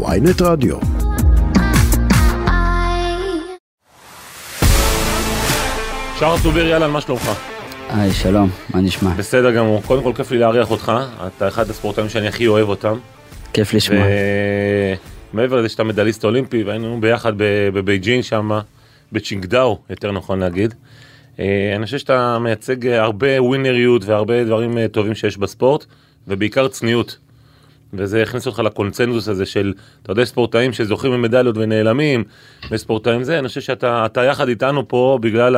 ויינט 0.00 0.42
רדיו. 0.42 0.76
שחר 6.16 6.38
צובר, 6.42 6.66
יאללה, 6.66 6.88
מה 6.88 7.00
שלומך? 7.00 7.30
היי, 7.88 8.12
שלום, 8.12 8.50
מה 8.74 8.80
נשמע? 8.80 9.10
בסדר 9.10 9.50
גמור. 9.50 9.82
קודם 9.82 10.02
כל, 10.02 10.12
כיף 10.16 10.30
לי 10.30 10.38
לארח 10.38 10.70
אותך. 10.70 10.92
אתה 11.26 11.48
אחד 11.48 11.70
הספורטאים 11.70 12.08
שאני 12.08 12.28
הכי 12.28 12.46
אוהב 12.46 12.68
אותם. 12.68 12.98
כיף 13.52 13.74
לשמוע. 13.74 14.02
ומעבר 15.34 15.56
לזה 15.56 15.68
שאתה 15.68 15.84
מדליסט 15.84 16.24
אולימפי, 16.24 16.62
והיינו 16.62 17.00
ביחד 17.00 17.32
בבייג'ין 17.72 18.22
שם, 18.22 18.50
בצ'ינגדאו, 19.12 19.78
יותר 19.90 20.12
נכון 20.12 20.38
להגיד. 20.38 20.74
אה, 21.40 21.72
אני 21.76 21.84
חושב 21.84 21.98
שאתה 21.98 22.38
מייצג 22.38 22.86
הרבה 22.86 23.42
ווינריות 23.42 24.04
והרבה 24.04 24.44
דברים 24.44 24.78
אה, 24.78 24.88
טובים 24.88 25.14
שיש 25.14 25.36
בספורט, 25.36 25.84
ובעיקר 26.28 26.68
צניעות. 26.68 27.16
וזה 27.92 28.22
הכניס 28.22 28.46
אותך 28.46 28.58
לקונצנזוס 28.58 29.28
הזה 29.28 29.46
של, 29.46 29.72
אתה 30.02 30.12
יודע, 30.12 30.24
ספורטאים 30.24 30.72
שזוכים 30.72 31.12
במדליות 31.12 31.56
ונעלמים, 31.56 32.24
וספורטאים 32.70 33.22
זה, 33.22 33.38
אני 33.38 33.48
חושב 33.48 33.60
שאתה 33.60 34.06
אתה 34.06 34.24
יחד 34.24 34.48
איתנו 34.48 34.88
פה 34.88 35.18
בגלל 35.22 35.56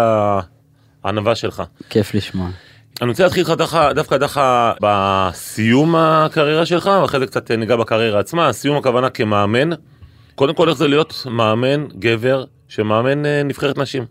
הענווה 1.05 1.35
שלך. 1.35 1.63
כיף 1.91 2.15
לשמוע. 2.15 2.49
אני 3.03 3.11
רוצה 3.11 3.25
להתחיל 3.25 3.43
איתך 3.43 3.55
דווקא, 3.59 3.93
דווקא 3.93 4.17
דווקא 4.17 4.73
בסיום 4.81 5.97
הקריירה 5.97 6.67
שלך, 6.67 6.91
ואחרי 7.03 7.21
זה 7.21 7.27
קצת 7.27 7.51
ניגע 7.51 7.77
בקריירה 7.77 8.21
עצמה, 8.21 8.53
סיום 8.53 8.77
הכוונה 8.77 9.11
כמאמן. 9.11 9.71
קודם 10.35 10.55
כל 10.55 10.69
איך 10.69 10.79
זה 10.79 10.89
להיות 10.89 11.27
מאמן 11.31 11.87
גבר 11.99 12.45
שמאמן 12.69 13.27
אה, 13.27 13.43
נבחרת 13.43 13.79
נשים. 13.79 14.05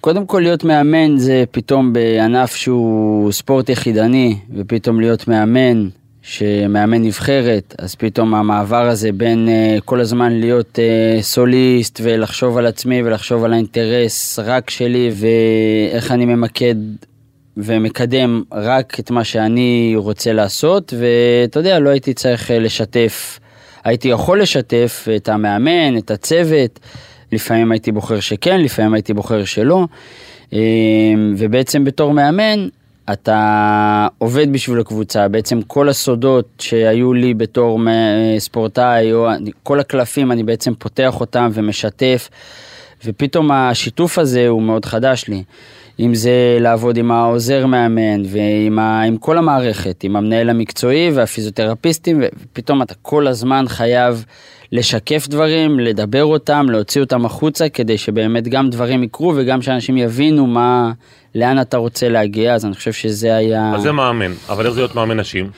קודם 0.00 0.26
כל 0.26 0.40
להיות 0.40 0.64
מאמן 0.64 1.18
זה 1.18 1.44
פתאום 1.50 1.92
בענף 1.92 2.54
שהוא 2.54 3.32
ספורט 3.32 3.68
יחידני, 3.68 4.38
ופתאום 4.56 5.00
להיות 5.00 5.28
מאמן 5.28 5.88
שמאמן 6.22 7.02
נבחרת, 7.02 7.74
אז 7.78 7.94
פתאום 7.94 8.34
המעבר 8.34 8.88
הזה 8.88 9.12
בין 9.12 9.48
uh, 9.48 9.80
כל 9.80 10.00
הזמן 10.00 10.32
להיות 10.32 10.78
uh, 10.78 11.22
סוליסט 11.22 12.00
ולחשוב 12.02 12.58
על 12.58 12.66
עצמי 12.66 13.02
ולחשוב 13.02 13.44
על 13.44 13.52
האינטרס 13.52 14.38
רק 14.38 14.70
שלי 14.70 15.10
ואיך 15.14 16.12
אני 16.12 16.24
ממקד 16.24 16.74
ומקדם 17.56 18.42
רק 18.52 19.00
את 19.00 19.10
מה 19.10 19.24
שאני 19.24 19.92
רוצה 19.96 20.32
לעשות, 20.32 20.94
ואתה 20.98 21.58
יודע, 21.60 21.78
לא 21.78 21.90
הייתי 21.90 22.14
צריך 22.14 22.50
uh, 22.50 22.52
לשתף, 22.52 23.40
הייתי 23.84 24.08
יכול 24.08 24.42
לשתף 24.42 25.08
את 25.16 25.28
המאמן, 25.28 25.98
את 25.98 26.10
הצוות, 26.10 26.80
לפעמים 27.32 27.72
הייתי 27.72 27.92
בוחר 27.92 28.20
שכן, 28.20 28.60
לפעמים 28.60 28.94
הייתי 28.94 29.14
בוחר 29.14 29.44
שלא, 29.44 29.86
ובעצם 31.38 31.84
בתור 31.84 32.12
מאמן, 32.12 32.68
אתה 33.12 34.08
עובד 34.18 34.52
בשביל 34.52 34.80
הקבוצה, 34.80 35.28
בעצם 35.28 35.62
כל 35.62 35.88
הסודות 35.88 36.46
שהיו 36.58 37.12
לי 37.14 37.34
בתור 37.34 37.80
ספורטאי, 38.38 39.12
או 39.12 39.28
כל 39.62 39.80
הקלפים, 39.80 40.32
אני 40.32 40.42
בעצם 40.42 40.74
פותח 40.74 41.20
אותם 41.20 41.50
ומשתף, 41.52 42.28
ופתאום 43.04 43.50
השיתוף 43.50 44.18
הזה 44.18 44.48
הוא 44.48 44.62
מאוד 44.62 44.84
חדש 44.84 45.24
לי. 45.28 45.42
אם 46.00 46.14
זה 46.14 46.58
לעבוד 46.60 46.96
עם 46.96 47.10
העוזר 47.10 47.66
מאמן 47.66 48.22
ועם 48.26 48.78
ה, 48.78 49.02
עם 49.02 49.16
כל 49.16 49.38
המערכת, 49.38 50.04
עם 50.04 50.16
המנהל 50.16 50.50
המקצועי 50.50 51.10
והפיזיותרפיסטים, 51.14 52.22
ופתאום 52.22 52.82
אתה 52.82 52.94
כל 53.02 53.26
הזמן 53.26 53.64
חייב 53.68 54.24
לשקף 54.72 55.28
דברים, 55.28 55.80
לדבר 55.80 56.24
אותם, 56.24 56.66
להוציא 56.70 57.00
אותם 57.00 57.26
החוצה, 57.26 57.68
כדי 57.68 57.98
שבאמת 57.98 58.48
גם 58.48 58.70
דברים 58.70 59.02
יקרו 59.02 59.32
וגם 59.36 59.62
שאנשים 59.62 59.96
יבינו 59.96 60.46
מה, 60.46 60.92
לאן 61.34 61.60
אתה 61.60 61.76
רוצה 61.76 62.08
להגיע, 62.08 62.54
אז 62.54 62.64
אני 62.64 62.74
חושב 62.74 62.92
שזה 62.92 63.36
היה... 63.36 63.72
אז 63.74 63.82
זה 63.82 63.92
מאמן, 63.92 64.32
אבל 64.48 64.66
איך 64.66 64.74
זה 64.74 64.80
להיות 64.80 64.94
מאמן 64.94 65.20
נשים? 65.20 65.50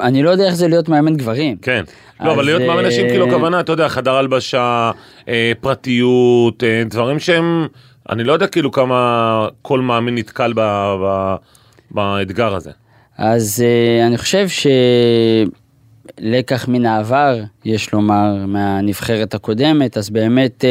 אני 0.00 0.22
לא 0.22 0.30
יודע 0.30 0.46
איך 0.46 0.54
זה 0.54 0.68
להיות 0.68 0.88
מאמן 0.88 1.16
גברים. 1.16 1.56
כן. 1.62 1.84
לא, 2.20 2.32
אבל 2.32 2.44
להיות 2.44 2.62
מאמן 2.62 2.86
נשים, 2.86 3.08
כאילו, 3.08 3.26
הכוונה, 3.26 3.60
אתה 3.60 3.72
יודע, 3.72 3.88
חדר 3.88 4.14
הלבשה, 4.14 4.90
אה, 5.28 5.52
פרטיות, 5.60 6.64
אה, 6.64 6.82
דברים 6.86 7.18
שהם, 7.18 7.66
אני 8.10 8.24
לא 8.24 8.32
יודע 8.32 8.46
כאילו 8.46 8.72
כמה 8.72 9.48
כל 9.62 9.80
מאמין 9.80 10.14
נתקל 10.14 10.52
באתגר 11.90 12.54
הזה. 12.54 12.70
אז 13.18 13.64
אה, 13.66 14.06
אני 14.06 14.18
חושב 14.18 14.46
שלקח 16.18 16.68
מן 16.68 16.86
העבר, 16.86 17.38
יש 17.64 17.92
לומר, 17.92 18.34
מהנבחרת 18.46 19.34
הקודמת, 19.34 19.96
אז 19.96 20.10
באמת 20.10 20.64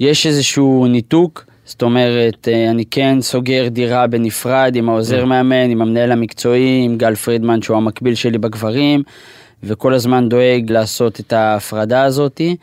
יש 0.00 0.26
איזשהו 0.26 0.86
ניתוק. 0.86 1.49
זאת 1.70 1.82
אומרת, 1.82 2.48
אה, 2.52 2.70
אני 2.70 2.84
כן 2.90 3.20
סוגר 3.20 3.68
דירה 3.68 4.06
בנפרד 4.06 4.76
עם 4.76 4.88
העוזר 4.88 5.22
mm. 5.22 5.26
מאמן, 5.26 5.70
עם 5.70 5.82
המנהל 5.82 6.12
המקצועי, 6.12 6.82
עם 6.84 6.96
גל 6.96 7.14
פרידמן 7.14 7.62
שהוא 7.62 7.76
המקביל 7.76 8.14
שלי 8.14 8.38
בגברים, 8.38 9.02
וכל 9.62 9.94
הזמן 9.94 10.28
דואג 10.28 10.70
לעשות 10.70 11.20
את 11.20 11.32
ההפרדה 11.32 12.02
הזאתי. 12.04 12.56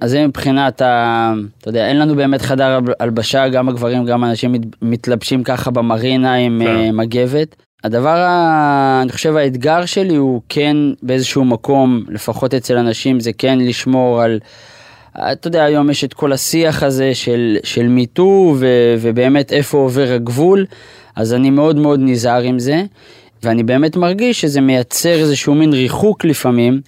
אז 0.00 0.10
זה 0.10 0.26
מבחינת 0.26 0.82
ה... 0.82 1.32
אתה 1.58 1.68
יודע, 1.68 1.86
אין 1.86 1.98
לנו 1.98 2.14
באמת 2.14 2.42
חדר 2.42 2.78
הלבשה, 3.00 3.48
גם 3.48 3.68
הגברים, 3.68 4.04
גם 4.04 4.24
אנשים 4.24 4.54
מתלבשים 4.82 5.44
ככה 5.44 5.70
במרינה 5.70 6.34
עם 6.34 6.60
כן. 6.64 6.76
אה, 6.76 6.92
מגבת. 6.92 7.56
הדבר, 7.84 8.16
ה... 8.16 9.00
אני 9.02 9.12
חושב 9.12 9.36
האתגר 9.36 9.86
שלי 9.86 10.16
הוא 10.16 10.40
כן 10.48 10.76
באיזשהו 11.02 11.44
מקום, 11.44 12.04
לפחות 12.08 12.54
אצל 12.54 12.76
אנשים, 12.76 13.20
זה 13.20 13.30
כן 13.38 13.58
לשמור 13.58 14.22
על 14.22 14.38
אתה 15.16 15.48
יודע, 15.48 15.64
היום 15.64 15.90
יש 15.90 16.04
את 16.04 16.14
כל 16.14 16.32
השיח 16.32 16.82
הזה 16.82 17.14
של, 17.14 17.56
של 17.64 17.88
מיטו 17.88 18.56
ובאמת 19.00 19.52
איפה 19.52 19.78
עובר 19.78 20.12
הגבול, 20.12 20.66
אז 21.16 21.34
אני 21.34 21.50
מאוד 21.50 21.76
מאוד 21.76 22.00
נזהר 22.02 22.42
עם 22.42 22.58
זה, 22.58 22.82
ואני 23.42 23.62
באמת 23.62 23.96
מרגיש 23.96 24.40
שזה 24.40 24.60
מייצר 24.60 25.20
איזשהו 25.20 25.54
מין 25.54 25.72
ריחוק 25.72 26.24
לפעמים 26.24 26.80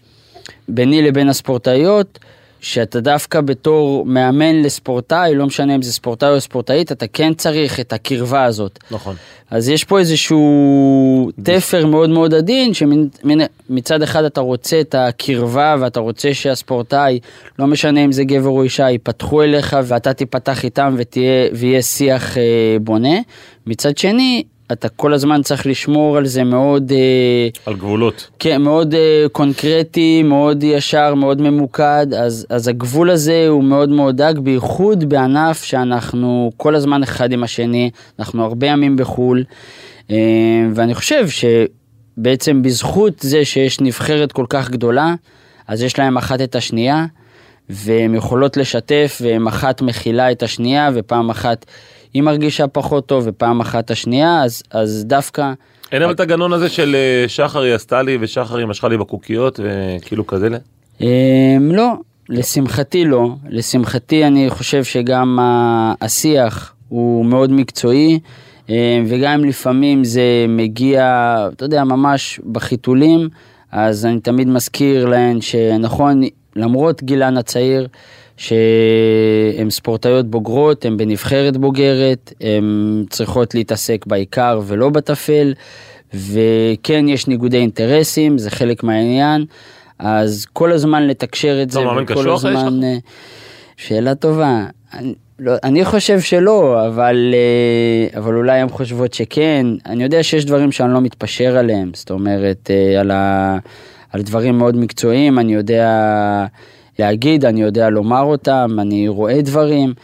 ביני 0.69 1.03
לבין 1.03 1.29
הספורטאיות, 1.29 2.19
שאתה 2.65 3.01
דווקא 3.01 3.41
בתור 3.41 4.07
מאמן 4.07 4.63
לספורטאי, 4.63 5.35
לא 5.35 5.47
משנה 5.47 5.75
אם 5.75 5.83
זה 5.83 5.93
ספורטאי 5.93 6.29
או 6.29 6.41
ספורטאית, 6.41 6.93
אתה 6.93 7.07
כן 7.07 7.35
צריך 7.35 7.81
את 7.81 7.93
הקרבה 7.93 8.45
הזאת. 8.45 8.79
נכון. 8.91 9.17
אז 9.51 9.69
יש 9.69 9.85
פה 9.85 9.99
איזשהו 9.99 11.31
תפר 11.43 11.87
מאוד 11.87 12.11
מאוד 12.11 12.35
עדין, 12.35 12.73
שמצד 12.75 14.03
אחד 14.03 14.25
אתה 14.25 14.41
רוצה 14.41 14.81
את 14.81 14.95
הקרבה 14.95 15.77
ואתה 15.81 16.01
רוצה 16.01 16.35
שהספורטאי, 16.35 17.19
לא 17.59 17.67
משנה 17.67 18.05
אם 18.05 18.13
זה 18.13 18.25
גבר 18.25 18.49
או 18.49 18.63
אישה, 18.63 18.91
ייפתחו 18.91 19.43
אליך 19.43 19.77
ואתה 19.85 20.13
תיפתח 20.13 20.65
איתם 20.65 20.95
ותהיה, 20.99 21.49
ויהיה 21.53 21.83
שיח 21.83 22.39
אה, 22.39 22.77
בונה. 22.81 23.19
מצד 23.67 23.99
שני, 23.99 24.43
אתה 24.75 24.89
כל 24.89 25.13
הזמן 25.13 25.43
צריך 25.43 25.67
לשמור 25.67 26.17
על 26.17 26.27
זה 26.27 26.45
מאוד... 26.45 26.93
אה, 26.93 27.49
על 27.67 27.75
גבולות. 27.77 28.31
כן, 28.39 28.63
מאוד 28.63 28.95
אה, 28.95 29.27
קונקרטי, 29.33 30.23
מאוד 30.23 30.63
ישר, 30.63 31.15
מאוד 31.15 31.41
ממוקד, 31.41 32.07
אז, 32.19 32.47
אז 32.51 32.69
הגבול 32.69 33.11
הזה 33.11 33.49
הוא 33.49 33.65
מאוד 33.65 33.89
מאוד 33.89 34.17
דק, 34.17 34.39
בייחוד 34.39 35.09
בענף 35.09 35.63
שאנחנו 35.63 36.53
כל 36.57 36.75
הזמן 36.75 37.03
אחד 37.03 37.33
עם 37.33 37.45
השני, 37.45 37.91
אנחנו 38.19 38.45
הרבה 38.45 38.67
ימים 38.67 38.97
בחו"ל, 38.97 39.45
אה, 40.11 40.17
ואני 40.75 40.95
חושב 40.95 41.27
שבעצם 41.29 42.63
בזכות 42.63 43.19
זה 43.21 43.45
שיש 43.45 43.81
נבחרת 43.81 44.33
כל 44.33 44.47
כך 44.49 44.71
גדולה, 44.71 45.15
אז 45.69 45.83
יש 45.83 45.99
להם 45.99 46.17
אחת 46.17 46.41
את 46.41 46.55
השנייה, 46.55 47.07
והן 47.71 48.15
יכולות 48.15 48.57
לשתף, 48.57 49.19
והן 49.25 49.47
אחת 49.47 49.83
מכילה 49.83 50.33
את 50.33 50.43
השנייה, 50.43 50.91
ופעם 50.95 51.31
אחת... 51.31 51.67
היא 52.15 52.23
מרגישה 52.23 52.67
פחות 52.67 53.07
טוב 53.07 53.25
ופעם 53.27 53.61
אחת 53.61 53.91
השנייה, 53.91 54.43
אז, 54.43 54.63
אז 54.71 55.05
דווקא... 55.07 55.53
אין 55.93 56.03
אבל 56.03 56.13
את 56.13 56.21
הגנון 56.21 56.53
הזה 56.53 56.69
של 56.69 56.97
אה, 56.99 57.29
שחר 57.29 57.61
היא 57.61 57.75
עשתה 57.75 58.03
לי 58.03 58.19
ושחר 58.21 58.57
היא 58.57 58.67
משכה 58.67 58.89
לי 58.89 58.99
בקוקיות 58.99 59.61
וכאילו 59.63 60.27
כזה? 60.27 60.49
אמ, 61.01 61.07
לא, 61.73 61.93
לשמחתי 62.29 63.05
לא. 63.05 63.29
לשמחתי 63.49 64.25
אני 64.25 64.51
חושב 64.51 64.85
שגם 64.85 65.39
השיח 66.01 66.75
הוא 66.89 67.25
מאוד 67.25 67.53
מקצועי, 67.53 68.19
אמ, 68.69 68.75
וגם 69.07 69.33
אם 69.33 69.45
לפעמים 69.45 70.05
זה 70.05 70.47
מגיע, 70.49 71.37
אתה 71.53 71.65
יודע, 71.65 71.85
ממש 71.85 72.41
בחיתולים, 72.53 73.29
אז 73.73 74.07
אני 74.07 74.21
תמיד 74.21 74.49
מזכיר 74.49 75.07
להן 75.07 75.41
שנכון, 75.41 76.23
למרות 76.57 77.03
גילן 77.03 77.37
הצעיר, 77.37 77.89
שהן 78.37 79.71
ספורטאיות 79.71 80.27
בוגרות, 80.31 80.85
הן 80.85 80.97
בנבחרת 80.97 81.57
בוגרת, 81.57 82.33
הן 82.41 83.05
צריכות 83.11 83.55
להתעסק 83.55 84.07
בעיקר 84.07 84.61
ולא 84.67 84.89
בטפל, 84.89 85.55
וכן 86.15 87.09
יש 87.09 87.27
ניגודי 87.27 87.57
אינטרסים, 87.57 88.39
זה 88.39 88.51
חלק 88.51 88.83
מהעניין, 88.83 89.45
אז 89.99 90.47
כל 90.53 90.73
הזמן 90.73 91.07
לתקשר 91.07 91.63
את 91.63 91.71
זה, 91.71 91.81
לא, 91.81 92.01
יש 92.03 92.45
לך? 92.45 92.47
אה, 92.85 92.97
שאלה 93.77 94.15
טובה. 94.15 94.67
לא, 95.39 95.53
אני 95.65 95.85
חושב 95.85 96.21
שלא, 96.21 96.87
אבל, 96.87 97.35
אה, 97.35 98.19
אבל 98.19 98.35
אולי 98.35 98.61
הן 98.61 98.69
חושבות 98.69 99.15
שכן. 99.15 99.67
אני 99.87 100.03
יודע 100.03 100.23
שיש 100.23 100.45
דברים 100.45 100.73
שאני 100.73 100.93
לא 100.93 101.01
מתפשר 101.01 101.57
עליהם, 101.57 101.91
זאת 101.95 102.11
אומרת, 102.11 102.71
אה, 102.71 103.01
על, 103.01 103.11
ה, 103.11 103.59
על 104.11 104.23
דברים 104.23 104.59
מאוד 104.59 104.77
מקצועיים, 104.77 105.39
אני 105.39 105.55
יודע... 105.55 105.89
להגיד, 106.99 107.45
אני 107.45 107.63
יודע 107.63 107.91
לומר 107.91 108.23
אותם, 108.23 108.77
אני 108.81 109.09
רואה 109.09 109.43
דברים. 109.43 109.95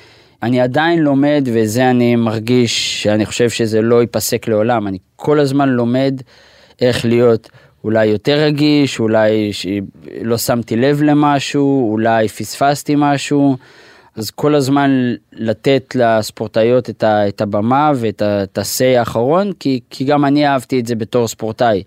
אני 0.42 0.60
עדיין 0.60 0.98
לומד, 0.98 1.48
וזה 1.52 1.90
אני 1.90 2.16
מרגיש 2.16 3.02
שאני 3.02 3.26
חושב 3.26 3.50
שזה 3.50 3.82
לא 3.82 4.00
ייפסק 4.00 4.48
לעולם. 4.48 4.86
אני 4.86 4.98
כל 5.16 5.40
הזמן 5.40 5.68
לומד 5.68 6.20
איך 6.80 7.04
להיות 7.04 7.48
אולי 7.84 8.06
יותר 8.06 8.38
רגיש, 8.44 9.00
אולי. 9.00 9.50
לא 10.22 10.38
שמתי 10.38 10.76
לב 10.76 11.02
למשהו, 11.02 11.90
אולי 11.92 12.28
פספסתי 12.28 12.94
משהו. 12.96 13.56
אז 14.16 14.30
כל 14.30 14.54
הזמן 14.54 15.14
לתת 15.32 15.96
לספורטאיות 15.98 16.90
את, 16.90 17.02
ה, 17.02 17.28
את 17.28 17.40
הבמה 17.40 17.92
ואת 17.96 18.22
ה-say 18.22 18.98
האחרון, 18.98 19.52
כי, 19.52 19.80
כי 19.90 20.04
גם 20.04 20.24
אני 20.24 20.46
אהבתי 20.46 20.80
את 20.80 20.86
זה 20.86 20.94
בתור 20.94 21.28
ספורטאי, 21.28 21.82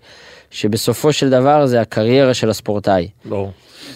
שבסופו 0.50 1.12
של 1.12 1.30
דבר 1.30 1.66
זה 1.66 1.80
הקריירה 1.80 2.34
של 2.34 2.50
הספורטאי. 2.50 3.08
ברור. 3.24 3.52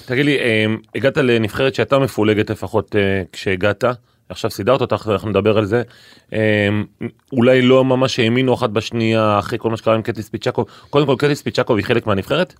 תגיד 0.06 0.24
לי, 0.24 0.38
אמ, 0.38 0.76
הגעת 0.94 1.16
לנבחרת 1.16 1.74
שהייתה 1.74 1.98
מפולגת 1.98 2.50
לפחות 2.50 2.96
אה, 2.96 3.22
כשהגעת, 3.32 3.84
עכשיו 4.28 4.50
סידרת 4.50 4.80
אותך, 4.80 5.08
אנחנו 5.12 5.30
נדבר 5.30 5.58
על 5.58 5.64
זה. 5.64 5.82
אמ, 6.32 6.38
אולי 7.32 7.62
לא 7.62 7.84
ממש 7.84 8.18
האמינו 8.18 8.54
אחת 8.54 8.70
בשנייה 8.70 9.38
אחרי 9.38 9.58
כל 9.58 9.70
מה 9.70 9.76
שקרה 9.76 9.94
עם 9.94 10.02
קטיס 10.02 10.28
פיצ'קו. 10.28 10.64
קודם 10.90 11.06
כל 11.06 11.14
קטיס 11.18 11.42
פיצ'קו 11.42 11.76
היא 11.76 11.84
חלק 11.84 12.06
מהנבחרת? 12.06 12.54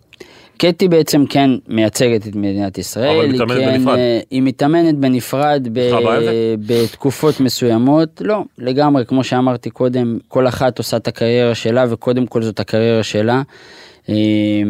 קטי 0.59 0.89
בעצם 0.89 1.27
כן 1.27 1.51
מייצגת 1.69 2.27
את 2.27 2.37
מדינת 2.37 2.79
ישראל, 2.79 3.17
אבל 3.17 3.27
מתאמנת 3.27 3.59
כן, 3.59 3.79
בנפרד. 3.79 3.99
אה, 3.99 4.21
היא 4.31 4.43
מתאמנת 4.43 4.95
בנפרד 4.95 5.69
ב? 5.73 5.81
בתקופות 6.67 7.41
מסוימות, 7.41 8.23
לא, 8.25 8.45
לגמרי, 8.59 9.07
כמו 9.07 9.25
שאמרתי 9.25 9.71
קודם, 9.71 10.19
כל 10.29 10.49
אחת 10.49 10.79
עושה 10.79 10.97
את 10.97 11.09
הקריירה 11.09 11.55
שלה 11.55 11.85
וקודם 11.91 12.27
כל 12.27 12.43
זאת 12.43 12.61
הקריירה 12.61 13.03
שלה. 13.03 13.43
אה, 14.09 14.15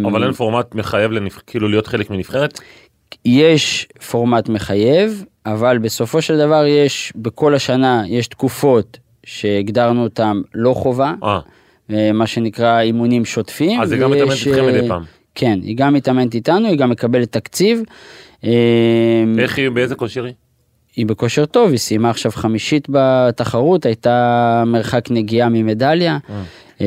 אבל 0.05 0.25
אין 0.25 0.33
פורמט 0.33 0.75
מחייב 0.75 1.11
לנבח... 1.11 1.43
כאילו 1.47 1.69
להיות 1.69 1.87
חלק 1.87 2.11
מנבחרת? 2.11 2.61
יש 3.25 3.89
פורמט 4.11 4.49
מחייב, 4.49 5.25
אבל 5.47 5.79
בסופו 5.79 6.23
של 6.23 6.39
דבר 6.39 6.67
יש, 6.67 7.13
בכל 7.17 7.55
השנה 7.55 8.03
יש 8.07 8.29
תקופות 8.29 8.99
שהגדרנו 9.27 10.03
אותם 10.03 10.43
לא 10.55 10.75
חובה, 10.75 11.15
אה, 11.23 11.39
אה, 11.91 12.13
מה 12.13 12.27
שנקרא 12.27 12.81
אימונים 12.81 13.25
שוטפים. 13.25 13.81
אז 13.81 13.93
היא 13.93 14.01
גם 14.01 14.11
מתאמנת 14.11 14.47
איתכם 14.47 14.65
אה, 14.65 14.73
מדי 14.73 14.89
פעם. 14.89 15.03
כן, 15.35 15.59
היא 15.63 15.77
גם 15.77 15.95
מתאמנת 15.95 16.35
איתנו, 16.35 16.69
היא 16.69 16.79
גם 16.79 16.91
מקבלת 16.91 17.33
תקציב. 17.33 17.83
אה, 18.45 18.51
איך 19.39 19.59
היא, 19.59 19.71
באיזה 19.71 19.95
כושר 19.95 20.25
היא? 20.25 20.35
היא 20.97 21.07
בכושר 21.07 21.47
טוב, 21.47 21.71
היא 21.71 21.79
סיימה 21.79 22.11
עכשיו 22.11 22.33
חמישית 22.33 22.89
בתחרות, 22.91 23.87
הייתה 23.87 24.63
מרחק 24.67 25.11
נגיעה 25.11 25.49
ממדליה. 25.49 26.19
אה. 26.31 26.43
אה, 26.81 26.87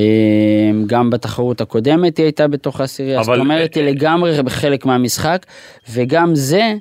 גם 0.88 1.10
בתחרות 1.10 1.62
הקודמת 1.62 2.18
היא 2.18 2.24
הייתה 2.24 2.48
בתוך 2.48 2.82
העשירייה, 2.82 3.24
זאת 3.24 3.30
אבל- 3.30 3.40
אומרת 3.40 3.76
היא 3.76 3.84
לגמרי 3.84 4.38
חלק 4.48 4.86
מהמשחק, 4.86 5.46
וגם 5.92 6.36
זה, 6.36 6.74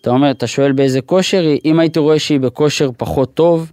אתה 0.00 0.10
אומר, 0.10 0.30
אתה 0.30 0.46
שואל 0.46 0.72
באיזה 0.72 1.00
כושר 1.00 1.40
היא, 1.42 1.60
אם 1.64 1.80
הייתי 1.80 1.98
רואה 1.98 2.18
שהיא 2.18 2.40
בכושר 2.40 2.90
פחות 2.96 3.34
טוב, 3.34 3.72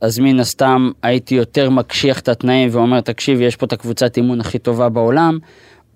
אז 0.00 0.18
מן 0.18 0.40
הסתם 0.40 0.90
הייתי 1.02 1.34
יותר 1.34 1.70
מקשיח 1.70 2.20
את 2.20 2.28
התנאים 2.28 2.68
ואומר, 2.72 3.00
תקשיב, 3.00 3.40
יש 3.40 3.56
פה 3.56 3.66
את 3.66 3.72
הקבוצת 3.72 4.16
אימון 4.16 4.40
הכי 4.40 4.58
טובה 4.58 4.88
בעולם, 4.88 5.38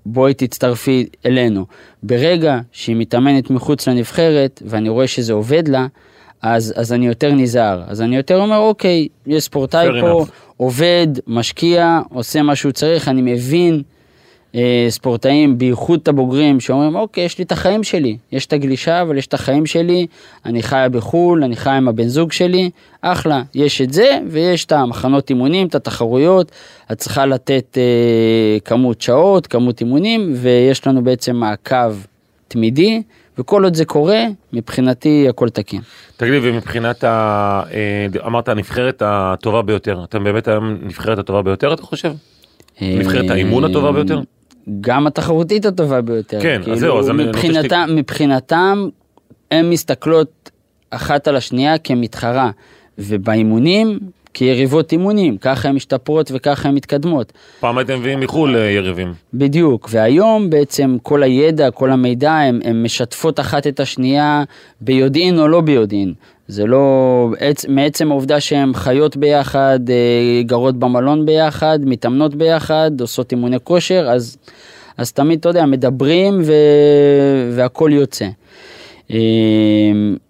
בואי 0.06 0.34
תצטרפי 0.34 1.06
אלינו. 1.26 1.66
ברגע 2.02 2.58
שהיא 2.72 2.96
מתאמנת 2.96 3.50
מחוץ 3.50 3.88
לנבחרת, 3.88 4.62
ואני 4.66 4.88
רואה 4.88 5.06
שזה 5.06 5.32
עובד 5.32 5.68
לה, 5.68 5.86
אז, 6.44 6.74
אז 6.76 6.92
אני 6.92 7.06
יותר 7.06 7.32
נזהר. 7.32 7.82
אז 7.86 8.02
אני 8.02 8.16
יותר 8.16 8.40
אומר, 8.40 8.58
אוקיי, 8.58 9.08
יש 9.26 9.44
ספורטאי 9.44 9.88
פה, 10.00 10.22
enough. 10.22 10.30
עובד, 10.56 11.06
משקיע, 11.26 12.00
עושה 12.12 12.42
מה 12.42 12.56
שהוא 12.56 12.72
צריך, 12.72 13.08
אני 13.08 13.34
מבין 13.34 13.82
אה, 14.54 14.86
ספורטאים, 14.88 15.58
בייחוד 15.58 16.00
את 16.02 16.08
הבוגרים, 16.08 16.60
שאומרים, 16.60 16.96
אוקיי, 16.96 17.24
יש 17.24 17.38
לי 17.38 17.44
את 17.44 17.52
החיים 17.52 17.84
שלי, 17.84 18.16
יש 18.32 18.46
את 18.46 18.52
הגלישה, 18.52 19.02
אבל 19.02 19.18
יש 19.18 19.26
את 19.26 19.34
החיים 19.34 19.66
שלי, 19.66 20.06
אני 20.44 20.62
חיה 20.62 20.88
בחו"ל, 20.88 21.44
אני 21.44 21.56
חיה 21.56 21.76
עם 21.76 21.88
הבן 21.88 22.08
זוג 22.08 22.32
שלי, 22.32 22.70
אחלה, 23.00 23.42
יש 23.54 23.80
את 23.80 23.92
זה, 23.92 24.18
ויש 24.28 24.64
את 24.64 24.72
המחנות 24.72 25.30
אימונים, 25.30 25.66
את 25.66 25.74
התחרויות, 25.74 26.52
את 26.92 26.98
צריכה 26.98 27.26
לתת 27.26 27.78
אה, 27.78 28.58
כמות 28.64 29.00
שעות, 29.00 29.46
כמות 29.46 29.80
אימונים, 29.80 30.32
ויש 30.36 30.86
לנו 30.86 31.04
בעצם 31.04 31.36
מעקב 31.36 31.94
תמידי, 32.48 33.02
וכל 33.38 33.64
עוד 33.64 33.74
זה 33.74 33.84
קורה, 33.84 34.24
מבחינתי 34.52 35.26
הכל 35.28 35.48
תקין. 35.48 35.80
תגיד 36.16 36.32
לי, 36.32 36.50
ומבחינת 36.50 37.04
ה... 37.04 37.62
אה, 37.72 38.26
אמרת 38.26 38.48
הנבחרת 38.48 39.02
הטובה 39.06 39.62
ביותר, 39.62 40.04
אתם 40.04 40.24
באמת 40.24 40.48
היום 40.48 40.76
נבחרת 40.82 41.18
הטובה 41.18 41.42
ביותר, 41.42 41.74
אתה 41.74 41.82
חושב? 41.82 42.12
נבחרת 42.80 43.30
האימון 43.30 43.64
הטובה 43.64 43.92
ביותר? 43.92 44.20
גם 44.80 45.06
התחרותית 45.06 45.66
הטובה 45.66 46.00
ביותר. 46.00 46.38
כן, 46.42 46.58
אז 46.60 46.64
כאילו, 46.64 46.76
זהו, 46.78 46.98
אז 46.98 47.10
אני- 47.10 47.24
רוצה 47.26 47.38
מבחינתם, 47.38 47.88
מבחינתם, 47.96 48.88
הן 49.50 49.70
מסתכלות 49.70 50.50
אחת 50.90 51.28
על 51.28 51.36
השנייה 51.36 51.78
כמתחרה, 51.78 52.50
ובאימונים, 52.98 53.98
כיריבות 54.34 54.92
אימונים, 54.92 55.36
ככה 55.36 55.68
הן 55.68 55.74
משתפרות 55.74 56.30
וככה 56.34 56.68
הן 56.68 56.74
מתקדמות. 56.74 57.32
פעם 57.60 57.78
הייתם 57.78 57.98
מביאים 57.98 58.20
מחו"ל 58.20 58.56
אה, 58.56 58.70
יריבים. 58.70 59.14
בדיוק, 59.34 59.88
והיום 59.90 60.50
בעצם 60.50 60.96
כל 61.02 61.22
הידע, 61.22 61.70
כל 61.70 61.90
המידע, 61.90 62.32
הן 62.64 62.82
משתפות 62.82 63.40
אחת 63.40 63.66
את 63.66 63.80
השנייה 63.80 64.44
ביודעין 64.80 65.38
או 65.38 65.48
לא 65.48 65.60
ביודעין. 65.60 66.12
זה 66.48 66.66
לא, 66.66 67.28
עצ- 67.38 67.66
מעצם 67.68 68.10
העובדה 68.10 68.40
שהן 68.40 68.74
חיות 68.74 69.16
ביחד, 69.16 69.80
אה, 69.90 69.94
גרות 70.42 70.78
במלון 70.78 71.26
ביחד, 71.26 71.78
מתאמנות 71.82 72.34
ביחד, 72.34 72.90
עושות 73.00 73.32
אימוני 73.32 73.56
כושר, 73.64 74.06
אז, 74.10 74.36
אז 74.96 75.12
תמיד, 75.12 75.38
אתה 75.38 75.48
יודע, 75.48 75.66
מדברים 75.66 76.40
ו... 76.44 76.52
והכל 77.56 77.90
יוצא. 77.92 78.26
אה, 79.10 79.18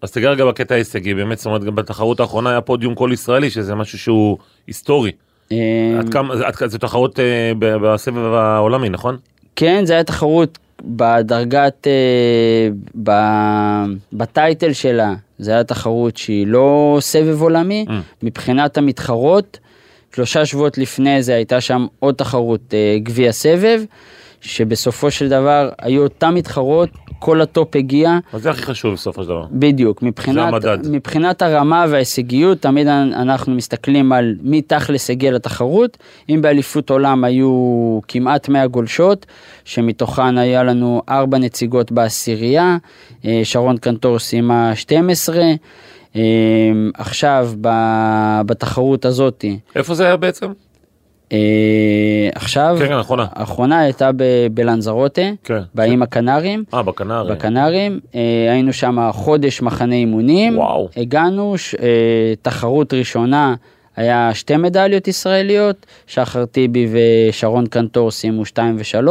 אז 0.02 0.10
תיגע 0.12 0.30
רגע 0.30 0.44
בקטע 0.44 0.74
ההישגי, 0.74 1.14
באמת, 1.14 1.38
זאת 1.38 1.46
אומרת, 1.46 1.64
גם 1.64 1.74
בתחרות 1.74 2.20
האחרונה 2.20 2.50
היה 2.50 2.60
פודיום 2.60 2.94
כל 2.94 3.10
ישראלי, 3.12 3.50
שזה 3.50 3.74
משהו 3.74 3.98
שהוא 3.98 4.38
היסטורי. 4.66 5.10
אה, 5.52 5.56
עד 5.98 6.08
כמה, 6.08 6.34
זו 6.66 6.78
תחרות 6.78 7.20
אה, 7.20 7.52
בסבב 7.58 8.32
העולמי, 8.34 8.88
נכון? 8.88 9.16
כן, 9.56 9.84
זה 9.86 9.92
היה 9.92 10.04
תחרות 10.04 10.58
בדרגת, 10.84 11.86
אה, 11.86 12.68
ב, 13.02 13.10
ב 14.12 14.22
title 14.22 14.72
שלה, 14.72 15.14
זה 15.38 15.50
היה 15.50 15.64
תחרות 15.64 16.16
שהיא 16.16 16.46
לא 16.46 16.96
סבב 17.00 17.42
עולמי, 17.42 17.84
Mm. 17.88 17.92
מבחינת 18.22 18.78
המתחרות, 18.78 19.58
שלושה 20.14 20.46
שבועות 20.46 20.78
לפני 20.78 21.22
זה 21.22 21.34
הייתה 21.34 21.60
שם 21.60 21.86
עוד 22.00 22.14
תחרות, 22.14 22.74
אה, 22.74 22.96
גביע 23.02 23.32
סבב, 23.32 23.82
שבסופו 24.44 25.10
של 25.10 25.28
דבר 25.28 25.70
היו 25.78 26.02
אותן 26.02 26.34
מתחרות, 26.34 26.88
כל 27.18 27.40
הטופ 27.40 27.76
הגיע, 27.76 28.18
אז 28.32 28.42
זה 28.42 28.50
הכי 28.50 28.62
חשוב 28.62 28.94
בסופו 28.94 29.22
של 29.22 29.28
דבר. 29.28 29.46
בדיוק, 29.50 30.02
מבחינת. 30.02 30.54
מבחינת 30.90 31.42
הרמה 31.42 31.86
וההישגיות, 31.88 32.60
תמיד 32.60 32.86
אנחנו 32.86 33.54
מסתכלים 33.54 34.12
על 34.12 34.34
מי 34.42 34.62
תכלס 34.62 35.10
הגיע 35.10 35.32
לתחרות. 35.32 35.96
אם 36.28 36.42
באליפות 36.42 36.90
עולם 36.90 37.24
היו 37.24 38.00
כמעט 38.08 38.48
100 38.48 38.66
גולשות, 38.66 39.26
שמתוכן 39.64 40.38
היה 40.38 40.62
לנו 40.62 41.02
4 41.08 41.38
נציגות 41.38 41.92
בעשירייה, 41.92 42.76
אה, 43.24 43.40
שרון 43.44 43.76
קנטור 43.76 44.18
סיימה 44.18 44.76
12. 44.76 45.42
אה, 46.16 46.22
עכשיו 46.94 47.50
בתחרות 48.46 49.04
הזאתי, 49.04 49.58
איפה 49.76 49.94
זה 49.94 50.06
היה 50.06 50.16
בעצם? 50.16 50.52
אה, 51.32 51.38
עכשיו, 52.34 52.76
כן, 52.78 52.86
כן, 52.86 53.18
האחרונה. 53.34 53.80
הייתה 53.80 54.10
בלנזרוטה, 54.54 55.22
כן. 55.44 55.60
באיים 55.74 56.02
הקנריים. 56.02 56.64
אה, 56.74 56.82
בכנר. 56.82 57.24
בקנרים, 57.30 58.00
אה, 58.14 58.20
היינו 58.52 58.72
שם 58.72 59.10
חודש 59.12 59.62
מחנה 59.62 59.94
אימונים, 59.94 60.58
וואו. 60.58 60.88
הגענו, 60.96 61.58
ש, 61.58 61.74
אה, 61.74 62.34
תחרות 62.42 62.94
ראשונה 62.94 63.54
היה 63.96 64.30
שתי 64.34 64.56
מדליות 64.56 65.08
ישראליות, 65.08 65.86
שחר 66.06 66.44
טיבי 66.44 66.88
ושרון 66.92 67.66
קנטור 67.66 68.10
סיימו 68.10 68.44
2 68.44 68.76
ו-3. 68.78 69.08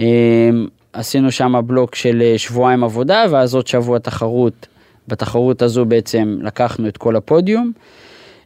אה, 0.00 0.50
עשינו 0.92 1.32
שם 1.32 1.60
בלוק 1.66 1.94
של 1.94 2.22
אה, 2.22 2.38
שבועיים 2.38 2.84
עבודה, 2.84 3.24
ואז 3.30 3.54
עוד 3.54 3.66
שבוע 3.66 3.98
תחרות. 3.98 4.66
בתחרות 5.08 5.62
הזו 5.62 5.84
בעצם 5.84 6.38
לקחנו 6.42 6.88
את 6.88 6.96
כל 6.96 7.16
הפודיום. 7.16 7.72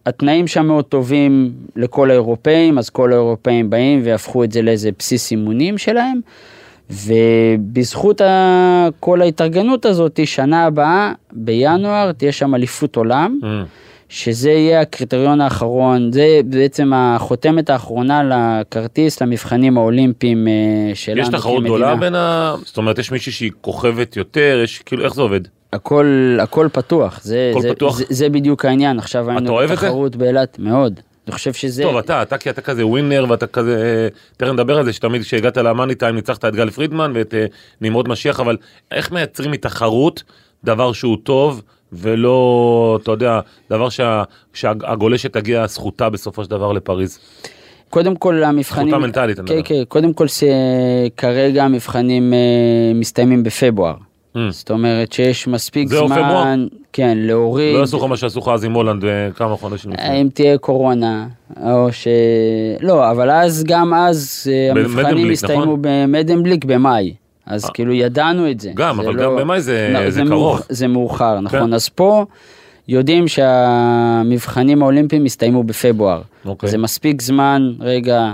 התנאים 0.06 0.46
שם 0.46 0.66
מאוד 0.66 0.84
טובים 0.84 1.52
לכל 1.76 2.10
האירופאים, 2.10 2.78
אז 2.78 2.90
כל 2.90 3.12
האירופאים 3.12 3.70
באים 3.70 4.00
והפכו 4.04 4.44
את 4.44 4.52
זה 4.52 4.62
לאיזה 4.62 4.90
בסיס 4.98 5.30
אימונים 5.30 5.78
שלהם. 5.78 6.20
ובזכות 6.90 8.20
ה... 8.20 8.88
כל 9.00 9.22
ההתארגנות 9.22 9.86
הזאת, 9.86 10.20
שנה 10.24 10.64
הבאה, 10.64 11.12
בינואר, 11.32 12.12
תהיה 12.12 12.32
שם 12.32 12.54
אליפות 12.54 12.96
עולם, 12.96 13.38
Mm. 13.42 13.46
שזה 14.08 14.50
יהיה 14.50 14.80
הקריטריון 14.80 15.40
האחרון, 15.40 16.12
זה 16.12 16.40
בעצם 16.44 16.92
החותמת 16.94 17.70
האחרונה 17.70 18.22
לכרטיס 18.22 19.22
למבחנים 19.22 19.78
האולימפיים 19.78 20.48
אה, 20.48 20.94
שלנו 20.94 21.20
יש 21.20 21.28
תחרות 21.28 21.58
כמדינה. 21.58 21.76
גדולה 21.76 21.96
בין 21.96 22.14
ה... 22.14 22.54
זאת 22.64 22.76
אומרת, 22.76 22.98
יש 22.98 23.12
מישהי 23.12 23.32
שהיא 23.32 23.50
כוכבת 23.60 24.16
יותר, 24.16 24.60
יש 24.64 24.78
כאילו, 24.78 25.04
איך 25.04 25.14
זה 25.14 25.22
עובד? 25.22 25.40
הכל, 25.74 26.36
הכל 26.42 26.68
פתוח, 26.72 27.20
זה, 27.22 27.48
הכל 27.50 27.62
זה, 27.62 27.74
פתוח? 27.74 27.98
זה, 27.98 28.04
זה 28.08 28.28
בדיוק 28.28 28.64
העניין, 28.64 28.98
עכשיו 28.98 29.30
היינו? 29.30 29.56
בתחרות 29.70 30.16
באילת, 30.16 30.58
מאוד. 30.58 31.00
אני 31.26 31.32
חושב 31.34 31.52
שזה... 31.52 31.82
טוב, 31.82 31.96
אתה, 31.96 32.22
אתה 32.22 32.38
כי 32.38 32.50
אתה 32.50 32.60
כזה 32.60 32.86
ווינר 32.86 33.26
ואתה 33.28 33.46
כזה, 33.46 33.82
אה, 33.82 34.08
תכף 34.36 34.52
נדבר 34.52 34.78
על 34.78 34.84
זה, 34.84 34.92
שתמיד 34.92 35.22
כשהגעת 35.22 35.56
למאני 35.56 35.94
טיים 35.94 36.14
ניצחת 36.14 36.44
את 36.44 36.54
גל 36.54 36.70
פרידמן 36.70 37.12
ואת 37.14 37.34
אה, 37.34 37.46
נמרוד 37.80 38.08
משיח, 38.08 38.40
אבל 38.40 38.56
איך 38.90 39.12
מייצרים 39.12 39.50
מתחרות 39.50 40.22
דבר 40.64 40.92
שהוא 40.92 41.16
טוב 41.22 41.62
ולא, 41.92 42.98
אתה 43.02 43.10
יודע, 43.10 43.40
דבר 43.70 43.88
שה- 43.88 44.22
שהגולשת 44.54 45.32
תגיע 45.32 45.66
זכותה 45.66 46.10
בסופו 46.10 46.44
של 46.44 46.50
דבר 46.50 46.72
לפריז. 46.72 47.18
קודם 47.90 48.16
כל 48.16 48.42
המבחנים, 48.44 48.88
זכותה 48.88 49.06
מנטלית, 49.06 49.38
אני 49.38 49.48
כן, 49.48 49.54
מדבר. 49.54 49.68
כן, 49.68 49.84
קודם 49.88 50.12
כל 50.12 50.28
זה, 50.28 50.48
כרגע 51.16 51.64
המבחנים 51.64 52.34
אה, 52.34 52.38
מסתיימים 52.94 53.42
בפברואר. 53.42 53.94
Mm. 54.36 54.40
זאת 54.50 54.70
אומרת 54.70 55.12
שיש 55.12 55.48
מספיק 55.48 55.88
זמן? 55.88 56.66
כן, 56.92 57.18
להוריד, 57.20 57.74
לא 57.74 57.80
יעשו 57.80 57.96
לך 57.98 58.02
מה 58.04 58.16
שעשו 58.16 58.40
לך 58.40 58.48
אז 58.48 58.64
עם 58.64 58.72
הולנד 58.72 59.04
אה, 59.04 59.28
כמה 59.36 59.56
חודשים 59.56 59.92
לפני. 59.92 60.20
אם 60.20 60.28
תהיה 60.34 60.58
קורונה, 60.58 61.26
או 61.64 61.92
ש... 61.92 62.08
לא, 62.80 63.10
אבל 63.10 63.30
אז, 63.30 63.64
גם 63.66 63.94
אז 63.94 64.46
אה, 64.52 64.70
המבחנים 64.70 65.30
הסתיימו 65.30 65.62
נכון? 65.64 65.78
במדנבליק 65.82 66.64
במאי. 66.64 67.14
אז 67.46 67.64
אה. 67.64 67.70
כאילו 67.70 67.92
ידענו 67.92 68.50
את 68.50 68.60
זה. 68.60 68.70
גם, 68.74 68.96
זה 68.96 69.02
אבל 69.02 69.14
לא- 69.14 69.22
גם 69.22 69.36
במאי 69.36 69.60
זה- 69.60 69.90
לא, 69.92 70.10
זה 70.10 70.24
מאוח- 70.24 70.30
קרוב. 70.58 70.66
זה 70.68 70.88
מאוחר, 70.88 71.40
נכון. 71.40 71.60
כן. 71.66 71.74
אז 71.74 71.88
פה 71.88 72.24
יודעים 72.88 73.28
שהמבחנים 73.28 74.82
האולימפיים 74.82 75.24
הסתיימו 75.24 75.62
בפברואר. 75.64 76.20
אוקיי. 76.46 76.68
זה 76.70 76.78
מספיק 76.78 77.22
זמן, 77.22 77.72
רגע, 77.80 78.32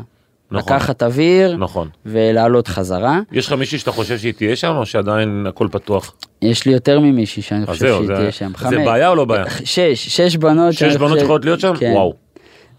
נכון. 0.53 0.77
לקחת 0.77 1.03
אוויר 1.03 1.57
נכון. 1.57 1.89
ולעלות 2.07 2.69
חזרה. 2.69 3.21
יש 3.33 3.47
לך 3.47 3.53
מישהי 3.53 3.79
שאתה 3.79 3.93
חושב 3.93 4.19
שהיא 4.19 4.33
תהיה 4.33 4.57
שם, 4.57 4.75
או 4.77 4.87
שעדיין 4.87 5.47
הכל 5.49 5.69
פתוח? 5.71 6.15
יש 6.43 6.67
לי 6.67 6.73
יותר 6.73 7.01
ממישהי 7.01 7.43
שאני 7.43 7.67
חושב 7.67 7.81
זהו, 7.87 7.97
שהיא 7.97 8.07
זה- 8.07 8.15
תהיה 8.15 8.33
שם. 8.33 8.51
זה 8.51 8.59
חמש. 8.59 8.75
בעיה 8.75 9.09
או 9.09 9.15
לא 9.15 9.25
בעיה? 9.25 9.45
שש, 9.65 10.09
שש 10.17 10.37
בנות. 10.37 10.73
שש 10.73 10.97
בנות 10.97 11.11
חושב- 11.11 11.23
יכולות 11.25 11.45
להיות 11.45 11.61
שם? 11.61 11.73
כן. 11.79 11.91
וואו. 11.95 12.15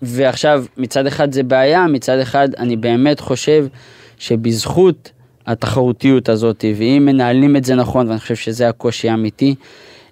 ועכשיו, 0.01 0.63
מצד 0.77 1.07
אחד 1.07 1.31
זה 1.31 1.43
בעיה, 1.43 1.87
מצד 1.87 2.19
אחד 2.19 2.49
אני 2.57 2.75
באמת 2.77 3.19
חושב 3.19 3.65
שבזכות 4.19 5.11
התחרותיות 5.47 6.29
הזאת, 6.29 6.65
ואם 6.77 7.03
מנהלים 7.05 7.55
את 7.55 7.65
זה 7.65 7.75
נכון, 7.75 8.07
ואני 8.07 8.19
חושב 8.19 8.35
שזה 8.35 8.69
הקושי 8.69 9.09
האמיתי, 9.09 9.55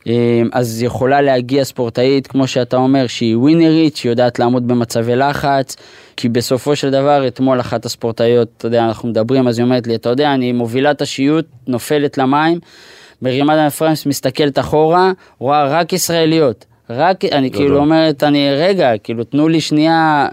אה, 0.08 0.13
אז 0.54 0.82
יכולה 0.84 1.22
להגיע 1.22 1.63
ספורטאית, 1.63 2.28
כמו 2.28 2.48
שאתה 2.48 2.78
אומר, 2.78 3.08
שהיא 3.08 3.38
ווינרית, 3.38 3.96
שהיא 3.96 4.10
יודעת 4.10 4.39
לעמוד 4.39 4.68
במצבי 4.68 5.16
לחץ, 5.16 5.75
כי 6.19 6.29
בסופו 6.29 6.75
של 6.75 6.89
דבר, 6.89 7.27
אתמול 7.27 7.59
אחת 7.59 7.85
הספורטאיות, 7.85 8.47
אתה 8.57 8.67
יודע, 8.67 8.85
אנחנו 8.85 9.09
מדברים, 9.09 9.47
אז 9.47 9.59
היא 9.59 9.63
אומרת 9.63 9.88
לי, 9.88 9.95
אתה 9.95 10.09
יודע, 10.09 10.33
אני 10.33 10.51
מובילה 10.51 10.91
את 10.91 11.01
השיוט, 11.01 11.45
נופלת 11.67 12.17
למים, 12.17 12.59
מרימה 13.21 13.53
את 13.53 13.71
הפריימס, 13.71 14.05
מסתכלת 14.05 14.59
אחורה, 14.59 15.11
רואה 15.38 15.67
רק 15.67 15.93
ישראליות. 15.93 16.65
רק, 16.89 17.25
אני 17.25 17.49
גדול. 17.49 17.61
כאילו 17.61 17.77
אומרת, 17.77 18.23
אני, 18.23 18.49
רגע, 18.55 18.91
כאילו, 19.03 19.23
תנו 19.23 19.47
לי 19.47 19.61
שנייה, 19.61 20.27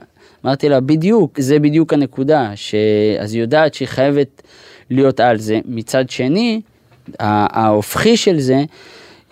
אמרתי 0.45 0.69
לה, 0.69 0.81
בדיוק, 0.81 1.41
זה 1.41 1.59
בדיוק 1.59 1.93
הנקודה, 1.93 2.51
ש... 2.55 2.75
אז 3.21 3.35
היא 3.35 3.41
יודעת 3.41 3.75
שהיא 3.75 3.89
חייבת 3.89 4.43
להיות 4.91 5.21
על 5.21 5.37
זה. 5.37 5.61
מצד 5.65 6.11
שני, 6.11 6.61
ההופכי 7.21 8.17
של 8.17 8.39
זה, 8.39 8.65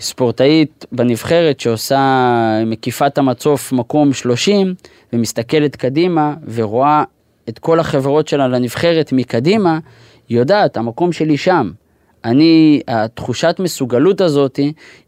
ספורטאית 0.05 0.85
בנבחרת 0.93 1.61
שעושה, 1.61 2.63
מקיפה 2.67 3.07
את 3.07 3.19
המצוף 3.19 3.73
מקום 3.73 4.13
30, 4.13 4.75
ומסתכלת 5.13 5.77
קדימה, 5.77 6.35
ורואה 6.55 7.05
את 7.49 7.59
כל 7.59 7.81
החברות 7.81 8.29
שלה 8.29 8.49
לנבחרת 8.49 9.13
מקדימה, 9.13 9.79
היא 10.29 10.39
יודעת, 10.39 10.77
המקום 10.77 11.13
שלי 11.13 11.37
שם. 11.37 11.71
אני, 12.25 12.81
התחושת 12.89 13.57
מסוגלות 13.59 14.21
הזאת, 14.21 14.61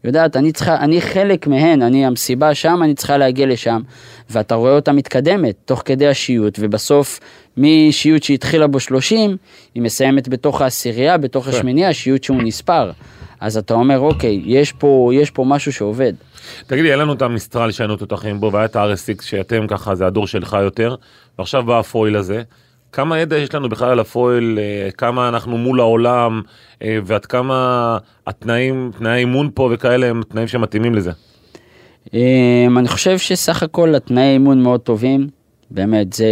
יודעת, 0.03 0.35
אני 0.35 0.51
צריכה, 0.51 0.75
אני 0.75 1.01
חלק 1.01 1.47
מהן, 1.47 1.81
אני 1.81 2.05
המסיבה 2.05 2.55
שם, 2.55 2.79
אני 2.83 2.93
צריכה 2.93 3.17
להגיע 3.17 3.45
לשם. 3.45 3.81
ואתה 4.29 4.55
רואה 4.55 4.75
אותה 4.75 4.91
מתקדמת, 4.91 5.55
תוך 5.65 5.81
כדי 5.85 6.07
השיוט, 6.07 6.57
ובסוף, 6.61 7.19
משיוט 7.57 8.23
שהתחילה 8.23 8.67
בו 8.67 8.79
30, 8.79 9.37
היא 9.75 9.83
מסיימת 9.83 10.27
בתוך 10.27 10.61
העשירייה, 10.61 11.17
בתוך 11.17 11.47
השמינייה, 11.47 11.93
שיוט 11.93 12.23
שהוא 12.23 12.43
נספר. 12.43 12.91
אז 13.39 13.57
אתה 13.57 13.73
אומר, 13.73 13.99
אוקיי, 13.99 14.41
יש 14.45 14.71
פה, 14.71 15.11
יש 15.13 15.31
פה 15.31 15.43
משהו 15.47 15.73
שעובד. 15.73 16.13
תגידי, 16.67 16.87
היה 16.87 16.97
לנו 16.97 17.13
את 17.13 17.21
המסטרל 17.21 17.71
שהיינו 17.71 17.95
תותחים 17.95 18.39
בו, 18.39 18.51
והיה 18.51 18.65
את 18.65 18.75
ה-RSX 18.75 19.23
שאתם 19.23 19.67
ככה, 19.67 19.95
זה 19.95 20.07
הדור 20.07 20.27
שלך 20.27 20.57
יותר, 20.61 20.95
ועכשיו 21.39 21.63
בא 21.63 21.79
הפויל 21.79 22.15
הזה. 22.15 22.41
כמה 22.91 23.19
ידע 23.19 23.37
יש 23.37 23.55
לנו 23.55 23.69
בכלל 23.69 23.89
על 23.89 23.99
הפויל, 23.99 24.59
אה, 24.61 24.91
כמה 24.91 25.29
אנחנו 25.29 25.57
מול 25.57 25.79
העולם, 25.79 26.41
אה, 26.81 26.99
ועד 27.05 27.25
כמה 27.25 27.97
התנאים, 28.27 28.91
תנאי 28.97 29.11
האימון 29.11 29.49
פה 29.53 29.69
וכאלה 29.73 30.07
הם 30.07 30.21
תנאים 30.29 30.47
שמתאימים 30.47 30.95
לזה. 30.95 31.11
אמ, 32.13 32.77
אני 32.77 32.87
חושב 32.87 33.17
שסך 33.17 33.63
הכל 33.63 33.95
התנאי 33.95 34.23
אימון 34.33 34.63
מאוד 34.63 34.79
טובים, 34.79 35.27
באמת, 35.71 36.13
זה, 36.13 36.25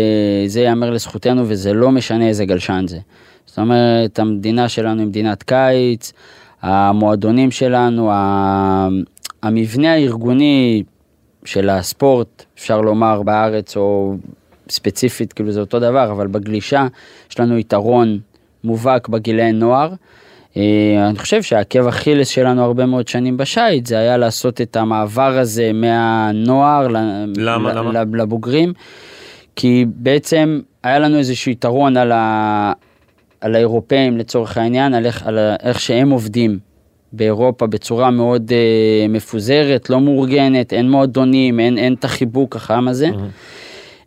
זה 0.47 0.61
ייאמר 0.61 0.89
לזכותנו 0.91 1.43
וזה 1.47 1.73
לא 1.73 1.91
משנה 1.91 2.27
איזה 2.27 2.45
גלשן 2.45 2.85
זה. 2.87 2.99
זאת 3.45 3.59
אומרת, 3.59 4.19
המדינה 4.19 4.69
שלנו 4.69 4.99
היא 4.99 5.07
מדינת 5.07 5.43
קיץ, 5.43 6.13
המועדונים 6.61 7.51
שלנו, 7.51 8.11
המבנה 9.43 9.93
הארגוני 9.93 10.83
של 11.45 11.69
הספורט, 11.69 12.45
אפשר 12.57 12.81
לומר 12.81 13.21
בארץ 13.21 13.77
או 13.77 14.15
ספציפית, 14.69 15.33
כאילו 15.33 15.51
זה 15.51 15.59
אותו 15.59 15.79
דבר, 15.79 16.11
אבל 16.11 16.27
בגלישה 16.27 16.87
יש 17.31 17.39
לנו 17.39 17.57
יתרון 17.57 18.19
מובהק 18.63 19.07
בגילי 19.07 19.51
נוער. 19.51 19.93
אה, 20.57 21.07
אני 21.09 21.19
חושב 21.19 21.43
שהעקב 21.43 21.87
אכילס 21.87 22.27
שלנו 22.27 22.63
הרבה 22.63 22.85
מאוד 22.85 23.07
שנים 23.07 23.37
בשייט 23.37 23.85
זה 23.85 23.97
היה 23.97 24.17
לעשות 24.17 24.61
את 24.61 24.75
המעבר 24.75 25.37
הזה 25.37 25.71
מהנוער 25.73 26.87
למה? 26.87 27.73
למה? 27.73 28.05
לבוגרים, 28.17 28.73
כי 29.55 29.85
בעצם 29.87 30.59
היה 30.83 30.99
לנו 30.99 31.17
איזשהו 31.17 31.51
יתרון 31.51 31.97
על, 31.97 32.11
ה... 32.11 32.73
על 33.45 33.55
האירופאים 33.55 34.17
לצורך 34.17 34.57
העניין, 34.57 34.93
על 34.93 35.05
איך, 35.05 35.27
על 35.27 35.39
איך 35.63 35.79
שהם 35.79 36.09
עובדים 36.09 36.59
באירופה 37.13 37.67
בצורה 37.67 38.11
מאוד 38.11 38.51
אה, 38.51 39.07
מפוזרת, 39.09 39.89
לא 39.89 40.01
מאורגנת, 40.01 40.73
אין 40.73 40.91
מועדונים, 40.91 41.59
אין, 41.59 41.77
אין 41.77 41.93
את 41.93 42.03
החיבוק 42.05 42.55
החם 42.55 42.87
הזה. 42.87 43.09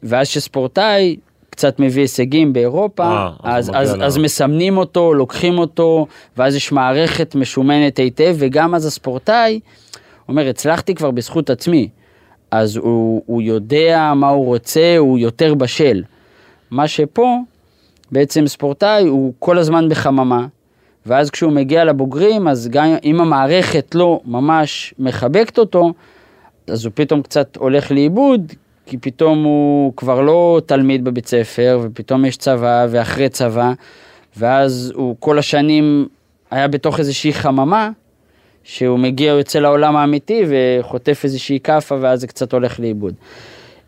ואז 0.02 0.28
שספורטאי 0.28 1.16
קצת 1.50 1.80
מביא 1.80 2.02
הישגים 2.02 2.52
באירופה, 2.52 3.04
אה, 3.04 3.30
אז 3.42 3.71
אז, 3.75 3.95
אז, 3.95 3.97
אז 4.02 4.18
מסמנים 4.18 4.76
אותו, 4.76 5.14
לוקחים 5.14 5.59
אותו, 5.59 6.07
ואז 6.37 6.54
יש 6.54 6.73
מערכת 6.73 7.35
משומנת 7.35 7.99
היטב, 7.99 8.37
וגם 8.38 8.75
אז 8.75 8.87
הספורטאי 8.87 9.61
אומר, 10.28 10.49
הצלחתי 10.49 10.95
כבר 10.95 11.11
בזכות 11.11 11.50
עצמי. 11.50 11.88
אז 12.50 12.76
הוא, 12.76 13.23
הוא 13.26 13.42
יודע 13.42 14.12
מה 14.16 14.28
הוא 14.28 14.47
רוצה, 14.47 14.97
הוא 14.99 15.18
יותר 15.18 15.54
בשל. 15.54 16.02
מה 16.71 16.88
שפה, 16.88 17.38
בעצם 18.12 18.46
ספורטאי 18.46 19.06
הוא 19.06 19.32
כל 19.38 19.58
הזמן 19.58 19.88
בחממה, 19.88 20.46
ואז 21.06 21.30
כשהוא 21.30 21.52
מגיע 21.52 21.84
לבוגרים, 21.84 22.48
אז 22.48 22.68
גם 22.68 22.96
אם 23.04 23.20
המערכת 23.20 23.94
לא 23.94 24.20
ממש 24.24 24.94
מחבקת 24.98 25.58
אותו, 25.58 25.92
אז 26.66 26.84
הוא 26.84 26.92
פתאום 26.94 27.22
קצת 27.22 27.56
הולך 27.56 27.90
לאיבוד, 27.90 28.52
כי 28.86 28.98
פתאום 28.98 29.44
הוא 29.44 29.92
כבר 29.96 30.20
לא 30.20 30.60
תלמיד 30.66 31.04
בבית 31.04 31.26
ספר, 31.26 31.80
ופתאום 31.82 32.24
יש 32.24 32.36
צבא, 32.36 32.86
ואחרי 32.90 33.28
צבא, 33.28 33.72
ואז 34.36 34.92
הוא 34.94 35.16
כל 35.20 35.38
השנים 35.38 36.08
היה 36.50 36.68
בתוך 36.68 36.98
איזושהי 36.98 37.32
חממה, 37.32 37.90
שהוא 38.64 38.98
מגיע, 38.98 39.32
הוא 39.32 39.38
יוצא 39.38 39.58
לעולם 39.58 39.96
האמיתי 39.96 40.44
וחוטף 40.48 41.20
איזושהי 41.24 41.60
כאפה, 41.60 41.96
ואז 42.00 42.20
זה 42.20 42.26
קצת 42.26 42.52
הולך 42.52 42.80
לאיבוד. 42.80 43.14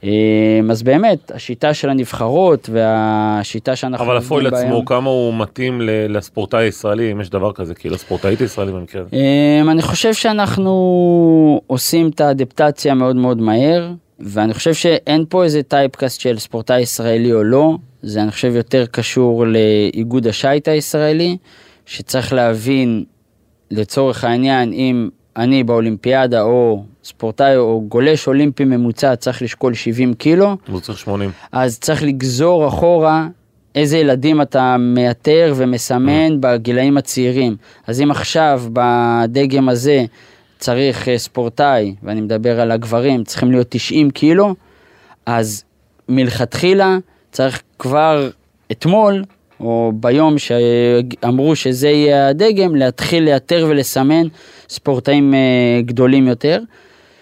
אמ, 0.04 0.71
אז 0.71 0.83
באמת, 0.83 1.33
השיטה 1.35 1.75
של 1.75 1.90
הנבחרות 1.90 2.69
והשיטה 2.73 3.76
שאנחנו 3.76 4.07
אבל 4.07 4.16
בה 4.50 4.59
עצמו, 4.59 4.59
היום- 4.69 4.85
כמה 4.85 5.11
הוא 5.11 5.35
מתאים 5.38 5.80
לספורטאי 5.85 6.64
הישראלי, 6.64 7.12
אם 7.12 7.21
יש 7.21 7.30
דבר 7.30 7.52
כזה, 7.52 7.75
כאילו 7.75 7.99
ספורטאית 7.99 8.40
ישראלי 8.40 8.73
במקרה 8.73 9.02
הזה. 9.02 9.16
אמ, 9.16 9.71
אני 9.71 9.83
חושב 9.83 10.14
שאנחנו 10.14 11.61
עושים 11.66 12.09
את 12.09 12.21
האדפטציה 12.21 12.95
מאוד 12.95 13.16
מאוד 13.16 13.38
מהר, 13.40 13.90
ואני 14.21 14.54
חושב 14.54 14.75
שאין 14.75 15.25
פה 15.28 15.45
איזה 15.45 15.62
טייפקאסט 15.62 16.21
של 16.21 16.38
ספורטאי 16.38 16.80
ישראלי 16.80 17.33
או 17.33 17.42
לא, 17.45 17.75
זה 18.02 18.23
אני 18.23 18.30
חושב 18.30 18.57
יותר 18.57 18.87
קשור 18.87 19.45
לאיגוד 19.47 20.26
השייט 20.26 20.69
הישראלי, 20.69 21.37
שצריך 21.87 22.33
להבין 22.33 23.04
לצורך 23.71 24.25
העניין 24.25 24.73
אם 24.73 25.09
אני 25.37 25.64
באולימפיאדה 25.64 26.42
או 26.42 26.84
ספורטאי 27.04 27.56
או 27.56 27.84
גולש 27.88 28.26
אולימפי 28.26 28.64
ממוצע 28.64 29.16
צריך 29.16 29.42
לשקול 29.42 29.75
70 29.75 30.14
קילו, 30.14 30.56
הוא 30.68 30.80
צריך 30.80 30.99
80. 30.99 31.30
אז 31.52 31.78
צריך 31.78 32.02
לגזור 32.02 32.68
אחורה 32.68 33.28
איזה 33.75 33.99
ילדים 33.99 34.42
אתה 34.42 34.76
מאתר 34.78 35.54
ומסמן 35.56 36.40
בגילאים 36.40 36.96
הצעירים. 36.96 37.56
אז 37.87 38.00
אם 38.00 38.10
עכשיו 38.10 38.62
בדגם 38.72 39.68
הזה 39.68 40.04
צריך 40.58 41.08
אה, 41.08 41.18
ספורטאי, 41.18 41.94
ואני 42.02 42.20
מדבר 42.20 42.60
על 42.60 42.70
הגברים, 42.70 43.25
צריכים 43.25 43.50
להיות 43.50 43.66
90 43.70 44.10
קילו, 44.10 44.54
אז 45.26 45.64
מלכתחילה 46.08 46.99
צריך 47.32 47.62
כבר 47.78 48.30
אתמול, 48.72 49.25
או 49.61 49.93
ביום 49.95 50.35
שאמרו 50.38 51.57
שזה 51.57 51.88
יהיה 51.88 52.29
הדגם, 52.29 52.75
להתחיל 52.75 53.25
לאתר 53.25 53.67
ולסמן 53.69 54.26
ספורטאים 54.69 55.35
אה, 55.35 55.38
גדולים 55.85 56.29
יותר. 56.29 56.61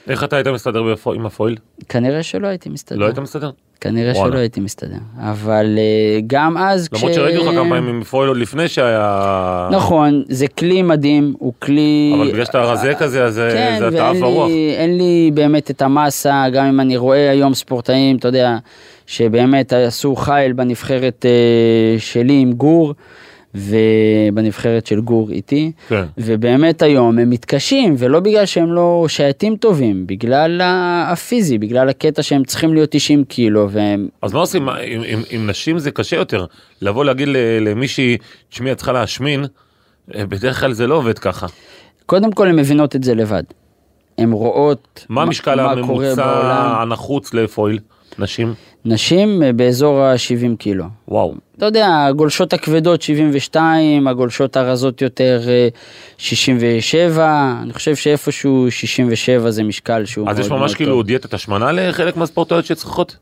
איך 0.08 0.24
אתה 0.24 0.36
היית 0.36 0.46
מסתדר 0.46 0.82
בפו- 0.94 1.12
עם 1.14 1.26
הפויל? 1.26 1.56
כנראה 1.88 2.22
שלא 2.22 2.46
הייתי 2.46 2.68
מסתדר. 2.68 2.98
לא 2.98 3.04
היית 3.06 3.18
מסתדר? 3.18 3.50
כנראה 3.80 4.12
וואלה. 4.12 4.30
שלא 4.32 4.38
הייתי 4.38 4.60
מסתדר. 4.60 4.96
אבל 5.20 5.74
אה, 5.78 6.20
גם 6.26 6.56
אז 6.56 6.88
למרות 6.92 7.14
שראיתי 7.14 7.38
אותך 7.38 7.50
כמה 7.50 7.68
פעמים 7.68 7.88
עם 7.88 8.02
פרויל 8.02 8.28
עוד 8.28 8.36
לפני 8.36 8.68
שהיה... 8.68 9.68
נכון, 9.72 10.22
זה 10.28 10.48
כלי 10.48 10.82
מדהים, 10.82 11.34
הוא 11.38 11.52
כלי... 11.58 12.12
אבל 12.16 12.30
בגלל 12.32 12.44
שאתה 12.44 12.60
רזה 12.60 12.92
כזה, 12.98 13.24
אז 13.24 13.40
כן, 13.52 13.76
זה 13.78 13.88
אתה 13.88 13.96
ואין 13.96 14.16
עף 14.16 14.22
הרוח. 14.22 14.48
לי, 14.48 14.74
אין 14.76 14.98
לי 14.98 15.30
באמת 15.34 15.70
את 15.70 15.82
המסה, 15.82 16.44
גם 16.52 16.64
אם 16.66 16.80
אני 16.80 16.96
רואה 16.96 17.30
היום 17.30 17.54
ספורטאים, 17.54 18.16
אתה 18.16 18.28
יודע, 18.28 18.56
שבאמת 19.08 19.72
עשו 19.72 20.16
חייל 20.16 20.52
בנבחרת 20.52 21.26
אה, 21.28 21.98
שלי 21.98 22.40
עם 22.40 22.52
גור, 22.52 22.94
ובנבחרת 23.54 24.86
של 24.86 25.00
גור 25.00 25.30
איתי, 25.30 25.72
כן. 25.88 26.04
ובאמת 26.18 26.82
היום 26.82 27.18
הם 27.18 27.30
מתקשים, 27.30 27.94
ולא 27.98 28.20
בגלל 28.20 28.46
שהם 28.46 28.72
לא 28.72 29.06
שייטים 29.08 29.56
טובים, 29.56 30.06
בגלל 30.06 30.60
הפיזי, 31.06 31.58
בגלל 31.58 31.88
הקטע 31.88 32.22
שהם 32.22 32.44
צריכים 32.44 32.74
להיות 32.74 32.90
90 32.90 33.24
קילו, 33.24 33.70
והם... 33.70 34.08
אז 34.22 34.32
מה 34.32 34.40
עושים, 34.40 34.64
מה, 34.64 34.76
עם, 34.76 35.02
עם, 35.06 35.22
עם 35.30 35.50
נשים 35.50 35.78
זה 35.78 35.90
קשה 35.90 36.16
יותר, 36.16 36.46
לבוא 36.82 37.04
להגיד 37.04 37.28
למישהי, 37.60 38.16
תשמעי, 38.48 38.72
את 38.72 38.76
צריכה 38.76 38.92
להשמין, 38.92 39.44
אה, 40.14 40.26
בדרך 40.26 40.60
כלל 40.60 40.72
זה 40.72 40.86
לא 40.86 40.94
עובד 40.94 41.18
ככה. 41.18 41.46
קודם 42.06 42.32
כל 42.32 42.48
הן 42.48 42.56
מבינות 42.56 42.96
את 42.96 43.04
זה 43.04 43.14
לבד. 43.14 43.42
הן 44.18 44.32
רואות 44.32 45.06
מה 45.08 45.22
המשקל 45.22 45.56
קורה 45.56 45.72
הממוצע 45.72 46.14
בעולם. 46.14 46.80
הנחוץ 46.80 47.34
לפויל, 47.34 47.78
נשים? 48.18 48.54
נשים 48.84 49.42
אה, 49.42 49.52
באזור 49.52 50.00
ה-70 50.00 50.56
קילו. 50.58 50.84
וואו. 51.08 51.34
אתה 51.56 51.66
יודע, 51.66 52.04
הגולשות 52.08 52.52
הכבדות 52.52 53.02
72, 53.02 54.08
הגולשות 54.08 54.56
הרזות 54.56 55.02
יותר 55.02 55.40
אה, 55.48 55.68
67, 56.18 57.54
אני 57.62 57.72
חושב 57.72 57.96
שאיפשהו 57.96 58.70
67 58.70 59.50
זה 59.50 59.62
משקל 59.62 60.04
שהוא 60.04 60.28
אז 60.28 60.36
מאוד 60.36 60.44
יש 60.44 60.50
מאוד 60.50 60.60
ממש 60.60 60.70
טוב. 60.70 60.78
כאילו 60.78 61.02
דיאטת 61.02 61.34
השמנה 61.34 61.72
לחלק 61.72 62.16
מהספורטאיות 62.16 62.64
שצריכות? 62.64 63.16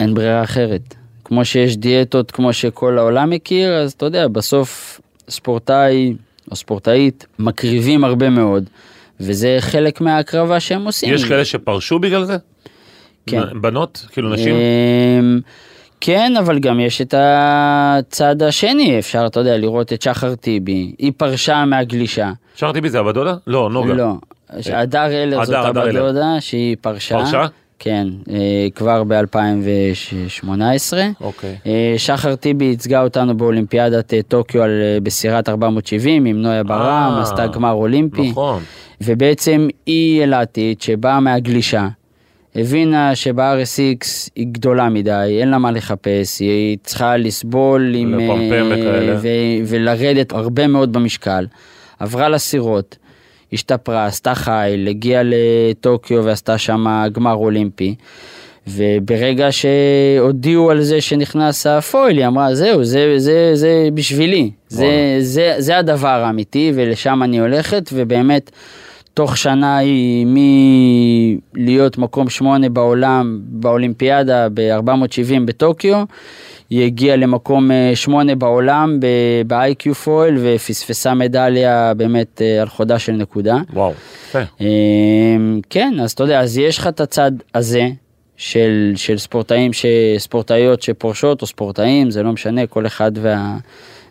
אין 0.00 0.14
ברירה 0.14 0.42
אחרת. 0.42 0.94
כמו 1.24 1.44
שיש 1.44 1.76
דיאטות 1.76 2.30
כמו 2.30 2.52
שכל 2.52 2.98
העולם 2.98 3.30
מכיר, 3.30 3.72
אז 3.72 3.92
אתה 3.92 4.06
יודע, 4.06 4.28
בסוף 4.28 5.00
ספורטאי 5.28 6.14
או 6.50 6.56
ספורטאית 6.56 7.26
מקריבים 7.38 8.04
הרבה 8.04 8.30
מאוד, 8.30 8.64
וזה 9.20 9.56
חלק 9.60 10.00
מההקרבה 10.00 10.60
שהם 10.60 10.84
עושים. 10.84 11.14
יש 11.14 11.24
כאלה 11.24 11.44
שפרשו 11.44 11.98
בגלל 11.98 12.24
זה? 12.24 12.36
כן. 13.26 13.42
בנות? 13.60 14.06
כאילו 14.12 14.28
נשים? 14.28 14.54
אמ, 14.54 15.40
כן, 16.00 16.32
אבל 16.38 16.58
גם 16.58 16.80
יש 16.80 17.00
את 17.00 17.14
הצד 17.18 18.42
השני, 18.42 18.98
אפשר, 18.98 19.26
אתה 19.26 19.40
יודע, 19.40 19.58
לראות 19.58 19.92
את 19.92 20.02
שחר 20.02 20.34
טיבי, 20.34 20.92
היא 20.98 21.12
פרשה 21.16 21.64
מהגלישה. 21.64 22.32
שרתי 22.54 22.80
בי 22.80 22.90
זה 22.90 22.98
הבת 22.98 23.14
דודה? 23.14 23.34
לא, 23.46 23.70
נוגה. 23.70 23.94
לא, 23.94 24.12
הדר 24.72 25.22
אלר 25.22 25.44
זאת 25.44 25.54
הבת. 25.54 25.94
דודה 25.94 26.36
שהיא 26.40 26.76
פרשה. 26.80 27.18
פרשה? 27.18 27.46
כן, 27.82 28.08
אה, 28.30 28.66
כבר 28.74 29.04
ב-2018. 29.04 30.92
אוקיי. 31.20 31.56
שחר 31.96 32.34
טיבי 32.34 32.64
ייצגה 32.64 33.02
אותנו 33.02 33.36
באולימפיאדת 33.36 34.14
אה, 34.14 34.22
טוקיו 34.28 34.62
על, 34.62 34.70
אה, 34.82 34.98
בסירת 35.02 35.48
470 35.48 36.24
עם 36.24 36.42
נויה 36.42 36.64
ברם, 36.64 37.12
אה, 37.16 37.22
עשתה 37.22 37.46
גמר 37.46 37.72
אולימפי. 37.72 38.30
נכון. 38.30 38.62
ובעצם 39.00 39.68
היא 39.86 40.20
אילתית 40.22 40.82
שבאה 40.82 41.20
מהגלישה, 41.20 41.88
הבינה 42.54 43.14
שב-RSX 43.14 44.30
היא 44.36 44.46
גדולה 44.52 44.88
מדי, 44.88 45.36
אין 45.40 45.50
לה 45.50 45.58
מה 45.58 45.70
לחפש, 45.70 46.40
היא 46.40 46.78
צריכה 46.84 47.16
לסבול 47.16 47.94
עם... 47.94 48.14
לפמפם 48.14 48.72
אה, 48.72 48.78
וכאלה. 48.78 49.16
ו- 49.22 49.66
ולרדת 49.66 50.32
הרבה 50.32 50.66
מאוד 50.66 50.92
במשקל. 50.92 51.46
עברה 51.98 52.28
לסירות, 52.28 52.96
השתפרה, 53.52 54.06
עשתה 54.06 54.34
חייל, 54.34 54.88
הגיעה 54.88 55.22
לטוקיו 55.24 56.24
ועשתה 56.24 56.58
שם 56.58 57.06
גמר 57.12 57.34
אולימפי. 57.34 57.94
וברגע 58.66 59.48
שהודיעו 59.50 60.70
על 60.70 60.82
זה 60.82 61.00
שנכנס 61.00 61.66
הפויל, 61.66 62.18
היא 62.18 62.26
אמרה, 62.26 62.54
זהו, 62.54 62.84
זה, 62.84 63.14
זה, 63.16 63.50
זה 63.54 63.88
בשבילי. 63.94 64.50
זה. 64.68 65.16
זה, 65.20 65.54
זה 65.58 65.78
הדבר 65.78 66.08
האמיתי, 66.08 66.72
ולשם 66.74 67.22
אני 67.22 67.40
הולכת, 67.40 67.90
ובאמת, 67.92 68.50
תוך 69.14 69.36
שנה 69.36 69.78
היא 69.78 70.26
מלהיות 71.56 71.98
מקום 71.98 72.30
שמונה 72.30 72.68
בעולם, 72.68 73.40
באולימפיאדה, 73.42 74.48
ב-470 74.54 75.40
בטוקיו, 75.44 76.04
היא 76.70 76.84
הגיעה 76.86 77.16
למקום 77.16 77.70
אה, 77.70 77.92
שמונה 77.94 78.34
בעולם 78.34 79.00
ב-IQ 79.46 79.94
פויל, 79.94 80.36
ופספסה 80.40 81.14
מדליה 81.14 81.92
באמת 81.96 82.42
אה, 82.42 82.62
על 82.62 82.68
חודה 82.68 82.98
של 82.98 83.12
נקודה. 83.12 83.56
וואו. 83.72 83.92
יפה. 84.28 84.38
אמ, 84.60 85.60
כן, 85.70 85.94
אז 86.02 86.12
אתה 86.12 86.22
יודע, 86.22 86.40
אז 86.40 86.58
יש 86.58 86.78
לך 86.78 86.86
את 86.86 87.00
הצד 87.00 87.32
הזה 87.54 87.88
של, 88.36 88.92
של 88.96 89.18
ספורטאים, 89.18 89.72
ש, 89.72 89.86
ספורטאיות 90.18 90.82
שפורשות 90.82 91.42
או 91.42 91.46
ספורטאים, 91.46 92.10
זה 92.10 92.22
לא 92.22 92.32
משנה, 92.32 92.66
כל 92.66 92.86
אחד 92.86 93.12
וה... 93.14 93.56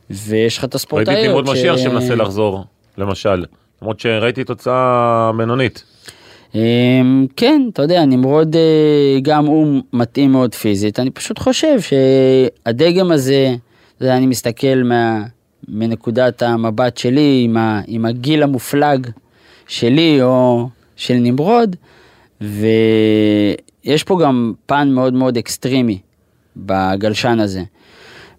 ויש 0.09 0.57
לך 0.57 0.63
את 0.63 0.75
הספורטאיות. 0.75 1.09
ראיתי 1.17 1.25
את 1.25 1.29
נמרוד 1.29 1.47
ש- 1.47 1.49
משיח 1.49 1.77
שמנסה 1.77 2.15
לחזור, 2.15 2.63
למשל. 2.97 3.43
למרות 3.81 3.99
שראיתי 3.99 4.43
תוצאה 4.43 5.31
בינונית. 5.37 5.83
אמ, 6.55 7.27
כן, 7.35 7.61
אתה 7.73 7.81
יודע, 7.81 8.05
נמרוד 8.05 8.55
אה, 8.55 9.19
גם 9.21 9.45
הוא 9.45 9.81
מתאים 9.93 10.31
מאוד 10.31 10.55
פיזית, 10.55 10.99
אני 10.99 11.11
פשוט 11.11 11.39
חושב 11.39 11.79
שהדגם 11.81 13.11
הזה, 13.11 13.55
יודע, 14.01 14.17
אני 14.17 14.25
מסתכל 14.25 14.83
מה, 14.83 15.23
מנקודת 15.67 16.41
המבט 16.41 16.97
שלי, 16.97 17.41
עם, 17.45 17.57
ה, 17.57 17.81
עם 17.87 18.05
הגיל 18.05 18.43
המופלג 18.43 19.07
שלי 19.67 20.21
או 20.21 20.69
של 20.95 21.13
נמרוד, 21.13 21.75
ויש 22.41 24.03
פה 24.05 24.19
גם 24.23 24.53
פן 24.65 24.89
מאוד 24.91 25.13
מאוד 25.13 25.37
אקסטרימי 25.37 25.99
בגלשן 26.57 27.39
הזה. 27.39 27.63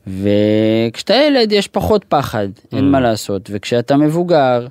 וכשאתה 0.06 1.14
ילד 1.14 1.52
יש 1.52 1.68
פחות 1.68 2.04
פחד, 2.08 2.48
אין 2.72 2.84
Mm. 2.84 2.92
מה 2.92 3.00
לעשות, 3.00 3.50
וכשאתה 3.52 3.96
מבוגר, 3.96 4.66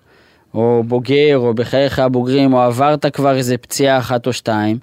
או 0.54 0.84
בוגר, 0.88 1.38
או 1.38 1.54
בחייך 1.54 2.00
הבוגרים, 2.00 2.54
או 2.54 2.62
עברת 2.62 3.06
כבר 3.06 3.36
איזה 3.36 3.58
פציעה 3.58 3.98
אחת 3.98 4.28
או 4.28 4.34
שתיים, 4.34 4.78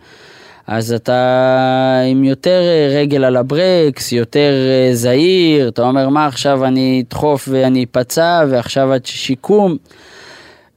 אז 0.66 0.92
אתה 0.92 2.00
עם 2.10 2.24
יותר 2.24 2.60
אה, 2.62 2.88
רגל 3.00 3.24
על 3.24 3.36
הברקס, 3.36 4.12
יותר 4.12 4.52
אה, 4.68 4.94
זהיר, 4.94 5.68
אתה 5.68 5.82
אומר 5.82 6.08
מה 6.08 6.26
עכשיו 6.26 6.64
אני 6.64 7.04
אדחוף 7.08 7.48
ואני 7.52 7.84
אפצע, 7.84 8.44
ועכשיו 8.50 8.92
עד 8.92 9.06
שיקום, 9.06 9.76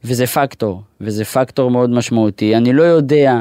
וזה 0.04 0.26
פקטור, 0.26 0.82
וזה 1.00 1.24
פקטור 1.24 1.70
מאוד 1.70 1.90
משמעותי. 1.90 2.56
אני 2.56 2.72
לא 2.72 2.82
יודע, 2.82 3.36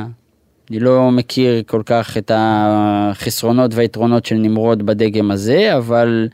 אני 0.70 0.80
לא 0.80 1.12
מכיר 1.12 1.64
כל 1.68 1.82
כך 1.86 2.18
את 2.18 2.32
החסרונות 2.36 3.74
והיתרונות 3.74 4.26
של 4.26 4.36
נמרוד 4.36 4.86
בדגם 4.86 5.32
הזה, 5.32 5.78
אבל, 5.78 6.28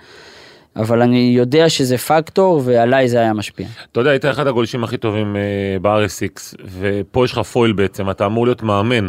אבל 0.75 1.01
אני 1.01 1.33
יודע 1.37 1.69
שזה 1.69 1.97
פקטור, 1.97 2.61
ועליי 2.65 3.09
זה 3.09 3.19
היה 3.19 3.33
משפיע. 3.33 3.67
אתה 3.91 3.99
יודע, 3.99 4.11
היית 4.11 4.25
אחד 4.25 4.47
הגולשים 4.47 4.83
הכי 4.83 4.97
טובים 4.97 5.35
אה, 5.35 5.41
ב-RSX, 5.81 6.55
ופה 6.79 7.25
יש 7.25 7.31
לך 7.31 7.39
פויל 7.39 7.73
בעצם, 7.73 8.09
אתה 8.09 8.25
אמור 8.25 8.45
להיות 8.45 8.63
מאמן. 8.63 9.07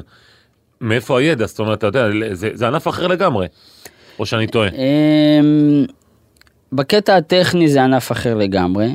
מאיפה 0.80 1.20
הידע? 1.20 1.46
זאת 1.46 1.58
אומרת, 1.58 1.78
אתה 1.78 1.86
יודע, 1.86 2.08
זה, 2.32 2.50
זה 2.54 2.66
ענף 2.66 2.88
אחר 2.88 3.06
לגמרי. 3.06 3.46
או 4.18 4.26
שאני 4.26 4.46
טועה. 4.46 4.68
אמ, 4.68 5.84
בקטע 6.72 7.16
הטכני 7.16 7.68
זה 7.68 7.84
ענף 7.84 8.12
אחר 8.12 8.34
לגמרי. 8.34 8.88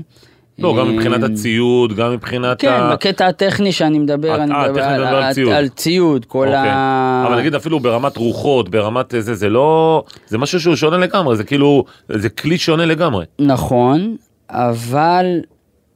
לא, 0.62 0.76
גם 0.78 0.88
אמ, 0.88 0.96
מבחינת 0.96 1.24
הציוד, 1.24 1.94
גם 1.94 2.14
מבחינת 2.14 2.60
כן, 2.60 2.72
ה... 2.72 2.92
בקטע 2.94 3.28
הטכני 3.28 3.72
שאני 3.72 4.00
מדבר, 4.00 4.30
אה, 4.30 4.44
אני 4.44 4.54
אה, 4.54 4.64
מדבר 4.64 4.82
טכני 4.82 4.94
על, 4.94 5.02
מדבר 5.02 5.16
על 5.18 5.24
על, 5.24 5.34
ציוד. 5.34 5.54
על 5.54 5.68
ציוד, 5.68 6.26
כל 6.26 6.48
אוקיי. 6.48 6.70
ה... 6.70 7.24
אבל 7.28 7.40
נגיד 7.40 7.56
אפילו 7.56 7.80
ברמת 7.80 8.18
רוחות, 8.18 8.70
ברמת 8.70 9.14
זה, 9.20 9.36
זה 9.36 9.50
לא... 9.50 10.04
זה 10.28 10.38
משהו 10.38 10.60
שהוא 10.60 10.76
שונה 10.76 10.98
לגמרי, 10.98 11.36
זה 11.36 11.44
כאילו... 11.44 11.84
זה 12.10 12.30
כלי 12.30 12.58
שונה 12.58 12.86
לגמרי. 12.86 13.26
נכון, 13.40 14.16
אבל 14.50 15.26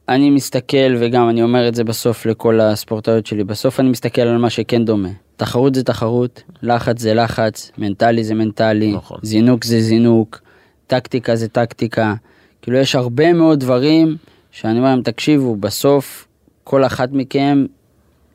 אני 0.08 0.30
מסתכל, 0.30 0.94
וגם 0.98 1.28
אני 1.28 1.42
אומר 1.42 1.68
את 1.68 1.74
זה 1.74 1.84
בסוף 1.84 2.26
לכל 2.26 2.60
הספורטאיות 2.60 3.26
שלי, 3.26 3.44
בסוף 3.44 3.80
אני 3.80 3.88
מסתכל 3.88 4.22
על 4.22 4.38
מה 4.38 4.50
שכן 4.50 4.84
דומה. 4.84 5.08
תחרות 5.36 5.74
זה 5.74 5.84
תחרות, 5.84 6.42
לחץ 6.62 7.00
זה 7.00 7.14
לחץ, 7.14 7.70
מנטלי 7.78 8.24
זה 8.24 8.34
מנטלי, 8.34 8.92
נכון. 8.92 9.18
זינוק 9.22 9.64
זה 9.64 9.80
זינוק, 9.80 10.40
טקטיקה 10.86 11.36
זה 11.36 11.48
טקטיקה. 11.48 12.14
כאילו 12.62 12.78
יש 12.78 12.94
הרבה 12.94 13.32
מאוד 13.32 13.60
דברים 13.60 14.16
שאני 14.60 14.78
אומר 14.78 14.88
להם, 14.88 15.02
תקשיבו, 15.02 15.56
בסוף 15.56 16.26
כל 16.64 16.84
אחת 16.84 17.08
מכם 17.12 17.66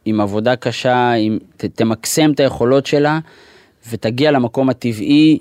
עם 0.06 0.22
עבודה 0.22 0.56
קשה, 0.56 1.12
עם, 1.12 1.38
ת, 1.58 1.66
תמקסם 1.66 2.32
את 2.32 2.40
היכולות 2.40 2.86
שלה 2.86 3.20
ותגיע 3.92 4.32
למקום 4.32 4.70
הטבעי, 4.70 5.40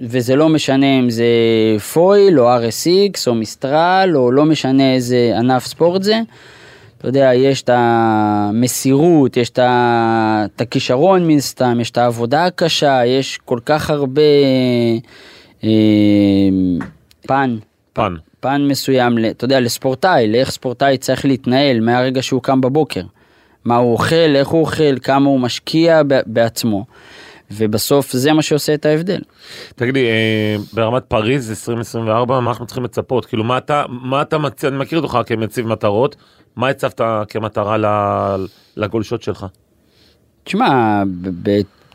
וזה 0.00 0.36
לא 0.36 0.48
משנה 0.48 0.98
אם 0.98 1.10
זה 1.10 1.26
פויל 1.92 2.40
או 2.40 2.56
RSX 2.56 3.20
או 3.26 3.34
מיסטרל 3.34 4.12
או 4.14 4.32
לא 4.32 4.44
משנה 4.44 4.94
איזה 4.94 5.32
ענף 5.38 5.66
ספורט 5.66 6.02
זה. 6.02 6.20
אתה 6.98 7.08
יודע, 7.08 7.30
יש 7.34 7.62
את 7.62 7.70
המסירות, 7.72 9.36
יש 9.36 9.50
את 9.50 9.58
את 9.58 10.60
הכישרון 10.60 11.26
מן 11.26 11.40
סתם, 11.40 11.78
יש 11.80 11.90
את 11.90 11.98
העבודה 11.98 12.46
הקשה, 12.46 13.06
יש 13.06 13.38
כל 13.44 13.58
כך 13.64 13.90
הרבה 13.90 14.22
אה, 15.64 15.68
פן, 17.26 17.56
פן. 17.92 18.14
פן 18.40 18.66
מסוים, 18.68 19.18
אתה 19.30 19.44
יודע, 19.44 19.60
לספורטאי, 19.60 20.32
לאיך 20.32 20.50
ספורטאי 20.50 20.98
צריך 20.98 21.24
להתנהל 21.24 21.80
מהרגע 21.80 22.22
שהוא 22.22 22.42
קם 22.42 22.60
בבוקר. 22.60 23.02
מה 23.64 23.76
הוא 23.76 23.92
אוכל, 23.92 24.36
איך 24.36 24.48
הוא 24.48 24.60
אוכל, 24.60 24.98
כמה 25.02 25.28
הוא 25.28 25.40
משקיע 25.40 26.02
בעצמו. 26.26 26.84
ובסוף 27.50 28.12
זה 28.12 28.32
מה 28.32 28.42
שעושה 28.42 28.74
את 28.74 28.86
ההבדל. 28.86 29.20
תגיד 29.76 29.94
לי, 29.94 30.06
אה, 30.08 30.56
ברמת 30.72 31.02
פריז 31.04 31.50
2024, 31.50 32.40
מה 32.40 32.50
אנחנו 32.50 32.66
צריכים 32.66 32.84
לצפות? 32.84 33.26
כאילו, 33.26 33.44
מה 33.44 33.58
אתה, 33.58 33.84
מה 33.88 34.22
אתה 34.22 34.38
מציע, 34.38 34.68
אני 34.68 34.78
מכיר 34.78 35.00
אותך 35.00 35.18
כמציב 35.26 35.66
מטרות, 35.66 36.16
מה 36.56 36.68
הצבת 36.68 37.00
כמטרה 37.28 37.76
לגולשות 38.76 39.22
שלך? 39.22 39.46
תשמע, 40.44 41.02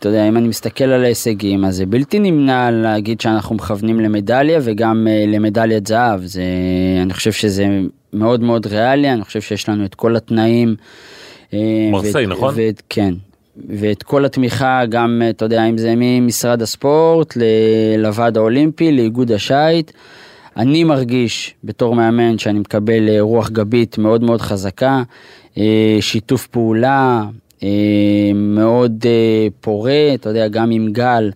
אתה 0.03 0.09
יודע, 0.09 0.27
אם 0.27 0.37
אני 0.37 0.47
מסתכל 0.47 0.83
על 0.83 1.03
ההישגים, 1.03 1.65
אז 1.65 1.75
זה 1.75 1.85
בלתי 1.85 2.19
נמנע 2.19 2.71
להגיד 2.71 3.21
שאנחנו 3.21 3.55
מכוונים 3.55 3.99
למדליה 3.99 4.59
וגם 4.63 5.07
אה, 5.09 5.25
למדליית 5.27 5.87
זהב. 5.87 6.25
זה, 6.25 6.43
אני 7.01 7.13
חושב 7.13 7.31
שזה 7.31 7.67
מאוד 8.13 8.41
מאוד 8.41 8.67
ריאלי, 8.67 9.13
אני 9.13 9.23
חושב 9.23 9.41
שיש 9.41 9.69
לנו 9.69 9.85
את 9.85 9.95
כל 9.95 10.15
התנאים. 10.15 10.75
אה, 11.53 11.89
מרסיי, 11.91 12.27
נכון? 12.27 12.53
ואת, 12.57 12.81
כן. 12.89 13.13
ואת 13.69 14.03
כל 14.03 14.25
התמיכה, 14.25 14.85
גם, 14.85 15.21
אה, 15.23 15.29
אתה 15.29 15.45
יודע, 15.45 15.65
אם 15.65 15.77
זה 15.77 15.93
ממשרד 15.97 16.61
הספורט, 16.61 17.37
לוועד 17.97 18.37
האולימפי, 18.37 18.91
לאיגוד 18.91 19.31
השייט. 19.31 19.91
אני 20.57 20.83
מרגיש 20.83 21.53
בתור 21.63 21.95
מאמן 21.95 22.37
שאני 22.37 22.59
מקבל 22.59 23.19
רוח 23.19 23.49
גבית 23.49 23.97
מאוד 23.97 24.23
מאוד 24.23 24.41
חזקה, 24.41 25.03
שיתוף 25.99 26.47
פעולה 26.47 27.23
מאוד 28.33 29.05
אה, 29.05 29.47
פורה, 29.61 30.11
אתה 30.13 30.29
יודע, 30.29 30.47
גם 30.47 30.71
עם 30.71 30.91
גל, 30.91 31.31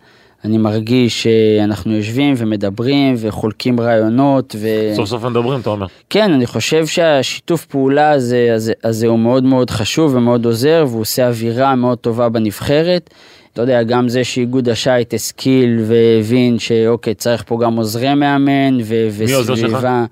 אני 0.45 0.57
מרגיש 0.57 1.23
שאנחנו 1.23 1.95
יושבים 1.95 2.33
ומדברים 2.37 3.15
וחולקים 3.17 3.79
רעיונות. 3.79 4.55
ו... 4.59 4.67
סוף 4.95 5.09
סוף 5.09 5.23
מדברים, 5.23 5.59
אתה 5.59 5.69
אומר. 5.69 5.85
כן, 6.09 6.33
אני 6.33 6.45
חושב 6.45 6.85
שהשיתוף 6.85 7.65
פעולה 7.65 8.11
הזה, 8.11 8.51
הזה, 8.55 8.73
הזה 8.83 9.07
הוא 9.07 9.19
מאוד 9.19 9.43
מאוד 9.43 9.69
חשוב 9.69 10.15
ומאוד 10.15 10.45
עוזר, 10.45 10.85
והוא 10.87 11.01
עושה 11.01 11.27
אווירה 11.27 11.75
מאוד 11.75 11.97
טובה 11.97 12.29
בנבחרת. 12.29 13.09
אתה 13.53 13.61
יודע, 13.61 13.83
גם 13.83 14.09
זה 14.09 14.23
שאיגוד 14.23 14.69
השייט 14.69 15.13
השכיל 15.13 15.79
והבין 15.87 16.59
שאוקיי, 16.59 17.13
צריך 17.13 17.43
פה 17.47 17.57
גם 17.61 17.75
עוזרי 17.75 18.13
מאמן 18.15 18.77
ו-? 18.83 19.07
וסביבה. 19.17 20.05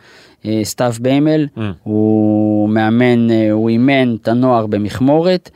אה, 0.45 0.59
סתיו 0.63 0.93
ביימל, 0.99 1.47
Mm. 1.57 1.61
הוא 1.83 2.69
מאמן, 2.69 3.31
אה, 3.31 3.51
הוא 3.51 3.69
אימן 3.69 4.15
את 4.21 4.27
הנוער 4.27 4.65
במכמורת. 4.67 5.49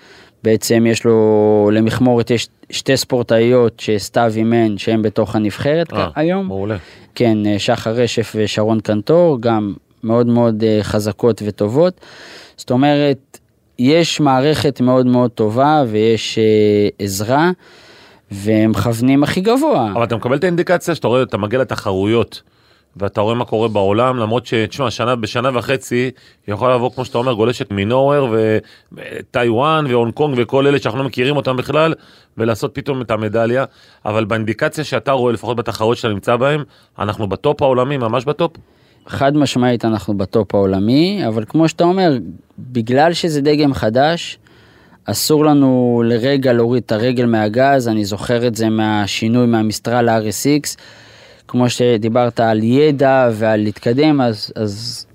בעצם 0.43 0.85
יש 0.89 1.05
לו, 1.05 1.69
למכמורת 1.73 2.31
יש 2.31 2.47
שתי 2.69 2.97
ספורטאיות 2.97 3.79
שסתיו 3.79 4.31
אימן 4.35 4.77
שהן 4.77 5.01
בתוך 5.01 5.35
הנבחרת 5.35 5.93
אה, 5.93 6.07
היום. 6.15 6.47
מעולה. 6.47 6.77
כן, 7.15 7.45
אה, 7.45 7.59
שחר 7.59 7.91
רשף 7.91 8.35
ושרון 8.35 8.79
קנטור, 8.79 9.41
גם 9.41 9.73
מאוד 10.03 10.27
מאוד 10.27 10.63
אה, 10.63 10.79
חזקות 10.81 11.41
וטובות. 11.45 12.01
זאת 12.57 12.71
אומרת, 12.71 13.39
יש 13.79 14.19
מערכת 14.19 14.81
מאוד 14.81 15.05
מאוד 15.05 15.31
טובה 15.31 15.83
ויש 15.87 16.37
אה, 16.37 16.87
עזרה, 16.99 17.51
והם 18.31 18.71
מכוונים 18.71 19.23
הכי 19.23 19.41
גבוה. 19.41 19.91
אבל 19.93 20.03
אתה 20.03 20.15
מקבל 20.15 20.35
את 20.35 20.43
האינדיקציה 20.43 20.95
שאתה 20.95 21.07
רואה, 21.07 21.23
אתה 21.23 21.37
מגיע 21.37 21.59
לתחרויות, 21.59 22.41
ואתה 22.99 23.21
רואה 23.21 23.35
מה 23.35 23.45
קורה 23.45 23.67
בעולם, 23.67 24.17
למרות 24.17 24.45
שתשמע, 24.45 24.91
שנה, 24.91 25.15
בשנה 25.15 25.49
וחצי, 25.53 26.11
יכול 26.47 26.73
לבוא, 26.73 26.91
כמו 26.91 27.05
שאתה 27.05 27.17
אומר, 27.17 27.33
גולשת 27.33 27.71
מ 27.71 27.78
nowhere, 27.78 28.35
וטיוואן, 28.93 29.85
והונג 29.89 30.13
קונג, 30.13 30.35
וכל 30.37 30.67
אלה 30.67 30.79
שאנחנו 30.79 30.99
לא 30.99 31.05
מכירים 31.05 31.37
אותם 31.37 31.57
בכלל, 31.57 31.93
ולעשות 32.37 32.71
פתאום 32.73 33.01
את 33.01 33.11
המדליה, 33.11 33.65
אבל 34.05 34.25
באינדיקציה 34.25 34.83
שאתה 34.83 35.11
רואה, 35.11 35.33
לפחות 35.33 35.57
בתחרויות 35.57 35.97
שאתה 35.97 36.13
נמצא 36.13 36.35
בהן, 36.35 36.63
אנחנו 36.99 37.27
בטופ 37.27 37.61
העולמי, 37.61 37.97
ממש 37.97 38.25
בטופ. 38.25 38.51
חד 39.07 39.37
משמעית 39.37 39.85
אנחנו 39.85 40.17
בטופ 40.17 40.55
העולמי, 40.55 41.21
אבל 41.27 41.43
כמו 41.49 41.69
שאתה 41.69 41.83
אומר, 41.83 42.17
בגלל 42.59 43.13
שזה 43.13 43.41
דגם 43.41 43.73
חדש, 43.73 44.39
אסור 45.05 45.45
לנו 45.45 46.03
לרגע 46.05 46.53
להוריד 46.53 46.83
את 46.85 46.91
הרגל 46.91 47.25
מהגז, 47.25 47.87
אני 47.87 48.05
זוכר 48.05 48.47
את 48.47 48.55
זה 48.55 48.69
מהשינוי 48.69 49.45
מהמיסטרל 49.45 50.09
ל-RSX, 50.09 50.77
כמו 51.51 51.69
שדיברת 51.69 52.39
על 52.39 52.63
ידע 52.63 53.29
ועל 53.33 53.63
להתקדם, 53.63 54.21
אז, 54.21 54.53
אז 54.55 55.05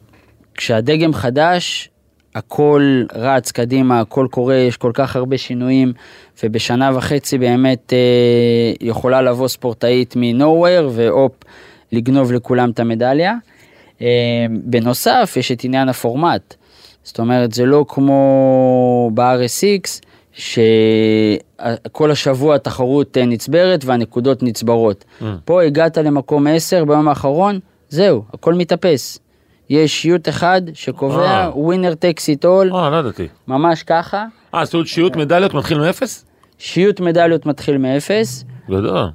כשהדגם 0.54 1.12
חדש, 1.12 1.90
הכל 2.34 3.02
רץ 3.14 3.52
קדימה, 3.52 4.00
הכל 4.00 4.26
קורה, 4.30 4.54
יש 4.54 4.76
כל 4.76 4.90
כך 4.94 5.16
הרבה 5.16 5.38
שינויים, 5.38 5.92
ובשנה 6.42 6.90
וחצי 6.96 7.38
באמת 7.38 7.92
אה, 7.92 8.72
יכולה 8.80 9.22
לבוא 9.22 9.48
ספורטאית 9.48 10.16
מ-nowhere 10.16 10.88
והופ, 10.90 11.32
לגנוב 11.92 12.32
לכולם 12.32 12.70
את 12.70 12.80
המדליה. 12.80 13.34
אה, 14.02 14.06
בנוסף, 14.50 15.34
יש 15.36 15.52
את 15.52 15.64
עניין 15.64 15.88
הפורמט. 15.88 16.54
זאת 17.02 17.18
אומרת, 17.18 17.52
זה 17.52 17.66
לא 17.66 17.84
כמו 17.88 19.10
ב-RSX, 19.14 20.00
שכל 20.34 22.10
השבוע 22.10 22.54
התחרות 22.54 23.16
אה, 23.16 23.26
נצברת 23.26 23.84
והנקודות 23.84 24.42
נצברות. 24.42 25.04
Mm. 25.20 25.24
פה 25.44 25.62
הגעת 25.62 25.98
למקום 25.98 26.46
10 26.46 26.84
ביום 26.84 27.08
האחרון, 27.08 27.58
זהו, 27.88 28.24
הכל 28.34 28.54
מתאפס. 28.54 29.18
יש 29.70 30.02
שיוט 30.02 30.28
אחד 30.28 30.62
שקובע. 30.74 31.50
ווינר 31.54 31.94
טקס 31.94 32.28
איט 32.28 32.44
אול, 32.44 32.72
אה, 32.74 32.90
לא 32.90 32.96
ידעתי. 32.96 33.28
ממש 33.48 33.82
ככה. 33.82 34.24
אה, 34.54 34.64
זאת 34.64 34.74
אומרת 34.74 34.86
שיעוט 34.86 35.16
מדליות 35.16 35.54
מתחיל 35.54 35.78
מאפס? 35.78 36.24
שיוט 36.58 37.00
מדליות 37.00 37.46
מתחיל 37.46 37.78
מאפס. 37.78 38.44
גדול. 38.70 39.06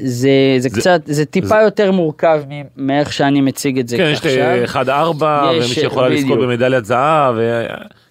זה, 0.00 0.28
זה, 0.58 0.68
זה- 0.68 0.80
קצת, 0.80 1.00
זה 1.04 1.24
טיפה 1.24 1.48
זה- 1.48 1.60
יותר 1.64 1.92
מורכב 1.92 2.42
מאיך 2.76 3.12
שאני 3.12 3.40
מציג 3.40 3.78
את 3.78 3.88
זה 3.88 3.96
כן, 3.96 4.10
יש 4.12 4.18
עכשיו. 4.18 4.82
את 4.82 4.88
1-4, 4.88 5.22
ומי 5.22 5.56
יש, 5.58 5.74
שיכולה 5.74 6.08
לזכות. 6.08 6.38
במדליית 6.38 6.84
זהב, 6.84 7.34
ו... 7.38 7.66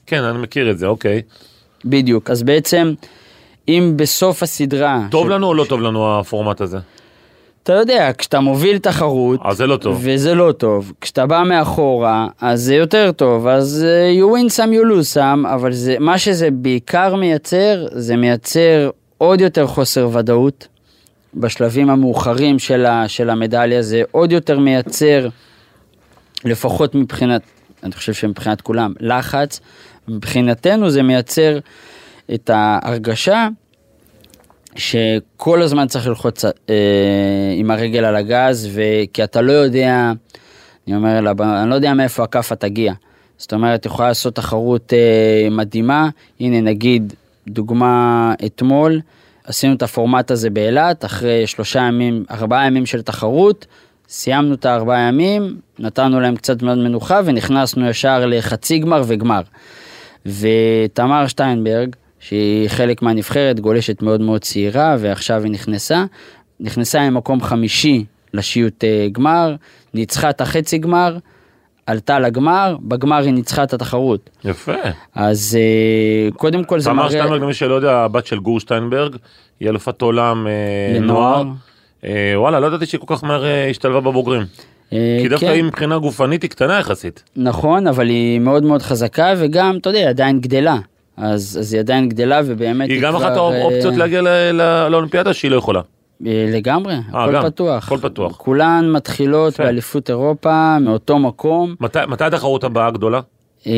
כן, 0.06 0.23
אני 0.23 0.38
מכיר 0.38 0.71
את 0.71 0.78
זה, 0.78 0.88
אוקיי. 0.88 1.21
בדיוק, 1.86 2.30
אז 2.30 2.43
בעצם, 2.43 2.93
אם 3.67 3.93
בסוף 3.95 4.43
הסדרה... 4.43 5.08
טוב 5.12 5.28
ש- 5.28 5.32
לנו 5.32 5.48
או 5.48 5.54
לא 5.54 5.65
טוב 5.69 5.82
לנו 5.82 6.19
הפורמט 6.19 6.62
הזה? 6.62 6.78
אתה 7.63 7.74
יודע, 7.74 8.12
כשאתה 8.17 8.39
מוביל 8.39 8.78
תחרות, 8.78 9.39
אז 9.43 9.58
זה 9.58 9.67
לא 9.67 9.78
טוב. 9.78 10.00
וזה 10.02 10.36
לא 10.36 10.52
טוב, 10.52 10.93
כשאתה 11.02 11.26
בא 11.26 11.43
מאחורה, 11.45 12.28
אז 12.41 12.62
זה 12.62 12.76
יותר 12.76 13.12
טוב, 13.12 13.48
אז 13.48 13.86
אה, 13.88 14.13
you 14.19 14.38
win 14.38 14.50
some, 14.52 14.69
you 14.71 14.91
lose 14.91 15.15
some, 15.17 15.54
אבל 15.54 15.74
זה, 15.74 15.95
מה 16.00 16.17
שזה 16.17 16.52
בעיקר 16.52 17.15
מייצר, 17.15 17.86
זה 17.91 18.15
מייצר 18.15 18.89
עוד 19.17 19.41
יותר 19.41 19.67
חוסר 19.67 20.10
ודאות. 20.13 20.67
בשלבים 21.34 21.89
המאוחרים 21.89 22.60
של, 22.60 22.86
ה, 22.86 23.08
של 23.08 23.30
המדליה, 23.30 23.82
זה 23.82 24.02
עוד 24.12 24.32
יותר 24.32 24.60
מייצר, 24.60 25.28
לפחות 26.45 26.95
מבחינת, 26.95 27.41
אני 27.84 27.91
חושב 27.91 28.13
שמבחינת 28.13 28.62
כולם, 28.62 28.93
לחץ, 29.00 29.60
מבחינתנו 30.08 30.89
זה 30.89 31.04
מייצר 31.04 31.60
את 32.34 32.50
ההרגשה 32.54 33.48
שכל 34.76 35.62
הזמן 35.62 35.88
צריך 35.88 36.08
ללחוץ 36.08 36.46
אה, 36.46 36.52
עם 37.56 37.72
הרגל 37.72 38.06
על 38.06 38.15
הגז, 38.15 38.70
וכי 38.74 39.24
אתה 39.24 39.41
לא 39.41 39.52
יודע, 39.52 40.12
אני 40.88 40.96
אומר 40.96 41.22
לה, 41.22 41.32
אני 41.62 41.70
לא 41.70 41.76
יודע 41.76 41.94
מאיפה 41.94 42.24
הכאפה 42.24 42.56
תגיע. 42.56 42.94
זאת 43.38 43.54
אומרת, 43.54 43.86
יכולה 43.86 44.08
לעשות 44.08 44.36
תחרות 44.36 44.94
אה, 44.94 45.50
מדהימה, 45.52 46.10
הנה 46.39 46.62
נגיד, 46.62 47.13
דוגמה 47.48 48.34
אתמול, 48.46 49.02
עשינו 49.44 49.74
את 49.74 49.84
הפורמט 49.84 50.32
הזה 50.32 50.50
באילת, 50.50 51.06
אחרי 51.06 51.48
שלושה 51.48 51.80
ימים, 51.80 52.24
ארבעה 52.32 52.68
ימים 52.68 52.86
של 52.86 53.02
תחרות, 53.02 53.65
סיימנו 54.10 54.54
את 54.54 54.65
הארבעה 54.65 55.00
ימים, 55.00 55.58
נתנו 55.80 56.20
להם 56.20 56.36
קצת 56.36 56.62
מאוד 56.62 56.78
מנוחה 56.78 57.22
ונכנסנו 57.26 57.89
ישר 57.89 58.26
לחצי 58.26 58.80
גמר 58.80 59.04
וגמר. 59.08 59.41
ותמר 60.25 61.27
שטיינברג, 61.27 61.95
שהיא 62.19 62.69
חלק 62.69 63.01
מהנבחרת, 63.01 63.59
גולשת 63.59 64.01
מאוד 64.01 64.21
מאוד 64.21 64.41
צעירה, 64.41 64.95
ועכשיו 64.99 65.43
היא 65.43 65.51
נכנסה, 65.51 66.05
נכנסה 66.59 67.01
עם 67.01 67.13
מקום 67.13 67.41
חמישי 67.41 68.05
לשיוט 68.33 68.83
אה, 68.83 69.07
גמר, 69.11 69.55
ניצחה 69.93 70.29
את 70.29 70.41
החצי 70.41 70.77
גמר, 70.77 71.17
עלתה 71.85 72.19
לגמר, 72.19 72.75
בגמר 72.81 73.17
היא 73.23 73.33
ניצחה 73.33 73.63
את 73.63 73.73
התחרות. 73.73 74.29
יפה. 74.43 74.73
אז 75.15 75.57
אה, 75.59 76.31
קודם 76.31 76.63
כל 76.63 76.79
זה 76.79 76.89
תמר 76.89 76.95
מראה... 76.95 77.09
שטיינברג, 77.09 77.41
למי 77.41 77.53
שלא 77.53 77.73
יודע, 77.73 77.97
הבת 77.97 78.25
של 78.25 78.39
גור 78.39 78.59
שטיינברג, 78.59 79.15
היא 79.59 79.69
אלופת 79.69 80.01
עולם 80.01 80.47
אה, 80.47 80.51
לנוער. 80.99 81.43
נוער. 81.43 81.55
וואלה, 82.35 82.59
לא 82.59 82.67
ידעתי 82.67 82.85
שהיא 82.85 83.01
כל 83.05 83.15
כך 83.15 83.23
מהר 83.23 83.43
השתלבה 83.69 83.99
בבוגרים. 83.99 84.41
אה, 84.93 85.17
כי 85.21 85.30
דווקא 85.30 85.45
כן. 85.45 85.52
היא 85.54 85.63
מבחינה 85.63 85.98
גופנית 85.98 86.41
היא 86.41 86.50
קטנה 86.50 86.80
יחסית. 86.80 87.24
נכון, 87.36 87.88
אבל 87.88 88.08
היא 88.10 88.39
מאוד 88.39 88.63
מאוד 88.63 88.82
חזקה, 88.82 89.34
וגם, 89.38 89.78
אתה 89.82 89.89
יודע, 89.89 90.00
היא 90.00 90.08
עדיין 90.10 90.39
גדלה. 90.41 90.78
אז, 91.17 91.58
אז 91.60 91.74
היא 91.74 91.80
עדיין 91.80 92.10
גדלה, 92.10 92.41
ובאמת 92.45 92.89
היא 92.89 93.02
גם 93.02 93.13
כבר, 93.13 93.21
אחת 93.28 93.38
אה, 93.38 93.41
האופציות 93.62 93.95
להגיע 93.95 94.21
ל- 94.21 94.28
ל- 94.52 94.88
לאולימפיאדה 94.91 95.34
שהיא 95.34 95.52
לא 95.52 95.56
יכולה. 95.56 95.82
אה, 96.28 96.45
לגמרי, 96.54 96.95
הכל 97.10 97.34
גם, 97.34 97.43
פתוח. 97.43 97.86
הכל 97.88 97.98
פתוח. 98.02 98.36
כולן 98.38 98.89
מתחילות 98.91 99.54
יפה. 99.54 99.63
באליפות 99.63 100.10
אירופה, 100.10 100.80
מאותו 100.80 101.19
מקום. 101.19 101.76
מתי 101.80 102.00
מתי 102.08 102.24
התחרות 102.24 102.63
הבאה 102.63 102.88
הגדולה? 102.88 103.19
אה, 103.67 103.71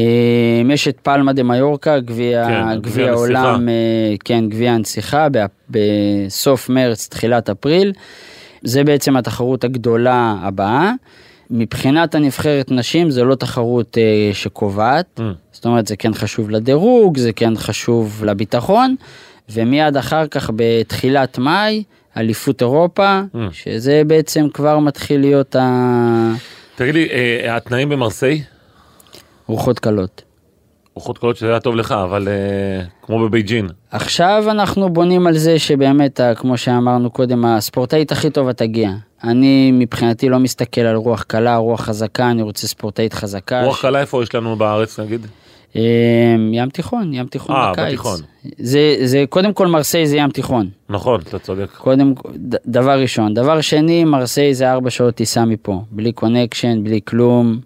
יש 0.69 0.87
את 0.87 0.97
פלמה 1.03 1.33
דה 1.33 1.43
מיורקה, 1.43 1.99
גביע, 1.99 2.45
כן, 2.47 2.79
גביע. 2.81 3.09
העולם, 3.09 3.69
אה, 3.69 3.73
כן, 4.25 4.45
גביע 4.49 4.71
הנסיכה, 4.71 5.27
בסוף 5.69 6.69
מרץ, 6.69 7.07
תחילת 7.07 7.49
אפריל. 7.49 7.93
זה 8.63 8.83
בעצם 8.83 9.17
התחרות 9.17 9.63
הגדולה 9.63 10.35
הבאה. 10.41 10.91
מבחינת 11.49 12.15
הנבחרת 12.15 12.71
נשים 12.71 13.11
זה 13.11 13.23
לא 13.23 13.35
תחרות 13.35 13.97
אה, 13.97 14.29
שקובעת, 14.33 15.05
Mm. 15.19 15.21
זאת 15.51 15.65
אומרת 15.65 15.87
זה 15.87 15.95
כן 15.95 16.13
חשוב 16.13 16.49
לדירוג, 16.49 17.17
זה 17.17 17.33
כן 17.33 17.57
חשוב 17.57 18.23
לביטחון, 18.25 18.95
ומיד 19.49 19.97
אחר 19.97 20.27
כך 20.27 20.49
בתחילת 20.55 21.37
מאי, 21.37 21.83
אליפות 22.17 22.61
אירופה, 22.61 23.21
Mm. 23.33 23.37
שזה 23.51 24.01
בעצם 24.07 24.47
כבר 24.53 24.79
מתחיל 24.79 25.21
להיות 25.21 25.55
תגיד 26.75 26.93
לי, 26.95 27.07
אה, 27.11 27.55
התנאים 27.55 27.89
במרסיי, 27.89 28.43
הרוחות 29.47 29.79
קלות. 29.79 30.21
רוחות 30.97 31.17
קולות 31.17 31.37
שזה 31.37 31.49
היה 31.49 31.59
טוב 31.59 31.75
לך, 31.75 31.91
אבל 31.91 32.27
אה, 32.27 32.33
כמו 33.01 33.19
בבייג'ין. 33.19 33.67
עכשיו 33.91 34.43
אנחנו 34.49 34.89
בונים 34.89 35.27
על 35.27 35.37
זה 35.37 35.59
שבאמת, 35.59 36.19
ה- 36.19 36.35
כמו 36.35 36.57
שאמרנו 36.57 37.09
קודם, 37.09 37.45
הספורטאית 37.45 38.11
הכי 38.11 38.29
טובה 38.29 38.53
תגיע. 38.53 38.91
אני 39.23 39.71
מבחינתי 39.73 40.29
לא 40.29 40.39
מסתכל 40.39 40.81
על 40.81 40.95
רוח 40.95 41.21
קלה, 41.23 41.55
רוח 41.57 41.81
חזקה, 41.81 42.31
אני 42.31 42.41
רוצה 42.41 42.67
ספורטאית 42.67 43.13
חזקה. 43.13 43.63
רוח 43.63 43.81
קלה 43.81 43.99
איפה 44.01 44.23
יש 44.23 44.35
לנו 44.35 44.55
בארץ 44.55 44.99
נגיד? 44.99 45.27
אמ, 45.75 45.81
ים 46.53 46.69
תיכון, 46.69 47.13
ים 47.13 47.25
תיכון 47.25 47.55
אה, 47.55 47.71
בקיץ. 47.71 47.85
בתיכון. 47.87 48.19
זה, 48.57 48.95
זה, 49.03 49.23
קודם 49.29 49.53
כל 49.53 49.67
מרסיי 49.67 50.07
זה 50.07 50.17
ים 50.17 50.29
תיכון. 50.29 50.69
נכון, 50.89 51.21
אתה 51.29 51.39
צודק. 51.39 51.67
קודם, 51.77 52.13
ד- 52.35 52.55
דבר 52.65 53.01
ראשון. 53.01 53.33
דבר 53.33 53.61
שני, 53.61 54.03
מרסיי 54.03 54.53
זה 54.53 54.71
ארבע 54.71 54.89
שעות 54.89 55.15
טיסה 55.15 55.45
מפה. 55.45 55.81
בלי 55.91 56.11
connection, 56.11 56.83
בלי 56.83 56.99
כלום. 57.05 57.59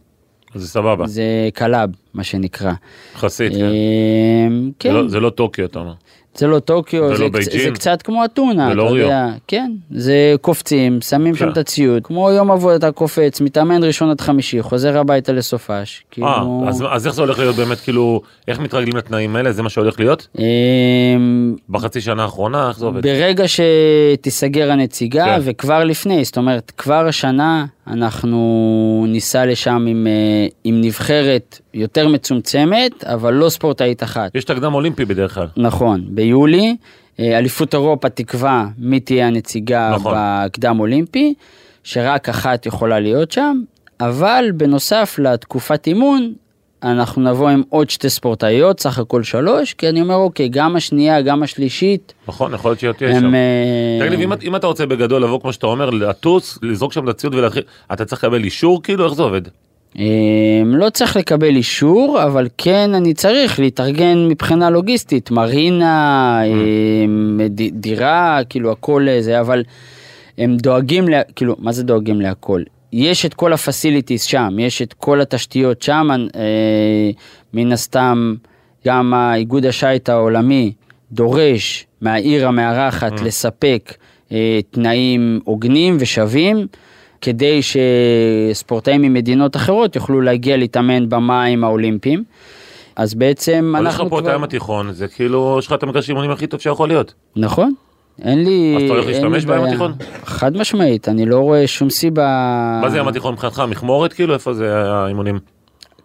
זה 0.55 0.67
סבבה, 0.67 1.07
זה 1.07 1.23
club, 1.53 1.89
מה 2.13 2.23
שנקרא. 2.23 2.71
יחסית. 3.15 3.53
כן. 3.53 3.59
אמ, 3.65 4.65
זה 4.65 4.71
כן, 4.79 4.93
לא- 4.93 5.07
זה 5.07 5.19
לא 5.19 5.29
טוקיו, 5.29 5.65
אתה 5.65 5.79
אומר. 5.79 5.93
זה 6.35 6.47
לא 6.47 6.59
טוקיו, 6.59 7.17
זה, 7.17 7.29
בייג'ין. 7.29 7.61
זה 7.63 7.71
קצת 7.71 8.01
כמו 8.01 8.25
אתונה, 8.25 8.71
אתה 8.71 8.81
ריו. 8.81 8.97
יודע. 8.97 9.27
כן, 9.47 9.71
זה 9.91 10.35
קופצים, 10.41 11.01
שמים 11.01 11.35
שם 11.35 11.45
כן. 11.45 11.51
את 11.51 11.57
הציוד. 11.57 12.03
כמו 12.05 12.31
יום 12.31 12.51
עבודה 12.51 12.75
אתה 12.75 12.91
קופץ, 12.91 13.41
מתאמן 13.41 13.83
ראשון 13.83 14.09
עד 14.09 14.21
חמישי, 14.21 14.61
חוזר 14.61 14.97
הביתה 14.97 15.31
לסופש. 15.33 16.03
כאילו... 16.11 16.27
אה, 16.27 16.69
אז- 16.69 16.83
אז 16.91 17.07
איך 17.07 17.15
זה 17.15 17.21
הולך 17.21 17.39
להיות 17.39 17.55
באמת, 17.55 17.79
כאילו, 17.79 18.21
איך 18.47 18.59
מתרגלים 18.59 18.95
לתנאים 18.97 19.35
האלה? 19.35 19.51
זה 19.51 19.63
מה 19.63 19.69
שהולך 19.69 19.99
להיות? 19.99 20.27
אמ, 20.39 21.55
בחצי 21.69 22.01
שנה 22.01 22.23
האחרונה, 22.23 22.69
איך 22.69 22.79
זה 22.79 22.85
עובד? 22.85 23.01
ברגע 23.01 23.43
שתיסגר 23.47 24.71
הנציגה 24.71 25.25
כן. 25.25 25.39
וכבר 25.43 25.83
לפני, 25.83 26.23
זאת 26.25 26.37
אומרת 26.37 26.71
כבר 26.77 27.05
השנה 27.07 27.65
אנחנו 27.91 29.05
ניסע 29.07 29.45
לשם 29.45 29.85
עם, 29.89 30.07
אה, 30.07 30.47
עם 30.63 30.81
נבחרת 30.81 31.59
יותר 31.73 32.07
מצומצמת, 32.07 33.03
אבל 33.03 33.33
לא 33.33 33.49
ספורטאית 33.49 34.03
אחת. 34.03 34.35
יש 34.35 34.43
את 34.43 34.49
הקדם 34.49 34.73
אולימפי 34.73 35.05
בדרך 35.05 35.33
כלל. 35.33 35.47
נכון, 35.57 36.05
ביולי, 36.07 36.75
אה, 37.19 37.37
אליפות 37.37 37.73
אירופה 37.73 38.09
תקבע 38.09 38.65
מי 38.77 38.99
תהיה 38.99 39.27
הנציגה 39.27 39.91
נכון. 39.95 40.13
בקדם 40.17 40.79
אולימפי, 40.79 41.33
שרק 41.83 42.29
אחת 42.29 42.65
יכולה 42.65 42.99
להיות 42.99 43.31
שם, 43.31 43.61
אבל 43.99 44.51
בנוסף 44.53 45.19
לתקופת 45.19 45.87
אימון, 45.87 46.33
אנחנו 46.83 47.21
נבוא 47.31 47.49
עם 47.49 47.61
עוד 47.69 47.89
שתי 47.89 48.09
ספורטאיות, 48.09 48.79
סך 48.79 48.99
הכל 48.99 49.23
שלוש, 49.23 49.73
כי 49.73 49.89
אני 49.89 50.01
אומר 50.01 50.15
אוקיי, 50.15 50.49
גם 50.49 50.75
השנייה, 50.75 51.21
גם 51.21 51.43
השלישית, 51.43 52.13
נכון, 52.27 52.53
יכול 52.53 52.71
להיות 52.71 52.79
שתהיה 52.79 53.09
הם... 53.17 53.21
שם. 53.21 53.35
אה, 53.35 53.99
תגיד 54.07 54.19
לי, 54.19 54.25
אם 54.25 54.33
את- 54.33 54.43
אם 54.43 54.55
אתה 54.55 54.67
רוצה 54.67 54.85
בגדול 54.85 55.23
לבוא, 55.23 55.39
כמו 55.41 55.53
שאתה 55.53 55.67
אומר, 55.67 55.89
לטוס, 55.89 56.59
לזרוק 56.61 56.93
שם 56.93 57.03
את 57.03 57.09
הציוד 57.09 57.35
ולהתחיל, 57.35 57.63
אתה 57.93 58.05
צריך 58.05 58.23
לקבל 58.23 58.43
אישור, 58.43 58.83
כאילו, 58.83 59.05
איך 59.05 59.13
זה 59.13 59.21
עובד? 59.23 59.41
אה, 59.99 60.03
לא 60.65 60.89
צריך 60.89 61.17
לקבל 61.17 61.55
אישור, 61.55 62.23
אבל 62.23 62.47
כן 62.57 62.93
אני 62.93 63.13
צריך 63.13 63.59
להתארגן 63.59 64.27
מבחינה 64.27 64.69
לוגיסטית, 64.69 65.31
מרינה, 65.31 66.39
אה, 66.43 67.45
ד- 67.49 67.81
דירה, 67.81 68.39
כאילו 68.49 68.71
הכל 68.71 69.05
אה, 69.09 69.21
זה, 69.21 69.39
אבל 69.39 69.63
הם 70.37 70.57
דואגים, 70.57 71.05
כאילו, 71.35 71.55
מה 71.59 71.71
זה 71.71 71.83
דואגים 71.83 72.21
להכל? 72.21 72.61
יש 72.93 73.25
את 73.25 73.33
כל 73.33 73.53
הפסיליטיס 73.53 74.23
שם, 74.23 74.55
יש 74.59 74.81
את 74.81 74.93
כל 74.93 75.21
התשתיות 75.21 75.81
שם, 75.81 76.07
אה, 76.35 77.09
מן 77.53 77.71
הסתם 77.71 78.35
גם 78.87 79.13
האיגוד 79.13 79.65
השייט 79.65 80.09
העולמי 80.09 80.71
דורש 81.11 81.85
מהעיר 82.01 82.47
המארחת 82.47 83.19
Mm. 83.19 83.23
לספק 83.23 83.93
אה, 84.31 84.59
תנאים 84.71 85.39
הוגנים 85.43 85.97
ושווים. 85.99 86.67
כדי 87.23 87.59
שספורטאים 87.61 89.01
ממדינות 89.01 89.55
אחרות 89.55 89.95
יוכלו 89.95 90.21
להגיע 90.21 90.57
להתאמן 90.57 91.09
במים 91.09 91.63
האולימפיים. 91.63 92.23
אז 92.95 93.13
בעצם 93.13 93.73
אבל 93.77 93.87
יש 93.87 93.93
לך 93.93 93.99
אנחנו 93.99 94.09
פה 94.09 94.19
את 94.19 94.27
הים 94.27 94.43
התיכון, 94.43 94.93
זה 94.93 95.07
כאילו, 95.07 95.55
יש 95.59 95.67
לך 95.67 95.73
את 95.73 95.83
המגרש 95.83 96.09
אימונים 96.09 96.31
הכי 96.31 96.47
טוב 96.47 96.59
שיכול 96.59 96.87
להיות. 96.87 97.13
נכון, 97.35 97.73
אין 98.25 98.43
לי... 98.43 98.75
אז 98.77 98.83
אתה 98.83 98.93
הולך 98.93 99.07
להשתמש 99.07 99.45
בים. 99.45 99.63
התיכון? 99.63 99.93
חד 100.25 100.57
משמעית, 100.57 101.09
אני 101.09 101.25
לא 101.25 101.37
רואה 101.39 101.67
שום 101.67 101.89
סיבה... 101.89 102.27
מה 102.81 102.89
זה 102.89 102.97
ים 102.97 103.07
התיכון 103.07 103.33
מבחינתך? 103.33 103.63
מכמורת 103.69 104.13
כאילו? 104.13 104.33
איפה 104.33 104.53
זה 104.53 104.83
האימונים? 104.85 105.39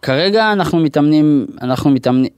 כרגע 0.02 0.52
אנחנו 0.52 0.79
מתאמנים, 0.79 1.46
אנחנו 1.62 1.90
מתאמנים 1.90 2.31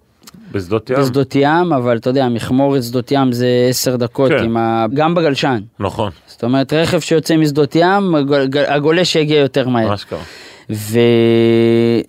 בשדות 0.53 0.91
ים? 0.91 0.97
בשדות 0.99 1.35
ים, 1.35 1.73
אבל 1.73 1.97
אתה 1.97 2.11
יודע, 2.11 2.29
מכמורת 2.29 2.83
שדות 2.83 3.13
ים 3.13 3.33
זה 3.33 3.47
עשר 3.71 3.97
דקות, 3.97 4.29
כן. 4.31 4.45
עם 4.45 4.57
ה... 4.57 4.87
גם 4.95 5.15
בגלשן. 5.15 5.61
נכון, 5.81 6.11
זאת 6.27 6.45
אומרת, 6.45 6.73
רכב 6.73 7.01
שיוצא 7.01 7.37
משדות 7.37 7.77
ים, 7.77 8.15
הגול- 8.15 8.47
הגולש 8.69 9.17
יגיע 9.17 9.39
יותר 9.39 9.69
מהר. 9.69 9.89
מה 9.89 9.97
שקרה. 9.97 10.19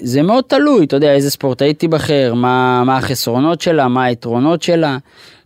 וזה 0.02 0.22
מאוד 0.22 0.44
תלוי, 0.48 0.86
אתה 0.86 0.96
יודע, 0.96 1.12
איזה 1.14 1.32
ספורטאית 1.32 1.80
תיבחר, 1.80 2.34
מה, 2.36 2.84
מה 2.86 2.98
החסרונות 2.98 3.62
שלה, 3.62 3.88
מה 3.88 4.04
היתרונות 4.04 4.62
שלה. 4.62 4.98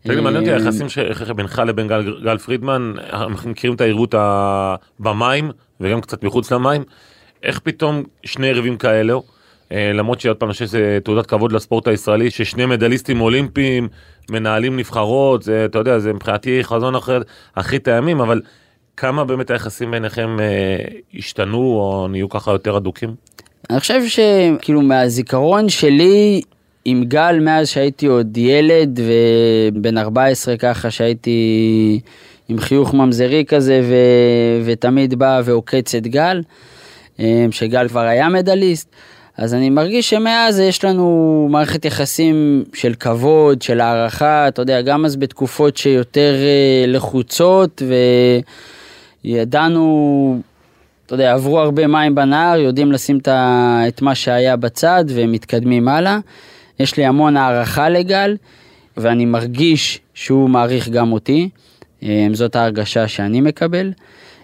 תגיד 0.04 0.20
מעניין 0.20 0.44
אותי 0.44 0.54
אה, 0.54 0.58
היחסים 0.58 0.90
שלך 0.90 1.32
בינך 1.32 1.62
לבין 1.68 1.88
גל, 2.24 2.38
פרידמן, 2.38 2.94
אנחנו 3.14 3.50
מכירים 3.50 3.76
את 3.76 3.82
העירות 3.82 4.14
ה- 4.14 4.76
במים 5.00 5.52
וגם 5.80 6.02
קצת 6.02 6.24
מחוץ 6.24 6.52
למים, 6.52 6.84
איך 7.44 7.60
פתאום 7.60 8.04
שני 8.26 8.48
יריבים 8.48 8.78
כאלו, 8.78 9.24
אה, 9.72 9.92
למרות 9.94 10.20
שעוד 10.22 10.38
פעם 10.38 10.50
אני 10.50 10.54
חושב 10.54 10.66
שזה 10.66 10.98
תעודת 11.04 11.26
כבוד 11.26 11.52
לספורט 11.52 11.88
הישראלי, 11.88 12.32
ששני 12.32 12.66
מדליסטים 12.66 13.22
אולימפיים 13.22 13.88
מנהלים 14.32 14.78
נבחרות, 14.78 15.44
זה, 15.44 15.66
אתה 15.66 15.80
יודע, 15.80 16.00
זה 16.00 16.14
מבחינתי 16.14 16.64
חזון 16.64 16.96
אחר, 16.96 17.22
אחרית 17.56 17.88
הימים, 17.88 18.22
אבל 18.22 18.42
כמה 18.98 19.26
באמת 19.26 19.52
היחסים 19.52 19.92
ביניכם 19.92 20.38
אה, 20.40 20.78
השתנו 21.16 21.58
או 21.58 22.08
נהיו 22.10 22.30
ככה 22.30 22.52
יותר 22.52 22.76
הדוקים? 22.76 23.16
אני 23.70 23.80
חושב 23.80 24.02
שכאילו 24.08 24.82
מהזיכרון 24.82 25.70
שלי 25.70 26.42
עם 26.86 27.04
גל 27.04 27.40
מאז 27.42 27.68
שהייתי 27.68 28.06
עוד 28.06 28.38
ילד 28.38 29.00
ובן 29.74 29.98
14 29.98 30.58
ככה 30.58 30.92
שהייתי 30.92 32.00
עם 32.50 32.60
חיוך 32.60 32.94
ממזרי 32.94 33.46
כזה 33.48 33.82
ו... 33.84 33.96
ותמיד 34.66 35.14
בא 35.16 35.42
ועוקץ 35.46 35.96
את 35.96 36.08
גל, 36.08 36.42
אה, 37.20 37.46
שגל 37.52 37.88
כבר 37.88 38.00
היה 38.00 38.30
מדליסט. 38.30 38.90
אז 39.38 39.54
אני 39.54 39.70
מרגיש 39.70 40.10
שמאז 40.10 40.60
יש 40.60 40.86
לנו 40.86 41.48
מערכת 41.52 41.86
יחסים 41.86 42.64
של 42.74 42.94
כבוד, 43.00 43.62
של 43.62 43.82
הערכה, 43.82 44.48
אתה 44.48 44.62
יודע, 44.62 44.82
גם 44.82 45.06
אז 45.06 45.16
בתקופות 45.16 45.78
שיותר 45.78 46.36
אה, 46.36 46.86
לחוצות 46.88 47.82
וידענו 49.26 50.42
אתה 51.06 51.14
יודע, 51.14 51.34
עברו 51.34 51.60
הרבה 51.60 51.88
מים 51.88 52.16
בנהר, 52.16 52.60
יודעים 52.60 52.92
לשים 52.92 53.20
את 53.88 54.02
מה 54.02 54.16
שהיה 54.16 54.56
בצד 54.56 55.06
ומתקדמים 55.08 55.88
הלאה. 55.88 56.20
יש 56.80 56.98
לי 56.98 57.06
המון 57.06 57.38
הערכה 57.38 57.90
לגל, 57.90 58.36
ואני 58.98 59.26
מרגיש 59.26 60.00
שהוא 60.14 60.50
מעריך 60.50 60.90
גם 60.90 61.12
אותי. 61.12 61.50
אה, 62.04 62.28
זאת 62.34 62.56
ההרגשה 62.56 63.08
שאני 63.08 63.42
מקבל. 63.42 63.92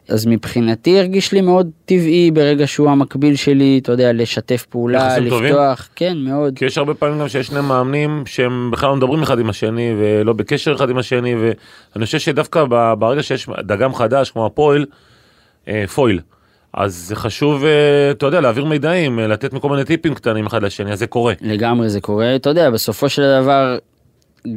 אז 0.10 0.26
מבחינתי 0.26 1.00
הרגיש 1.00 1.32
לי 1.32 1.42
מאוד 1.42 1.70
טבעי 1.86 2.32
ברגע 2.32 2.68
שהוא 2.68 2.89
המקביל 2.89 3.36
שלי, 3.36 3.80
אתה 3.84 3.92
יודע, 3.92 4.13
לשתף 4.13 4.65
פעולה, 4.70 4.98
יחסים 4.98 5.30
טובים? 5.30 5.54
לפתוח, 5.54 5.89
כן, 5.96 6.18
מאוד. 6.18 6.58
כי 6.58 6.65
יש 6.65 6.78
הרבה 6.78 6.94
פעמים 6.94 7.20
גם 7.20 7.28
שיש 7.28 7.48
שני 7.48 7.62
מאמנים 7.62 8.24
שהם 8.26 8.72
בכלל 8.72 8.89
לא 8.89 8.96
מדברים 8.96 9.24
אחד 9.24 9.39
עם 9.39 9.50
השני 9.50 9.94
ולא 10.00 10.34
בקשר 10.34 10.76
אחד 10.76 10.89
עם 10.89 10.98
השני 10.98 11.36
ואני 11.36 12.06
חושב 12.06 12.20
שדווקא 12.20 12.65
ברגע 13.00 13.24
שיש 13.24 13.50
דגם 13.60 13.94
חדש 13.94 14.32
כמו 14.32 14.46
הפועל, 14.46 14.86
אה, 15.68 15.84
פויל, 15.96 16.20
אז 16.74 16.96
זה 16.96 17.16
חשוב, 17.16 17.66
אה, 17.66 18.12
אתה 18.12 18.26
יודע, 18.26 18.42
להעביר 18.42 18.66
מידעים, 18.66 19.20
אה, 19.20 19.28
לתת 19.28 19.54
מכל 19.54 19.70
מיני 19.70 19.84
טיפים 19.84 20.14
קטנים 20.14 20.46
אחד 20.46 20.64
לשני, 20.64 20.92
אז 20.92 21.00
זה 21.00 21.08
קורה. 21.08 21.34
לגמרי 21.42 21.90
זה 21.90 22.02
קורה, 22.02 22.36
אתה 22.36 22.50
יודע, 22.50 22.70
בסופו 22.70 23.10
של 23.10 23.42
דבר, 23.42 23.78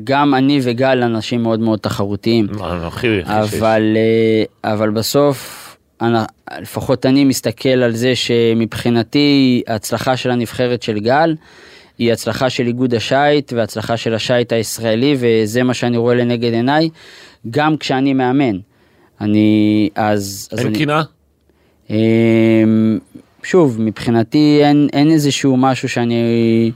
גם 0.04 0.34
אני 0.34 0.60
וגל 0.62 1.02
אנשים 1.02 1.42
מאוד 1.42 1.60
מאוד 1.60 1.78
תחרותיים. 1.78 2.46
אה, 2.60 2.86
הכי, 2.86 3.20
הכי 3.24 3.48
שיש. 3.50 3.62
אבל, 3.62 3.82
אה, 3.96 4.72
אבל 4.72 4.90
בסוף, 4.90 5.58
אני, 6.00 6.18
לפחות 6.60 7.06
אני 7.06 7.24
מסתכל 7.24 7.68
על 7.68 7.92
זה 7.92 8.16
שמבחינתי 8.16 9.62
ההצלחה 9.66 10.16
של 10.16 10.30
הנבחרת 10.30 10.82
של 10.82 10.98
גל 10.98 11.34
היא 11.98 12.12
הצלחה 12.12 12.50
של 12.50 12.66
איגוד 12.66 12.94
השייט 12.94 13.52
והצלחה 13.56 13.96
של 13.96 14.14
השייט 14.14 14.52
הישראלי 14.52 15.16
וזה 15.18 15.62
מה 15.62 15.74
שאני 15.74 15.96
רואה 15.96 16.14
לנגד 16.14 16.52
עיניי 16.52 16.88
גם 17.50 17.76
כשאני 17.76 18.14
מאמן. 18.14 18.58
אני 19.20 19.88
אז, 19.94 20.48
אין 20.58 20.66
אני, 20.66 20.78
קינה? 20.78 20.98
אמ, 20.98 21.21
שוב 23.42 23.76
מבחינתי 23.80 24.60
אין, 24.62 24.88
אין 24.92 25.10
איזשהו 25.10 25.56
משהו 25.56 25.88
שאני 25.88 26.72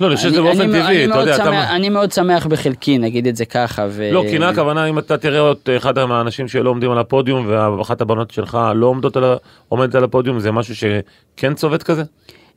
לא, 0.00 0.06
אני 0.06 0.16
חושב 0.16 0.28
שזה 0.28 0.42
באופן 0.42 0.66
טבעי, 0.66 1.04
אתה 1.04 1.18
יודע, 1.18 1.36
אתה... 1.36 1.76
אני 1.76 1.88
מאוד 1.88 2.12
שמח 2.12 2.46
בחלקי 2.46 2.98
נגיד 2.98 3.26
את 3.26 3.36
זה 3.36 3.44
ככה. 3.44 3.86
ו... 3.90 4.10
לא, 4.12 4.24
קינה 4.30 4.48
הכוונה 4.48 4.86
אם 4.86 4.98
אתה 4.98 5.16
תראה 5.16 5.52
את 5.52 5.68
אחד 5.76 6.04
מהאנשים 6.04 6.48
שלא 6.48 6.70
עומדים 6.70 6.90
על 6.90 6.98
הפודיום 6.98 7.46
ואחת 7.78 8.00
הבנות 8.00 8.30
שלך 8.30 8.58
לא 8.74 8.86
עומדות 8.86 9.16
על. 9.16 9.24
עומדת 9.68 9.94
על 9.94 10.04
הפודיום, 10.04 10.40
זה 10.40 10.52
משהו 10.52 10.74
שכן 10.76 11.54
צובט 11.54 11.82
כזה? 11.82 12.02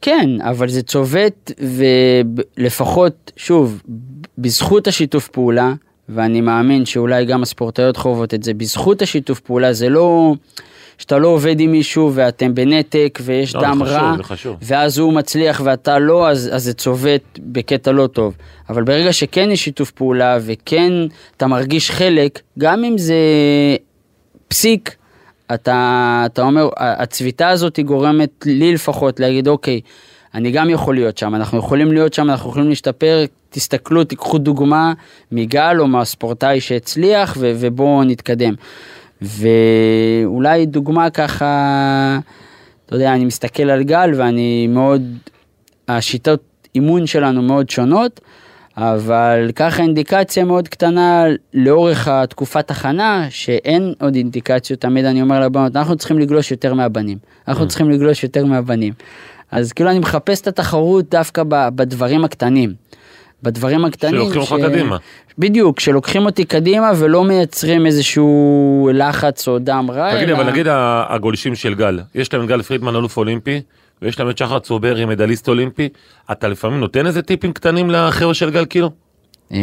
כן, 0.01 0.29
אבל 0.41 0.69
זה 0.69 0.81
צובט 0.81 1.51
ולפחות, 2.57 3.31
שוב, 3.35 3.81
בזכות 4.37 4.87
השיתוף 4.87 5.27
פעולה 5.27 5.73
ואני 6.09 6.41
מאמין 6.41 6.85
שאולי 6.85 7.25
גם 7.25 7.43
הספורטאיות 7.43 7.97
חוות 7.97 8.33
את 8.33 8.43
זה 8.43 8.53
בזכות 8.53 9.01
השיתוף 9.01 9.39
פעולה, 9.39 9.73
זה 9.73 9.89
לא 9.89 10.33
שאתה 10.97 11.17
לא 11.17 11.27
עובד 11.27 11.59
עם 11.59 11.71
מישהו 11.71 12.11
ואתם 12.13 12.55
בנתק 12.55 13.19
ויש 13.21 13.55
לא, 13.55 13.61
דם 13.61 13.83
חשוב, 13.83 13.93
רע, 13.93 14.15
חשוב. 14.23 14.57
ואז 14.61 14.97
הוא 14.97 15.13
מצליח 15.13 15.61
ואתה 15.63 15.99
לא, 15.99 16.29
אז, 16.29 16.49
אז 16.53 16.63
זה 16.63 16.73
צובט 16.73 17.39
בקטע 17.39 17.91
לא 17.91 18.07
טוב. 18.07 18.33
אבל 18.69 18.83
ברגע 18.83 19.13
שכן 19.13 19.51
יש 19.51 19.63
שיתוף 19.63 19.91
פעולה 19.91 20.37
וכן 20.41 20.93
אתה 21.37 21.47
מרגיש 21.47 21.91
חלק, 21.91 22.39
גם 22.59 22.83
אם 22.83 22.97
זה 22.97 23.15
פסיק, 24.47 24.95
אתה, 25.53 26.23
אתה 26.25 26.41
אומר, 26.41 26.69
הצביטה 26.77 27.49
הזאת 27.49 27.77
היא 27.77 27.85
גורמת 27.85 28.43
לי 28.45 28.73
לפחות 28.73 29.19
להגיד, 29.19 29.47
אוקיי, 29.47 29.81
אני 30.35 30.51
גם 30.51 30.69
יכול 30.69 30.95
להיות 30.95 31.17
שם, 31.17 31.35
אנחנו 31.35 31.57
יכולים 31.57 31.91
להיות 31.91 32.13
שם, 32.13 32.29
אנחנו 32.29 32.49
יכולים 32.49 32.69
להשתפר, 32.69 33.25
תסתכלו, 33.49 34.03
תיקחו 34.03 34.37
דוגמה 34.37 34.93
מגל 35.31 35.75
או 35.79 35.87
מהספורטאי 35.87 36.61
שהצליח 36.61 37.37
ו- 37.39 37.51
ובואו 37.59 38.03
נתקדם. 38.03 38.53
ואולי 39.21 40.65
דוגמה 40.65 41.09
ככה, 41.09 42.19
אתה 42.85 42.95
יודע, 42.95 43.13
אני 43.13 43.25
מסתכל 43.25 43.69
על 43.69 43.83
גל 43.83 44.11
ואני 44.17 44.67
מאוד, 44.67 45.01
השיטות 45.87 46.43
אימון 46.75 47.05
שלנו 47.05 47.41
מאוד 47.41 47.69
שונות, 47.69 48.21
אבל 48.77 49.49
ככה 49.55 49.83
אינדיקציה 49.83 50.43
מאוד 50.45 50.67
קטנה 50.67 51.25
לאורך 51.53 52.07
התקופת 52.07 52.71
הכנה, 52.71 53.27
שאין 53.29 53.93
עוד 54.01 54.15
אינדיקציות, 54.15 54.81
תמיד 54.81 55.05
אני 55.05 55.21
אומר 55.21 55.39
לבנות, 55.39 55.75
אנחנו 55.75 55.95
צריכים 55.95 56.19
לגלוש 56.19 56.51
יותר 56.51 56.73
מהבנים, 56.73 57.17
אנחנו 57.47 57.65
Mm. 57.65 57.67
צריכים 57.67 57.89
לגלוש 57.89 58.23
יותר 58.23 58.45
מהבנים. 58.45 58.93
אז 59.51 59.73
כאילו 59.73 59.89
אני 59.89 59.99
מחפש 59.99 60.41
את 60.41 60.47
התחרות 60.47 61.09
דווקא 61.09 61.43
בדברים 61.47 62.25
הקטנים. 62.25 62.73
בדברים 63.43 63.85
הקטנים. 63.85 64.15
שלוקחים 64.31 64.41
אותך 64.41 64.55
קדימה. 64.67 64.97
בדיוק, 65.37 65.79
שלוקחים 65.79 66.25
אותי 66.25 66.45
קדימה 66.45 66.91
ולא 66.97 67.23
מייצרים 67.23 67.85
איזשהו 67.85 68.89
לחץ 68.93 69.47
או 69.47 69.59
דם 69.59 69.87
רע. 69.93 70.15
תגיד 70.15 70.29
אלא- 70.29 70.37
אבל 70.37 70.51
נגיד 70.51 70.67
הגולשים 71.09 71.55
של 71.55 71.73
גל, 71.73 71.99
יש 72.15 72.33
להם 72.33 72.43
את 72.43 72.47
גל 72.47 72.61
פרידמן 72.61 72.95
אלוף 72.95 73.17
אולימפי, 73.17 73.61
ויש 74.01 74.19
להם 74.19 74.29
את 74.29 74.37
שחר 74.37 74.59
צוברי 74.59 75.05
מדליסט 75.05 75.47
אולימפי, 75.47 75.89
אתה 76.31 76.47
לפעמים 76.47 76.79
נותן 76.79 77.05
איזה 77.07 77.21
טיפים 77.21 77.53
קטנים 77.53 77.89
לחבר'ה 77.91 78.33
של 78.33 78.49
גל 78.49 78.65
כאילו? 78.69 78.89
אמ, 79.51 79.57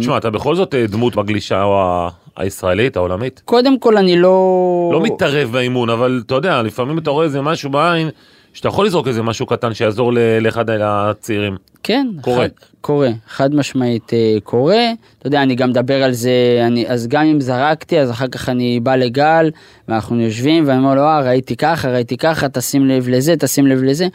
תשמע, 0.00 0.16
אתה 0.16 0.30
בכל 0.30 0.54
זאת 0.54 0.74
אה, 0.74 0.86
דמות 0.86 1.16
בגלישה 1.16 1.62
או 1.62 2.06
הישראלית, 2.36 2.96
העולמית. 2.96 3.42
קודם 3.44 3.78
כל 3.78 3.96
אני 3.96 4.16
לא... 4.18 4.90
לא 4.92 5.00
מתערב 5.02 5.48
באימון, 5.52 5.90
אבל 5.90 6.22
אתה 6.26 6.34
יודע, 6.34 6.62
לפעמים 6.62 6.98
אתה 6.98 7.10
רואה 7.10 7.24
איזה 7.24 7.40
משהו 7.40 7.70
בעין, 7.70 8.08
שאתה 8.54 8.68
יכול 8.68 8.86
לזרוק 8.86 9.08
איזה 9.08 9.22
משהו 9.22 9.46
קטן 9.46 9.74
שיעזור 9.74 10.12
לאחד 10.40 10.64
הצעירים. 10.70 11.56
כן, 11.82 12.06
קורה. 12.20 12.44
חד, 12.44 12.48
קורה, 12.80 13.10
חד 13.28 13.54
משמעית 13.54 14.12
אה, 14.12 14.36
קורה. 14.44 14.92
אתה 15.18 15.26
יודע, 15.26 15.42
אני 15.42 15.54
גם 15.54 15.70
מדבר 15.70 16.02
על 16.02 16.12
זה, 16.12 16.62
אני, 16.66 16.88
אז 16.88 17.06
גם 17.08 17.24
אם 17.24 17.40
זרקתי, 17.40 18.00
אז 18.00 18.10
אחר 18.10 18.28
כך 18.28 18.48
אני 18.48 18.80
בא 18.80 18.96
לגל, 18.96 19.50
ואנחנו 19.88 20.20
יושבים, 20.20 20.64
ואני 20.66 20.78
אומר 20.78 20.94
לו, 20.94 21.02
אה, 21.02 21.20
ראיתי 21.20 21.56
ככה, 21.56 21.88
ראיתי 21.88 22.16
ככה, 22.16 22.48
תשים 22.48 22.86
לב 22.86 23.08
לזה, 23.08 23.36
תשים 23.36 23.66
לב 23.66 23.82
לזה. 23.82 24.06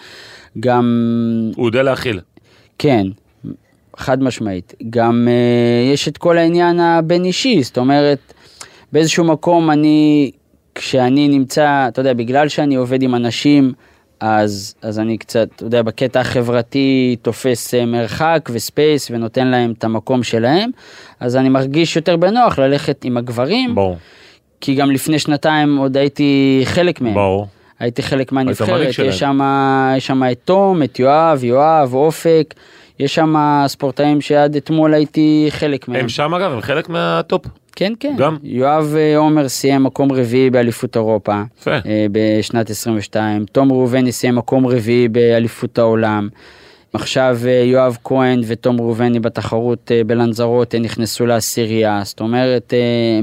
גם, 0.60 0.86
הוא 1.56 1.68
יודע 1.68 1.84
להכיל. 1.84 2.20
כן, 2.78 3.08
חד 3.98 4.24
משמעית. 4.24 4.74
גם 4.90 5.28
אה, 5.28 5.94
יש 5.94 6.08
את 6.08 6.18
כל 6.18 6.38
העניין 6.38 6.80
הבין 6.80 7.26
אישי, 7.26 7.64
זאת 7.64 7.78
אומרת, 7.78 8.34
באיזשהו 8.92 9.24
מקום 9.24 9.72
אני, 9.72 10.32
כשאני 10.76 11.28
נמצא, 11.28 11.86
אתה 11.88 12.02
יודע, 12.02 12.14
בגלל 12.14 12.48
שאני 12.48 12.76
עובד 12.76 13.02
עם 13.02 13.16
אנשים, 13.16 13.74
אז, 14.20 14.76
אז 14.82 15.00
אני 15.00 15.18
קצת, 15.18 15.48
אתה 15.56 15.64
יודע, 15.64 15.82
בקטע 15.82 16.20
החברתי 16.20 17.16
תופס 17.22 17.74
אה, 17.74 17.86
מרחק 17.86 18.50
וספייס 18.54 19.12
ונותן 19.12 19.48
להם 19.48 19.74
את 19.78 19.84
המקום 19.84 20.24
שלהם, 20.24 20.70
אז 21.20 21.36
אני 21.36 21.50
מרגיש 21.50 21.96
יותר 21.96 22.18
בנוח 22.18 22.60
ללכת 22.60 23.06
עם 23.06 23.18
הגברים, 23.18 23.76
ברור, 23.76 23.98
כי 24.62 24.76
גם 24.76 24.92
לפני 24.92 25.20
שנתיים 25.20 25.78
עוד 25.78 25.98
הייתי 25.98 26.62
חלק 26.64 27.02
מהם. 27.02 27.14
ברור. 27.14 27.48
הייתי 27.80 28.04
חלק 28.04 28.32
מהנבחרת, 28.32 28.88
יש 28.88 29.20
שם 30.00 30.22
את 30.32 30.40
תום, 30.46 30.84
את 30.84 31.00
יואב, 31.00 31.44
יואב, 31.44 31.94
אופק, 31.94 32.54
יש 33.00 33.16
שם 33.16 33.36
ספורטאים 33.68 34.22
שעד 34.22 34.56
אתמול 34.56 34.94
הייתי 34.94 35.48
חלק 35.50 35.88
מהם. 35.88 36.00
הם 36.00 36.10
שם 36.10 36.34
אגב, 36.34 36.52
הם 36.52 36.62
חלק 36.62 36.90
מהטופ. 36.90 37.46
כן, 37.80 37.94
כן. 38.00 38.16
גם? 38.18 38.38
יואב 38.44 38.96
אה, 38.98 39.18
עומר 39.18 39.50
סיים 39.50 39.84
מקום 39.84 40.12
רביעי 40.12 40.50
באליפות 40.50 40.96
אירופה 40.96 41.42
יפה. 41.60 41.72
אה, 41.72 42.06
בשנת 42.12 42.70
22, 42.70 43.46
תום 43.46 43.72
ראובני 43.72 44.12
סיים 44.12 44.36
מקום 44.36 44.68
רביעי 44.68 45.08
באליפות 45.08 45.78
העולם. 45.78 46.30
עכשיו 46.94 47.38
אה, 47.48 47.52
יואב 47.66 47.98
כהן 48.04 48.42
ותום 48.48 48.82
ראובני 48.82 49.20
בתחרות 49.20 49.92
בלנזרות 50.06 50.76
נכנסו 50.76 51.26
לעשירייה, 51.26 52.02
זאת 52.04 52.20
אומרת 52.20 52.74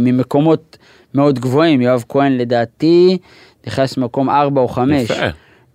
ממקומות 0.00 0.78
מאוד 1.14 1.38
גבוהים, 1.38 1.80
יואב 1.80 2.04
כהן 2.08 2.32
לדעתי 2.32 3.18
נכנס 3.66 3.96
למקום 3.98 4.30
4 4.30 4.60
או 4.60 4.68
5. 4.68 5.02
יפה. 5.02 5.14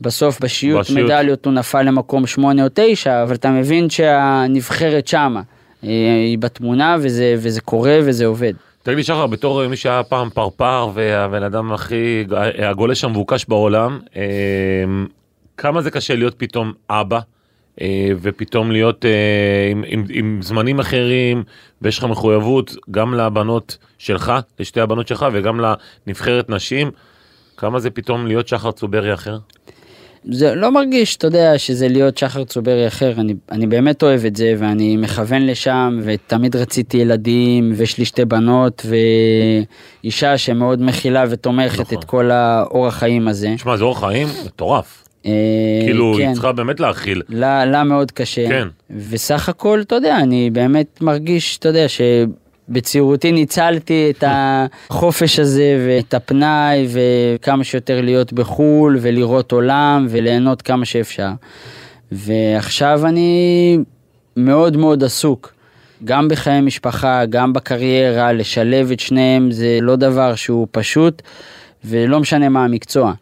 בסוף 0.02 0.39
בשיוט 0.39 0.80
בשיוט. 0.80 1.00
מדליות 1.00 1.46
הוא 1.46 1.54
נפל 1.54 1.82
למקום 1.82 2.28
8 2.28 2.63
או 2.63 2.67
9, 2.74 3.24
אבל 3.24 3.36
אתה 3.36 3.50
מבין 3.50 3.89
שהנבחרת 3.89 5.08
שמה, 5.08 5.41
היא 5.82 6.38
בתמונה 6.38 6.98
וזה, 7.00 7.36
וזה 7.38 7.62
קורה 7.62 8.00
וזה 8.04 8.26
עובד. 8.26 8.54
תגיד 8.84 8.98
לי 8.98 9.04
שחר, 9.04 9.28
בתור 9.28 9.67
מי 9.67 9.78
שהיה 9.78 10.04
פעם 10.04 10.30
פרפר 10.30 10.89
והבן 10.94 11.44
אדם 11.44 11.74
הכי, 11.74 12.26
הגולש 12.58 13.04
המבוקש 13.04 13.46
בעולם, 13.46 14.00
אה, 14.15 14.24
כמה 15.58 15.82
זה 15.82 15.91
קשה 15.91 16.15
להיות 16.15 16.36
פתאום 16.38 16.74
אבא, 16.89 17.20
אה, 17.82 18.10
ופתאום 18.22 18.72
להיות 18.72 19.06
אה, 19.06 19.67
עם, 19.72 19.84
עם, 19.88 20.06
עם 20.10 20.41
זמנים 20.41 20.80
אחרים, 20.80 21.44
ויש 21.82 21.98
לך 21.98 22.04
מחויבות 22.04 22.76
גם 22.91 23.13
לבנות 23.13 23.78
שלך, 23.98 24.34
לשתי 24.60 24.82
הבנות 24.82 25.08
שלך, 25.08 25.26
וגם 25.34 25.60
לנבחרת 26.08 26.50
נשים, 26.50 26.91
כמה 27.58 27.80
זה 27.80 27.89
פתאום 27.89 28.28
להיות 28.28 28.48
שחר 28.48 28.72
צוברי 28.72 29.13
אחר? 29.13 29.38
זה 30.26 30.56
לא 30.56 30.72
מרגיש, 30.72 31.16
אתה 31.16 31.28
יודע, 31.28 31.58
שזה 31.58 31.88
להיות 31.88 32.18
שחר 32.18 32.44
צוברי 32.44 32.88
אחר, 32.88 33.14
אני, 33.18 33.34
אני 33.52 33.68
באמת 33.68 34.04
אוהב 34.04 34.26
את 34.26 34.36
זה 34.36 34.54
ואני 34.58 34.98
מכוון 34.98 35.46
לשם 35.46 36.00
ותמיד 36.04 36.56
רציתי 36.56 36.98
ילדים 36.98 37.74
ויש 37.76 37.98
לי 37.98 38.06
שתי 38.06 38.26
בנות 38.26 38.86
ואישה 40.04 40.38
שמאוד 40.38 40.82
מכילה 40.82 41.26
ותומכת 41.30 41.80
נכון. 41.80 41.98
את 41.98 42.04
כל 42.04 42.32
האורח 42.32 42.98
חיים 42.98 43.28
הזה. 43.28 43.54
תשמע, 43.56 43.78
זה 43.78 43.84
אורח 43.84 44.00
חיים 44.00 44.28
מטורף. 44.46 45.04
אה, 45.26 45.32
כאילו, 45.86 46.14
כן. 46.18 46.28
היא 46.28 46.34
צריכה 46.34 46.52
באמת 46.52 46.80
להכיל. 46.80 47.22
לה, 47.30 47.66
לה 47.66 47.84
מאוד 47.84 48.12
קשה. 48.12 48.48
כן. 48.48 48.68
וסך 49.10 49.50
הכל, 49.50 49.82
אתה 49.82 49.96
יודע, 49.96 50.18
אני 50.18 50.50
באמת 50.50 51.02
מרגיש, 51.02 51.58
אתה 51.58 51.70
יודע, 51.70 51.86
שבצעירותי 52.72 53.32
ניצלתי 53.32 54.14
את 54.18 54.24
החופש 54.28 55.40
הזה 55.40 55.86
ואת 55.88 56.14
הפנאי 56.14 56.88
וכמה 56.90 57.64
שיותר 57.64 58.02
להיות 58.02 58.34
בחו"ל 58.34 58.98
ולראות 59.02 59.52
עולם 59.52 60.08
וליהנות 60.10 60.62
כמה 60.62 60.86
שאפשר. 60.86 61.30
ועכשיו 62.12 63.06
אני 63.06 63.78
מאוד 64.38 64.78
מאוד 64.78 65.04
עסוק. 65.04 65.54
גם 66.04 66.28
בחיי 66.28 66.62
משפחה, 66.62 67.26
גם 67.26 67.54
בקריירה, 67.54 68.34
לשלב 68.34 68.92
את 68.92 69.00
שניהם 69.00 69.52
זה 69.52 69.80
לא 69.82 69.96
דבר 69.96 70.36
שהוא 70.36 70.68
פשוט, 70.72 71.22
ולא 71.86 72.20
משנה 72.20 72.50
מה 72.50 72.66
המקצוע. 72.66 73.14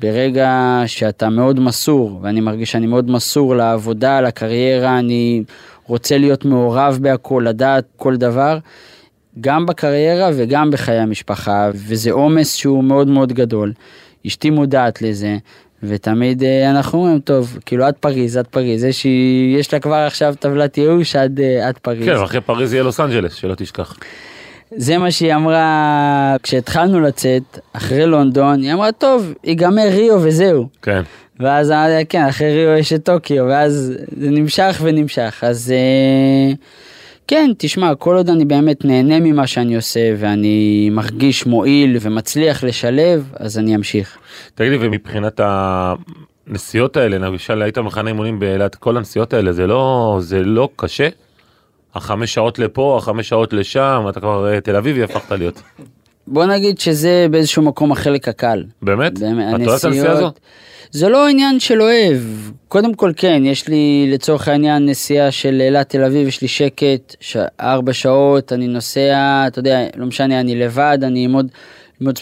ברגע 0.00 0.82
שאתה 0.86 1.28
מאוד 1.28 1.60
מסור, 1.60 2.20
ואני 2.22 2.40
מרגיש 2.40 2.72
שאני 2.72 2.86
מאוד 2.86 3.10
מסור 3.10 3.56
לעבודה, 3.56 4.20
לקריירה, 4.20 4.98
אני 4.98 5.42
רוצה 5.86 6.18
להיות 6.18 6.44
מעורב 6.44 6.98
בהכל, 7.00 7.44
לדעת 7.46 7.84
כל 7.96 8.16
דבר, 8.16 8.58
גם 9.40 9.66
בקריירה 9.66 10.30
וגם 10.34 10.70
בחיי 10.70 10.98
המשפחה, 10.98 11.70
וזה 11.74 12.12
עומס 12.12 12.54
שהוא 12.54 12.84
מאוד 12.84 13.08
מאוד 13.08 13.32
גדול. 13.32 13.72
אשתי 14.26 14.50
מודעת 14.50 15.02
לזה, 15.02 15.36
ותמיד 15.82 16.42
אה, 16.42 16.70
אנחנו 16.70 16.98
אומרים, 16.98 17.20
טוב, 17.20 17.58
כאילו 17.66 17.84
עד 17.84 17.94
פריז, 18.00 18.36
עד 18.36 18.46
פריז, 18.46 18.84
יש, 18.84 19.06
יש 19.58 19.72
לה 19.72 19.80
כבר 19.80 19.94
עכשיו 19.94 20.34
טבלת 20.40 20.78
ייאוש 20.78 21.16
עד, 21.16 21.40
אה, 21.40 21.68
עד 21.68 21.78
פריז. 21.78 22.04
כן, 22.04 22.16
אחרי 22.16 22.40
פריז 22.40 22.72
יהיה 22.72 22.82
לוס 22.82 23.00
אנג'לס, 23.00 23.34
שלא 23.34 23.54
תשכח. 23.54 23.96
זה 24.76 24.98
מה 24.98 25.10
שהיא 25.10 25.34
אמרה 25.34 26.36
כשהתחלנו 26.42 27.00
לצאת, 27.00 27.58
אחרי 27.72 28.06
לונדון, 28.06 28.62
היא 28.62 28.72
אמרה, 28.72 28.92
טוב, 28.92 29.32
ייגמר 29.44 29.88
ריו 29.88 30.20
וזהו. 30.22 30.68
כן. 30.82 31.02
ואז 31.40 31.70
אמרתי, 31.70 32.06
כן, 32.08 32.26
אחרי 32.26 32.66
ריו 32.66 32.78
יש 32.78 32.92
את 32.92 33.04
טוקיו, 33.04 33.44
ואז 33.48 33.92
זה 34.20 34.30
נמשך 34.30 34.80
ונמשך. 34.82 35.38
אז 35.42 35.72
אה, 35.76 36.54
כן, 37.28 37.50
תשמע, 37.58 37.94
כל 37.94 38.16
עוד 38.16 38.30
אני 38.30 38.44
באמת 38.44 38.84
נהנה 38.84 39.20
ממה 39.20 39.46
שאני 39.46 39.76
עושה, 39.76 40.14
ואני 40.18 40.90
מרגיש 40.90 41.46
מועיל 41.46 41.96
ומצליח 42.00 42.64
לשלב, 42.64 43.32
אז 43.36 43.58
אני 43.58 43.76
אמשיך. 43.76 44.18
תגיד 44.54 44.72
לי, 44.72 44.78
ומבחינת 44.80 45.40
הנסיעות 45.42 46.96
האלה, 46.96 47.18
למשל 47.18 47.62
היית 47.62 47.78
במחנה 47.78 48.08
אימונים 48.10 48.38
באילת, 48.38 48.74
כל 48.74 48.96
הנסיעות 48.96 49.34
האלה, 49.34 49.52
זה 49.52 49.66
לא, 49.66 50.16
זה 50.20 50.42
לא 50.42 50.68
קשה? 50.76 51.08
החמש 51.94 52.34
שעות 52.34 52.58
לפה, 52.58 52.98
החמש 53.02 53.28
שעות 53.28 53.52
לשם, 53.52 54.06
אתה 54.08 54.20
כבר 54.20 54.52
אה, 54.52 54.60
תל 54.60 54.76
אביבי 54.76 55.02
הפכת 55.02 55.32
להיות. 55.32 55.62
בוא 56.26 56.44
נגיד 56.44 56.78
שזה 56.78 57.26
באיזשהו 57.30 57.62
מקום 57.62 57.92
החלק 57.92 58.28
הקל. 58.28 58.64
באמת? 58.82 59.18
באמת, 59.18 59.54
את 59.54 59.84
הנסיעה 59.84 60.12
הזו? 60.12 60.30
זה 60.90 61.08
לא 61.08 61.28
עניין 61.28 61.60
של 61.60 61.82
אוהב, 61.82 62.18
קודם 62.68 62.94
כל 62.94 63.12
כן, 63.16 63.42
יש 63.44 63.68
לי 63.68 64.10
לצורך 64.12 64.48
העניין 64.48 64.86
נסיעה 64.86 65.30
של 65.30 65.60
אילת 65.60 65.88
תל 65.88 66.04
אביב, 66.04 66.28
יש 66.28 66.42
לי 66.42 66.48
שקט, 66.48 67.16
ש... 67.20 67.36
ארבע 67.60 67.92
שעות, 67.92 68.52
אני 68.52 68.68
נוסע, 68.68 69.44
אתה 69.46 69.58
יודע, 69.58 69.86
לא 69.96 70.06
משנה, 70.06 70.40
אני 70.40 70.54
לבד, 70.54 70.98
אני 71.02 71.24
עם 71.24 71.32
עוד, 71.32 71.48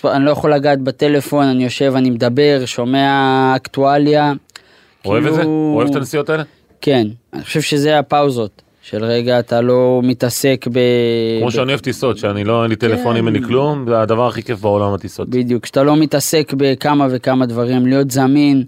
אני 0.05 0.25
לא 0.25 0.31
יכול 0.31 0.55
לגעת 0.55 0.81
בטלפון, 0.81 1.47
אני 1.47 1.65
יושב, 1.65 1.93
אני 1.97 2.11
מדבר, 2.11 2.63
שומע 2.67 3.53
אקטואליה. 3.57 4.33
אוהב 5.05 5.27
את 5.27 5.35
זה? 5.35 5.41
כאילו- 5.41 5.73
אוהב 5.77 5.89
את 5.89 5.97
הנסיעות 5.97 6.31
האלה? 6.31 6.43
כן, 6.81 7.07
אני 7.33 7.43
חושב 7.43 7.61
שזה 7.61 7.99
הפאוזות, 7.99 8.63
של 8.85 9.05
רגע 9.05 9.39
אתה 9.39 9.61
לא 9.61 10.01
מתעסק 10.05 10.67
ב... 10.73 10.79
כמו 11.41 11.49
ב- 11.49 11.51
שאני 11.51 11.69
אוהב 11.69 11.81
טיסות, 11.81 12.19
שאני 12.19 12.45
לא, 12.45 12.63
אין 12.63 12.71
לי 12.71 12.77
טלפונים, 12.77 13.27
אין 13.27 13.37
לי 13.37 13.43
כלום, 13.43 13.85
זה 13.89 14.01
הדבר 14.01 14.27
הכי 14.27 14.43
כיף 14.43 14.61
בעולם 14.61 14.95
הטיסות. 14.95 15.29
בדיוק, 15.29 15.63
כשאתה 15.63 15.83
לא 15.83 15.97
מתעסק 15.97 16.53
בכמה 16.57 17.07
וכמה 17.11 17.47
דברים, 17.47 17.87
להיות 17.87 18.11
זמין, 18.11 18.65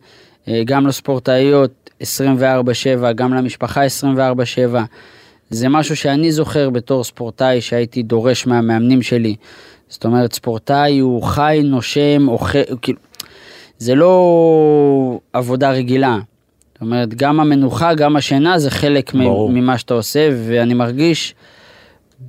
אה, 0.48 0.62
גם 0.64 0.86
לספורטאיות 0.86 1.90
24/7, 2.02 3.12
גם 3.14 3.34
למשפחה 3.34 3.84
24/7. 3.84 4.84
זה 5.50 5.68
משהו 5.68 5.96
שאני 5.96 6.32
זוכר 6.32 6.70
בתור 6.70 7.04
ספורטאי 7.04 7.60
שהייתי 7.60 8.02
דורש 8.02 8.46
מהמאמנים 8.46 9.02
שלי. 9.02 9.36
זאת 9.88 10.04
אומרת, 10.04 10.32
ספורטאי 10.32 10.98
הוא 10.98 11.22
חי, 11.22 11.60
נושם, 11.64 12.28
אוכל, 12.28 12.58
כאילו, 12.82 12.98
זה 13.78 13.94
לא 13.94 15.20
עבודה 15.32 15.70
רגילה. 15.70 16.18
זאת 16.76 16.80
אומרת, 16.82 17.14
גם 17.14 17.40
המנוחה, 17.40 17.94
גם 17.94 18.16
השינה 18.16 18.58
זה 18.58 18.70
חלק 18.70 19.14
ברור. 19.14 19.50
ממה 19.50 19.78
שאתה 19.78 19.94
עושה, 19.94 20.28
ואני 20.46 20.74
מרגיש 20.74 21.34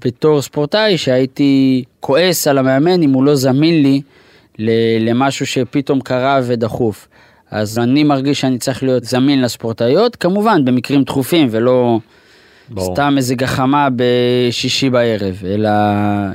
בתור 0.06 0.42
ספורטאי 0.42 0.98
שהייתי 0.98 1.84
כועס 2.00 2.48
על 2.48 2.58
המאמן 2.58 3.02
אם 3.02 3.14
הוא 3.14 3.24
לא 3.24 3.36
זמין 3.36 3.84
לי 3.84 4.02
למשהו 5.00 5.46
שפתאום 5.46 6.02
קרה 6.02 6.40
ודחוף. 6.44 7.08
אז 7.52 7.80
אני 7.80 8.04
מרגיש 8.04 8.42
שאני 8.42 8.58
צריך 8.58 8.84
להיות 8.84 9.04
זמין 9.04 9.42
לספורטאיות, 9.42 10.16
כמובן 10.16 10.66
במקרים 10.66 11.04
דחופים 11.04 11.48
ולא 11.52 12.00
ברור. 12.70 12.94
סתם 12.96 13.14
איזה 13.18 13.36
גחמה 13.36 13.88
בשישי 13.96 14.90
בערב, 14.90 15.42
אלא 15.46 15.70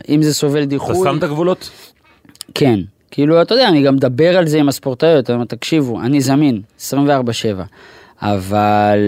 אם 0.08 0.22
זה 0.22 0.34
סובל 0.34 0.58
אתה 0.58 0.66
דיחוי, 0.66 0.96
שם 1.04 1.18
את 1.18 1.22
הגבולות? 1.22 1.70
כן. 2.54 2.80
כאילו, 3.10 3.42
אתה 3.42 3.54
יודע, 3.54 3.68
אני 3.68 3.82
גם 3.82 3.94
מדבר 3.94 4.36
על 4.38 4.46
זה 4.46 4.58
עם 4.58 4.68
הספורטאיות, 4.68 5.30
אני 5.30 5.34
אומר, 5.34 5.44
תקשיבו, 5.44 6.00
אני 6.00 6.20
זמין, 6.20 6.60
24/7, 6.78 6.92
אבל 8.22 8.98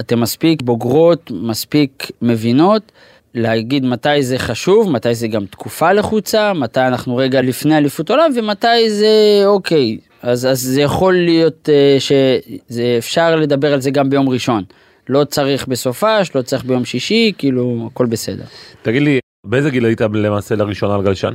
אתן 0.00 0.18
מספיק 0.18 0.62
בוגרות, 0.62 1.30
מספיק 1.34 2.10
מבינות, 2.22 2.92
להגיד 3.34 3.84
מתי 3.84 4.22
זה 4.22 4.38
חשוב, 4.38 4.90
מתי 4.90 5.14
זה 5.14 5.28
גם 5.28 5.46
תקופה 5.46 5.92
לחוצה, 5.92 6.52
מתי 6.52 6.80
אנחנו 6.80 7.16
רגע 7.16 7.42
לפני 7.42 7.76
אליפות 7.76 8.10
עולם, 8.10 8.30
ומתי 8.36 8.90
זה 8.90 9.42
אוקיי. 9.46 9.98
אז, 10.22 10.46
אז 10.46 10.60
זה 10.60 10.82
יכול 10.82 11.14
להיות 11.14 11.68
אה, 11.68 11.96
שזה 12.00 12.94
אפשר 12.98 13.36
לדבר 13.36 13.72
על 13.72 13.80
זה 13.80 13.90
גם 13.90 14.10
ביום 14.10 14.28
ראשון. 14.28 14.64
לא 15.08 15.24
צריך 15.24 15.68
בסופש, 15.68 16.30
לא 16.34 16.42
צריך 16.42 16.64
ביום 16.64 16.84
שישי, 16.84 17.32
כאילו, 17.38 17.88
הכל 17.92 18.06
בסדר. 18.06 18.44
תגיד 18.82 19.02
לי, 19.02 19.18
באיזה 19.46 19.70
גיל 19.70 19.84
היית 19.84 20.00
למעשה 20.00 20.54
לראשונה 20.54 20.94
על 20.94 21.02
גלשן? 21.02 21.34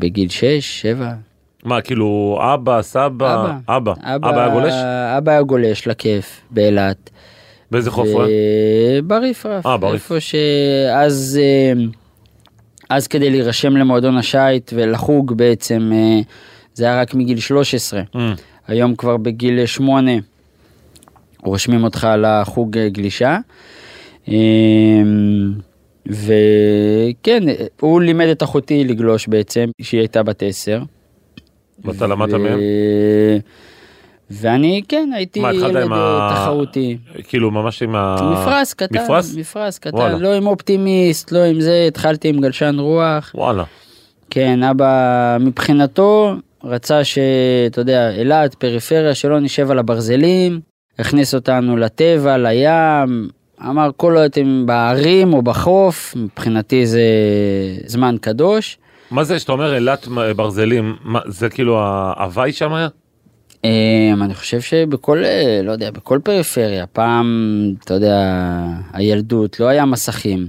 בגיל 0.00 0.28
6, 0.28 0.80
7, 0.82 1.12
מה, 1.64 1.80
כאילו, 1.80 2.38
אבא, 2.54 2.82
סבא? 2.82 3.08
אבא. 3.34 3.52
אבא. 3.76 3.92
אבא 4.02 4.40
היה 4.40 4.48
גולש? 4.48 4.74
אבא 5.18 5.32
היה 5.32 5.42
גולש 5.42 5.86
לכיף 5.88 6.40
באילת. 6.50 7.10
באיזה 7.70 7.90
חוף 7.90 8.08
הוא 8.08 8.22
היה? 8.22 9.02
בריפרף. 9.02 9.66
אה, 9.66 9.76
בריף. 9.76 9.94
איפה 9.94 10.20
שאז, 10.20 11.40
אה, 11.42 11.72
אז 12.90 13.06
כדי 13.06 13.30
להירשם 13.30 13.76
למועדון 13.76 14.16
השייט 14.16 14.72
ולחוג 14.76 15.32
בעצם, 15.36 15.90
אה, 15.94 16.20
זה 16.74 16.84
היה 16.84 17.00
רק 17.00 17.14
מגיל 17.14 17.38
13. 17.40 18.02
אה, 18.16 18.32
היום 18.66 18.94
כבר 18.96 19.16
בגיל 19.16 19.66
8 19.66 20.10
רושמים 21.42 21.84
אותך 21.84 22.08
לחוג 22.18 22.78
אה, 22.78 22.88
גלישה. 22.88 23.38
אה, 24.28 24.34
וכן, 26.06 27.42
הוא 27.80 28.00
לימד 28.00 28.26
את 28.26 28.42
אחותי 28.42 28.84
לגלוש 28.84 29.28
בעצם, 29.28 29.64
שהיא 29.82 30.00
הייתה 30.00 30.22
בת 30.22 30.42
10. 30.42 30.82
ואתה 31.84 32.06
למדת 32.06 32.34
מהם? 32.34 32.58
ואני 34.30 34.82
כן 34.88 35.10
הייתי 35.14 35.40
מה, 35.40 35.54
ילד 35.54 35.76
ה- 35.92 36.30
תחרותי. 36.34 36.98
כאילו, 37.28 37.50
ממש 37.50 37.82
עם 37.82 37.94
ה... 37.96 38.16
מפרש 38.32 38.74
קטן, 38.74 39.04
מפרש? 39.04 39.26
מפרש 39.36 39.78
קטן, 39.78 39.96
וואלה. 39.96 40.18
לא 40.18 40.34
עם 40.34 40.46
אופטימיסט, 40.46 41.32
לא 41.32 41.38
עם 41.44 41.60
זה, 41.60 41.84
התחלתי 41.88 42.28
עם 42.28 42.40
גלשן 42.40 42.76
רוח. 42.78 43.30
וואלה. 43.34 43.64
כן, 44.30 44.62
אבא 44.62 45.36
מבחינתו 45.40 46.32
רצה 46.64 47.04
שאתה 47.04 47.80
יודע, 47.80 48.10
אילת, 48.10 48.54
פריפריה, 48.54 49.14
שלא 49.14 49.40
נשב 49.40 49.70
על 49.70 49.78
הברזלים, 49.78 50.60
הכניס 50.98 51.34
אותנו 51.34 51.76
לטבע, 51.76 52.36
לים, 52.38 53.28
אמר 53.68 53.90
כל 53.96 54.16
עוד 54.16 54.24
אתם 54.24 54.62
בערים 54.66 55.34
או 55.34 55.42
בחוף, 55.42 56.14
מבחינתי 56.16 56.86
זה 56.86 57.02
זמן 57.86 58.16
קדוש. 58.20 58.78
מה 59.10 59.24
זה 59.24 59.38
שאתה 59.38 59.52
אומר 59.52 59.74
אילת 59.74 60.08
ברזלים, 60.36 60.96
מה, 61.04 61.20
זה 61.26 61.48
כאילו 61.48 61.78
ההוואי 61.80 62.52
שם 62.52 62.72
היה? 62.72 62.88
אמ, 63.64 64.22
אני 64.22 64.34
חושב 64.34 64.60
שבכל, 64.60 65.24
אה, 65.24 65.60
לא 65.64 65.72
יודע, 65.72 65.90
בכל 65.90 66.18
פריפריה, 66.24 66.86
פעם, 66.86 67.26
אתה 67.84 67.94
יודע, 67.94 68.40
הילדות, 68.92 69.60
לא 69.60 69.66
היה 69.66 69.84
מסכים. 69.84 70.46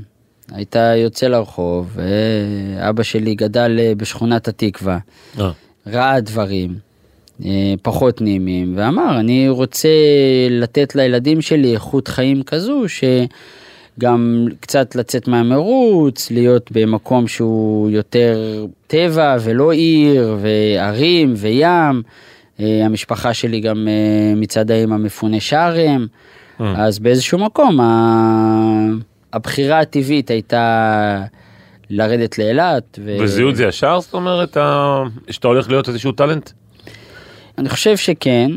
היית 0.52 0.76
יוצא 0.96 1.28
לרחוב, 1.28 1.96
ואבא 1.96 3.04
שלי 3.04 3.36
גדל 3.36 3.76
אה, 3.80 3.94
בשכונת 3.98 4.48
התקווה, 4.48 4.98
אה. 5.40 5.52
ראה 5.88 6.20
דברים 6.20 6.76
אה, 7.46 7.74
פחות 7.82 8.22
נעימים, 8.22 8.74
ואמר, 8.78 9.20
אני 9.20 9.50
רוצה 9.50 9.90
לתת 10.50 10.96
לילדים 10.96 11.42
שלי 11.42 11.74
איכות 11.74 12.08
חיים 12.08 12.44
כזו, 12.44 12.84
שגם 13.98 14.48
קצת 14.60 14.96
לצאת 14.96 15.28
מהמרוץ, 15.28 16.32
להיות 16.32 16.72
במקום 16.72 17.28
שהוא 17.28 17.90
יותר 17.90 18.66
טבע 18.88 19.38
ולא 19.44 19.72
עיר, 19.72 20.38
וערים 20.42 21.34
וים. 21.38 22.02
אה, 22.60 22.86
המשפחה 22.86 23.34
שלי 23.34 23.60
גם 23.60 23.88
אה, 23.88 24.36
מצד 24.36 24.72
האמא 24.72 24.98
מפוני 24.98 25.40
שארם, 25.40 26.08
אה. 26.62 26.74
אז 26.78 27.00
באיזשהו 27.00 27.40
מקום 27.40 27.80
הבחירה 29.34 29.80
הטבעית 29.80 30.30
הייתה 30.30 31.24
לרדת 31.90 32.38
לאילת. 32.38 33.00
ו- 33.04 33.18
וזיהו 33.22 33.50
את 33.50 33.56
זה 33.56 33.66
ישר? 33.66 34.00
זאת 34.00 34.14
אומרת, 34.14 34.58
שאתה 35.30 35.48
הולך 35.48 35.70
להיות 35.70 35.90
איזשהו 35.90 36.12
טאלנט? 36.12 36.50
אני 37.58 37.70
חושב 37.70 37.98
שכן, 37.98 38.52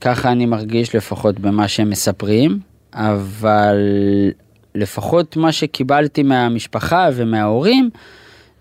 ככה 0.00 0.32
אני 0.32 0.46
מרגיש 0.46 0.94
לפחות 0.94 1.40
במה 1.40 1.68
שהם 1.68 1.90
מספרים, 1.90 2.58
אבל 2.94 3.76
לפחות 4.74 5.36
מה 5.36 5.52
שקיבלתי 5.52 6.22
מהמשפחה 6.22 7.08
ומההורים, 7.14 7.90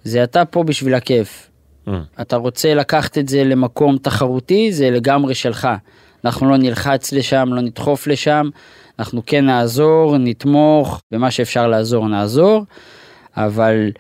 זה 0.04 0.24
אתה 0.24 0.46
פה 0.46 0.64
בשביל 0.64 0.94
הכיף. 0.94 1.50
אה. 1.88 2.02
אתה 2.22 2.36
רוצה 2.36 2.74
לקחת 2.74 3.18
את 3.18 3.30
זה 3.30 3.44
למקום 3.44 3.98
תחרותי, 3.98 4.72
זה 4.74 4.90
לגמרי 4.90 5.36
שלך. 5.36 5.68
אנחנו 6.26 6.50
לא 6.50 6.58
נלחץ 6.58 7.14
לשם, 7.14 7.50
לא 7.52 7.62
נדחוף 7.62 8.08
לשם, 8.08 8.50
אנחנו 9.00 9.22
כן 9.26 9.46
נעזור, 9.46 10.18
נתמוך, 10.18 11.02
במה 11.12 11.32
שאפשר 11.32 11.68
לעזור 11.68 12.08
נעזור, 12.08 12.66
אבל 13.38 13.92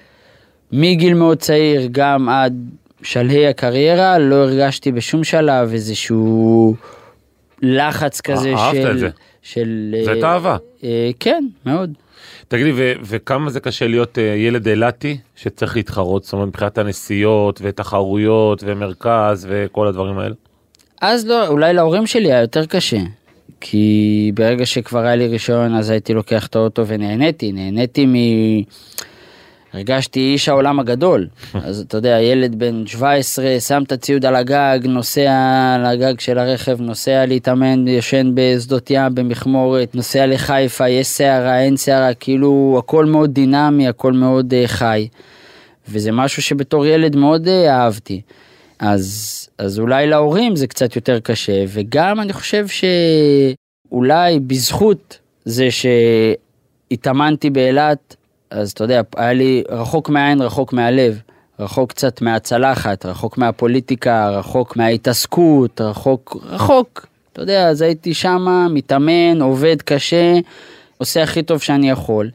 מגיל 0.72 1.14
מאוד 1.14 1.38
צעיר, 1.38 1.88
גם 1.91 2.30
עד 2.30 2.53
שלהי 3.03 3.47
הקריירה, 3.47 4.20
לא 4.20 4.36
הרגשתי 4.36 4.91
בשום 4.91 5.24
שלב 5.24 5.72
איזשהו 5.72 6.76
לחץ 7.61 8.22
כזה 8.22 8.53
אהבת 8.55 8.76
של... 8.76 8.91
את 8.91 8.99
זה. 8.99 9.09
של... 9.44 9.96
זה 10.06 10.12
אה, 10.12 10.20
את 10.20 10.24
אהבה. 10.24 10.58
אה, 10.84 11.10
כן, 11.20 11.46
מאוד. 11.66 11.94
תגידי, 12.48 12.72
ו- 12.76 12.94
וכמה 13.04 13.50
זה 13.50 13.60
קשה 13.60 13.88
להיות 13.88 14.18
אה, 14.18 14.24
ילד 14.24 14.68
אילתי 14.68 15.18
שצריך 15.36 15.76
להתחרות, 15.76 16.24
זאת 16.24 16.34
אומרת, 16.34 16.48
מבחינת 16.48 16.78
הנסיעות 16.78 17.60
ותחרויות 17.64 18.64
ומרכז 18.66 19.48
וכל 19.50 19.88
הדברים 19.88 20.18
האלה? 20.18 20.36
אז 21.02 21.28
לא, 21.28 21.48
אולי 21.48 21.74
להורים 21.74 22.08
שלי 22.08 22.32
היה 22.32 22.41
יותר 22.41 22.66
קשה. 22.66 23.00
כי 23.62 24.32
ברגע 24.36 24.66
שכבר 24.66 25.00
היה 25.00 25.16
לי 25.16 25.28
רישיון 25.28 25.76
אז 25.76 25.89
הייתי 25.89 26.14
לוקח 26.14 26.48
את 26.48 26.56
האוטו 26.56 26.88
ונהניתי, 26.88 27.52
נהניתי 27.52 28.06
מ... 28.06 28.14
הרגשתי 29.74 30.19
איש 30.19 30.49
העולם 30.49 30.80
הגדול. 30.80 31.28
אז 31.67 31.80
אתה 31.80 31.97
יודע, 31.97 32.21
ילד 32.21 32.55
בן 32.59 32.88
17, 32.88 33.59
שם 33.59 33.84
את 33.84 33.91
הציוד 33.91 34.26
על 34.26 34.36
הגג, 34.36 34.80
נוסע 34.84 35.32
על 35.76 35.86
הגג 35.86 36.19
של 36.19 36.38
הרכב, 36.38 36.82
נוסע 36.82 37.26
להתאמן, 37.26 37.88
ישן 37.88 38.32
בשדות 38.34 38.88
ים, 38.89 39.15
במכמורת, 39.15 39.95
נוסע 39.95 40.26
לחיפה, 40.26 40.89
יש 40.89 41.07
סערה, 41.07 41.61
אין 41.61 41.78
סערה, 41.78 42.13
כאילו 42.13 42.76
הכל 42.80 43.05
מאוד 43.05 43.34
דינמי, 43.34 43.88
הכל 43.88 44.13
מאוד 44.13 44.53
uh, 44.53 44.67
חי. 44.67 45.07
וזה 45.89 46.11
משהו 46.11 46.41
שבתור 46.41 46.86
ילד 46.86 47.15
מאוד 47.15 47.47
uh, 47.47 47.69
אהבתי. 47.69 48.21
אז, 48.80 49.49
אז 49.57 49.80
אולי 49.80 50.07
להורים 50.07 50.55
זה 50.55 50.67
קצת 50.67 50.95
יותר 50.95 51.19
קשה, 51.19 51.63
וגם 51.67 52.19
אני 52.19 52.34
חושב 52.34 52.65
שאולי 52.67 54.39
בזכות 54.39 55.19
זה 55.45 55.67
שהתאמנתי 56.91 57.49
באילת, 57.49 58.15
אז 58.54 58.72
אתה 58.72 58.84
יודע, 58.84 59.01
היה 59.16 59.34
לי 59.34 59.64
רחוק 59.70 60.10
מהעין, 60.10 60.41
רחוק 60.41 60.74
מהלב. 60.74 61.22
רחוק 61.60 61.89
קצת 61.89 62.22
מהצלחת, 62.22 63.06
רחוק 63.06 63.38
מהפוליטיקה, 63.38 64.30
רחוק 64.30 64.78
מההתעסקות, 64.78 65.82
רחוק, 65.82 66.38
רחוק. 66.43 67.08
אתה 67.34 67.41
יודע, 67.41 67.68
אז 67.68 67.82
הייתי 67.82 68.14
שמה, 68.14 68.68
מתאמן, 68.70 69.41
עובד 69.41 69.82
קשה, 69.82 70.34
עושה 70.97 71.24
הכי 71.24 71.43
טוב 71.43 71.62
שאני 71.62 71.89
יכול, 71.89 72.30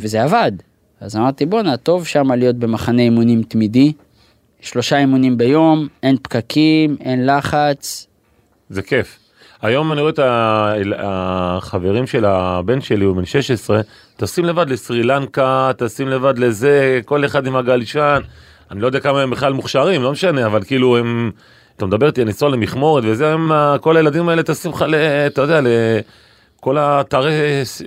וזה 0.00 0.22
עבד. 0.22 0.52
אז 1.00 1.16
אמרתי, 1.16 1.46
בואנה, 1.46 1.76
טוב 1.76 2.06
שמה 2.06 2.36
להיות 2.36 2.56
במחנה 2.56 3.02
אימונים 3.02 3.42
תמידי, 3.42 3.92
שלושה 4.60 4.98
אימונים 4.98 5.38
ביום, 5.38 5.88
אין 6.02 6.16
פקקים, 6.22 6.96
אין 7.00 7.26
לחץ. 7.26 8.06
זה 8.70 8.82
כיף. 8.82 9.21
היום 9.62 9.92
אני 9.92 10.00
רואה 10.00 10.12
את 10.12 10.18
החברים 10.98 12.06
של 12.06 12.24
הבן 12.24 12.80
שלי, 12.80 13.04
הוא 13.04 13.16
בן 13.16 13.24
16, 13.24 13.80
טסים 14.16 14.44
לבד 14.44 14.70
לסרי 14.70 15.02
לנקה, 15.02 15.70
טסים 15.76 16.08
לבד 16.08 16.38
לזה, 16.38 17.00
כל 17.04 17.24
אחד 17.24 17.46
עם 17.46 17.56
הגלישן. 17.56 18.20
אני 18.70 18.80
לא 18.80 18.86
יודע 18.86 19.00
כמה 19.00 19.22
הם 19.22 19.30
בכלל 19.30 19.52
מוכשרים, 19.52 20.02
לא 20.02 20.12
משנה, 20.12 20.46
אבל 20.46 20.62
כאילו 20.62 20.96
הם... 20.96 21.30
אתה 21.76 21.86
מדבר 21.86 22.06
איתי, 22.06 22.24
לנסוע 22.24 22.50
למכמורת 22.50 23.04
וזה, 23.06 23.32
הם, 23.32 23.52
כל 23.80 23.96
הילדים 23.96 24.28
האלה 24.28 24.42
טסים 24.42 24.70
לך, 24.70 24.84
אתה 25.26 25.42
יודע, 25.42 25.60
לכל 26.58 26.78
האתרי 26.78 27.32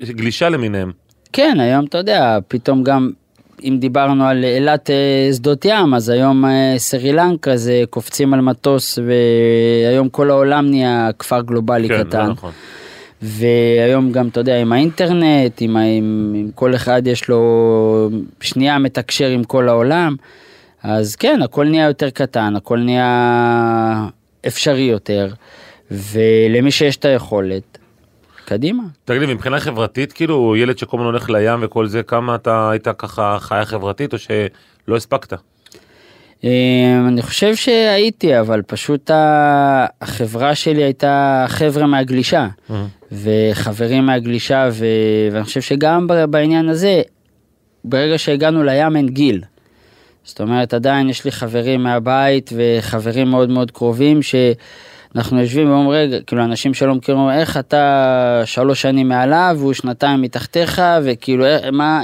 גלישה 0.04 0.50
למיניהם. 0.50 0.92
כן, 1.34 1.58
היום 1.60 1.86
אתה 1.86 1.98
יודע, 1.98 2.38
פתאום 2.48 2.84
גם, 2.84 3.12
אם 3.64 3.78
דיברנו 3.80 4.26
על 4.26 4.44
אילת 4.44 4.90
אה, 4.90 5.30
שדות 5.34 5.66
ים, 5.66 5.94
אז 5.94 6.10
היום 6.10 6.46
אה, 6.46 6.74
סרי 6.78 7.14
לנקה 7.14 7.58
זה 7.58 7.84
קופצים 7.90 8.34
על 8.34 8.42
מטוס, 8.42 9.00
והיום 9.06 10.10
כל 10.10 10.30
העולם 10.30 10.70
נהיה 10.70 11.10
כפר 11.20 11.42
גלובלי 11.42 11.88
כן, 11.88 12.04
קטן. 12.04 12.30
נכון. 12.30 12.52
והיום 13.22 14.12
גם, 14.12 14.28
אתה 14.28 14.40
יודע, 14.40 14.62
עם 14.62 14.74
האינטרנט, 14.74 15.62
עם, 15.62 15.78
עם, 15.78 16.34
עם 16.36 16.50
כל 16.56 16.76
אחד 16.76 17.08
יש 17.08 17.30
לו 17.30 18.10
שנייה 18.42 18.80
מתקשר 18.80 19.28
עם 19.28 19.44
כל 19.44 19.70
העולם, 19.70 20.16
אז 20.84 21.16
כן, 21.16 21.42
הכל 21.42 21.66
נהיה 21.68 21.88
יותר 21.88 22.10
קטן, 22.10 22.56
הכל 22.56 22.80
נהיה 22.80 24.08
אפשרי 24.48 24.82
יותר, 24.82 25.30
ולמי 25.92 26.72
שיש 26.72 26.98
את 26.98 27.06
היכולת, 27.06 27.78
קדימה. 28.46 28.84
תגיד 29.06 29.22
לי, 29.22 29.34
מבחינה 29.34 29.60
חברתית, 29.60 30.14
כאילו, 30.14 30.56
ילד 30.56 30.78
שכל 30.78 30.98
הזמן 30.98 31.06
הולך 31.06 31.30
לים 31.30 31.60
וכל 31.62 31.88
זה, 31.88 32.04
כמה 32.04 32.36
אתה 32.36 32.70
היית 32.70 32.88
ככה 32.98 33.38
חיה 33.40 33.66
חברתית 33.66 34.14
או 34.14 34.18
שלא 34.20 34.96
הספקת? 34.96 35.34
אה, 36.44 37.06
אני 37.08 37.22
חושב 37.22 37.56
שהייתי, 37.56 38.40
אבל 38.40 38.62
פשוט 38.62 39.12
החברה 40.02 40.56
שלי 40.56 40.84
הייתה 40.84 41.46
חבר'ה 41.48 41.88
מהגלישה, 41.88 42.48
וחברים 43.12 44.06
מהגלישה, 44.06 44.70
ו... 44.72 44.86
ואני 45.32 45.44
חושב 45.44 45.62
שגם 45.62 46.08
בעניין 46.30 46.70
הזה, 46.70 47.02
ברגע 47.84 48.18
שהגענו 48.18 48.64
לים 48.64 48.96
אין 48.96 49.10
גיל. 49.10 49.42
זאת 50.24 50.42
אומרת, 50.42 50.74
עדיין 50.74 51.10
יש 51.10 51.26
לי 51.26 51.32
חברים 51.32 51.84
מהבית 51.84 52.50
וחברים 52.56 53.28
מאוד 53.28 53.50
מאוד 53.50 53.72
קרובים, 53.72 54.20
שאנחנו 55.16 55.42
יושבים 55.42 55.70
ואומרים, 55.72 55.90
רגע, 56.10 56.18
כאילו 56.28 56.44
אנשים 56.44 56.74
שלא 56.74 56.96
מכירים, 56.96 57.22
אומרים, 57.22 57.40
איך 57.40 57.58
אתה 57.58 58.02
שלוש 58.46 58.82
שנים 58.82 59.08
מעליו 59.08 59.56
והוא 59.60 59.74
שנתיים 59.74 60.22
מתחתיך, 60.22 60.82
וכאילו, 61.04 61.46
איך- 61.46 61.66
מה, 61.72 62.02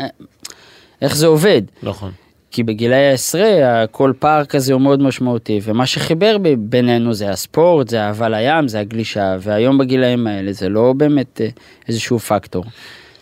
איך 1.02 1.16
זה 1.16 1.28
עובד? 1.28 1.62
נכון. 1.84 2.12
כי 2.52 2.64
בגילאי 2.64 3.06
העשרה 3.08 3.88
כל 3.92 4.14
פער 4.20 4.46
כזה 4.46 4.74
הוא 4.74 4.82
מאוד 4.82 5.02
משמעותי 5.02 5.60
ומה 5.64 5.86
שחיבר 5.86 6.38
בינינו 6.58 7.14
זה 7.14 7.30
הספורט 7.30 7.88
זה 7.88 8.02
אהבה 8.02 8.30
לים 8.30 8.68
זה 8.68 8.80
הגלישה 8.80 9.36
והיום 9.40 9.78
בגילאים 9.78 10.28
האלה 10.28 10.54
זה 10.54 10.70
לא 10.70 10.94
באמת 10.98 11.42
אה, 11.42 11.48
איזשהו 11.88 12.20
פקטור. 12.20 12.66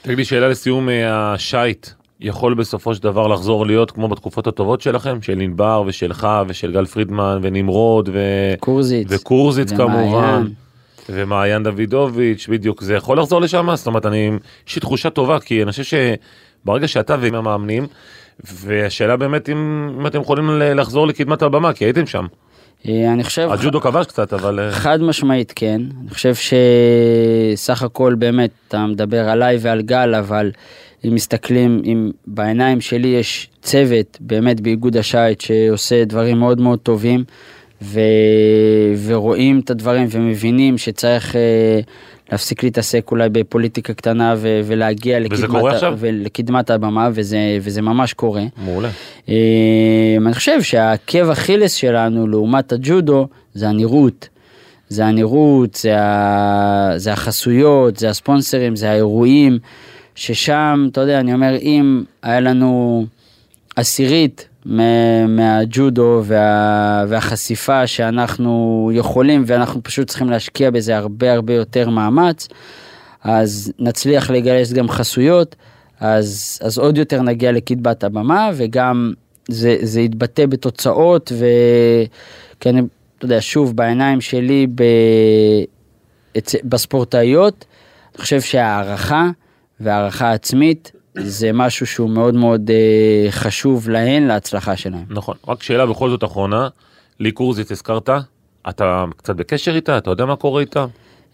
תגיד 0.01 0.17
לי, 0.17 0.25
שאלה 0.25 0.47
לסיום, 0.49 0.89
אה, 0.89 1.33
השייט 1.33 1.87
יכול 2.21 2.53
בסופו 2.53 2.95
של 2.95 3.03
דבר 3.03 3.27
לחזור 3.27 3.65
להיות 3.65 3.91
כמו 3.91 4.07
בתקופות 4.07 4.47
הטובות 4.47 4.81
שלכם, 4.81 5.21
של 5.21 5.39
ענבר 5.39 5.83
ושלך 5.87 6.27
ושל 6.47 6.71
גל 6.71 6.85
פרידמן 6.85 7.39
ונמרוד 7.41 8.09
ו... 8.13 8.19
קורזיץ. 8.59 9.07
וקורזיץ 9.09 9.71
ומעיין. 9.71 9.91
כמובן. 9.91 10.47
ומעיין 11.09 11.63
דוידוביץ', 11.63 12.47
בדיוק, 12.49 12.81
זה 12.81 12.93
יכול 12.93 13.19
לחזור 13.19 13.41
לשם? 13.41 13.75
זאת 13.75 13.87
אומרת, 13.87 14.05
אני, 14.05 14.31
יש 14.67 14.75
לי 14.75 14.81
תחושה 14.81 15.09
טובה, 15.09 15.39
כי 15.39 15.63
אני 15.63 15.71
חושב 15.71 15.83
שברגע 16.63 16.87
שאתה 16.87 17.15
ועם 17.19 17.35
המאמנים, 17.35 17.87
והשאלה 18.43 19.17
באמת 19.17 19.49
אם, 19.49 19.89
אם 19.99 20.07
אתם 20.07 20.21
יכולים 20.21 20.49
לחזור 20.59 21.07
לקדמת 21.07 21.41
הבמה, 21.41 21.73
כי 21.73 21.85
הייתם 21.85 22.05
שם. 22.05 22.25
אה, 22.87 23.13
אני 23.13 23.23
חושב 23.23 23.49
הג'ודו 23.51 23.81
כבש 23.81 24.05
קצת, 24.05 24.33
אבל... 24.33 24.59
אה, 24.59 24.71
חד 24.71 25.01
משמעית 25.01 25.53
כן 25.55 25.81
אני 26.01 26.09
חושב 26.09 26.33
שסך 27.55 27.83
הכל 27.83 28.15
באמת 28.15 28.49
אתה 28.67 28.85
מדבר 28.85 29.29
עליי 29.29 29.57
ועל 29.61 29.81
גל 29.81 30.15
אבל 30.15 30.51
אם 31.07 31.15
מסתכלים 31.15 31.81
אם 31.85 32.11
בעיניים 32.27 32.81
שלי 32.81 33.07
יש 33.07 33.49
צוות 33.61 34.17
באמת 34.19 34.61
באיגוד 34.61 34.97
השייט 34.97 35.41
שעושה 35.41 36.05
דברים 36.05 36.39
מאוד 36.39 36.61
מאוד 36.61 36.79
טובים 36.79 37.23
ו... 37.81 37.99
ורואים 39.05 39.59
את 39.59 39.69
הדברים 39.69 40.07
ומבינים 40.11 40.77
שצריך 40.77 41.35
אה, 41.35 41.79
להפסיק 42.31 42.63
להתעסק 42.63 43.11
אולי 43.11 43.29
בפוליטיקה 43.29 43.93
קטנה 43.93 44.35
ו... 44.37 44.61
ולהגיע 44.65 45.19
לקדמת, 45.19 45.63
ה-? 45.83 45.91
ולקדמת 45.97 46.69
הבמה 46.69 47.09
וזה, 47.13 47.57
וזה 47.61 47.81
ממש 47.81 48.13
קורה. 48.13 48.43
מעולה. 48.57 48.89
אה, 49.29 49.35
אני 50.25 50.33
חושב 50.33 50.61
שהעקב 50.61 51.29
אכילס 51.29 51.73
שלנו 51.73 52.27
לעומת 52.27 52.71
הג'ודו 52.71 53.27
זה 53.53 53.69
הנראות. 53.69 54.29
זה 54.89 55.05
הנראות, 55.05 55.75
זה, 55.75 56.01
ה... 56.01 56.93
זה 56.97 57.13
החסויות, 57.13 57.97
זה 57.97 58.09
הספונסרים, 58.09 58.75
זה 58.75 58.91
האירועים, 58.91 59.59
ששם, 60.19 60.87
אתה 60.91 61.01
יודע, 61.01 61.19
אני 61.19 61.33
אומר, 61.33 61.55
אם 61.61 62.03
היה 62.23 62.39
לנו 62.39 63.05
עשירית 63.75 64.47
מה- 64.65 65.27
מהג'ודו 65.27 66.21
וה... 66.25 67.05
והחשיפה 67.07 67.87
שאנחנו 67.87 68.91
יכולים 68.93 69.43
ואנחנו 69.45 69.83
פשוט 69.83 70.07
צריכים 70.07 70.29
להשקיע 70.29 70.71
בזה 70.71 70.97
הרבה 70.97 71.33
הרבה 71.33 71.53
יותר 71.53 71.89
מאמץ, 71.89 72.47
אז 73.23 73.73
נצליח 73.79 74.29
לגייס 74.29 74.73
גם 74.73 74.89
חסויות, 74.89 75.55
אז, 75.99 76.59
אז 76.63 76.77
עוד 76.77 76.97
יותר 76.97 77.21
נגיע 77.21 77.51
לקדמת 77.51 78.03
הבמה, 78.03 78.49
וגם 78.53 79.13
זה, 79.47 79.77
זה 79.81 80.01
יתבטא 80.01 80.45
בתוצאות, 80.45 81.31
וכי 81.35 82.69
אני, 82.69 82.81
אתה 83.17 83.25
יודע, 83.25 83.37
שוב, 83.39 83.75
בעיניים 83.75 84.21
שלי 84.21 84.67
ב, 84.75 84.83
בספורטאיות, 86.63 87.65
אני 88.15 88.21
חושב 88.21 88.41
שהערכה 88.41 89.29
והערכה 89.79 90.31
עצמית 90.31 90.91
זה 91.17 91.51
משהו 91.53 91.85
שהוא 91.85 92.09
מאוד 92.09 92.35
מאוד 92.35 92.71
אה, 92.71 93.31
חשוב 93.31 93.89
להן, 93.89 94.27
להצלחה 94.27 94.75
שלהן. 94.75 95.03
נכון. 95.09 95.35
רק 95.47 95.63
שאלה 95.63 95.85
בכל 95.85 96.09
זאת 96.09 96.23
אחרונה, 96.23 96.67
לי 97.19 97.31
קורזיץ 97.31 97.71
הזכרת, 97.71 98.09
אתה 98.69 99.05
קצת 99.17 99.35
בקשר 99.35 99.75
איתה? 99.75 99.97
אתה 99.97 100.09
יודע 100.09 100.25
מה 100.25 100.35
קורה 100.35 100.61
איתה? 100.61 100.85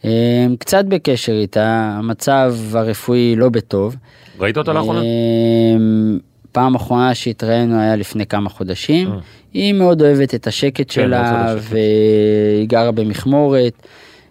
אה, 0.06 0.46
קצת 0.60 0.86
בקשר 0.86 1.34
איתה, 1.34 1.96
המצב 1.98 2.56
הרפואי 2.74 3.36
לא 3.36 3.50
בטוב. 3.50 3.96
ראית 4.40 4.58
אותה 4.58 4.74
לאחרונה? 4.74 5.02
אמ, 5.02 6.20
פעם 6.52 6.76
אחרונה 6.76 7.16
שהתראינו 7.16 7.80
היה 7.80 7.96
לפני 7.96 8.26
כמה 8.26 8.50
חודשים. 8.50 9.12
אה. 9.12 9.18
היא 9.54 9.74
מאוד 9.74 10.02
אוהבת 10.02 10.36
את 10.36 10.48
השקט 10.48 10.78
כן, 10.78 10.94
שלה. 10.94 11.56
והיא 11.60 12.68
גרה 12.68 12.92
במכמורת. 12.92 13.88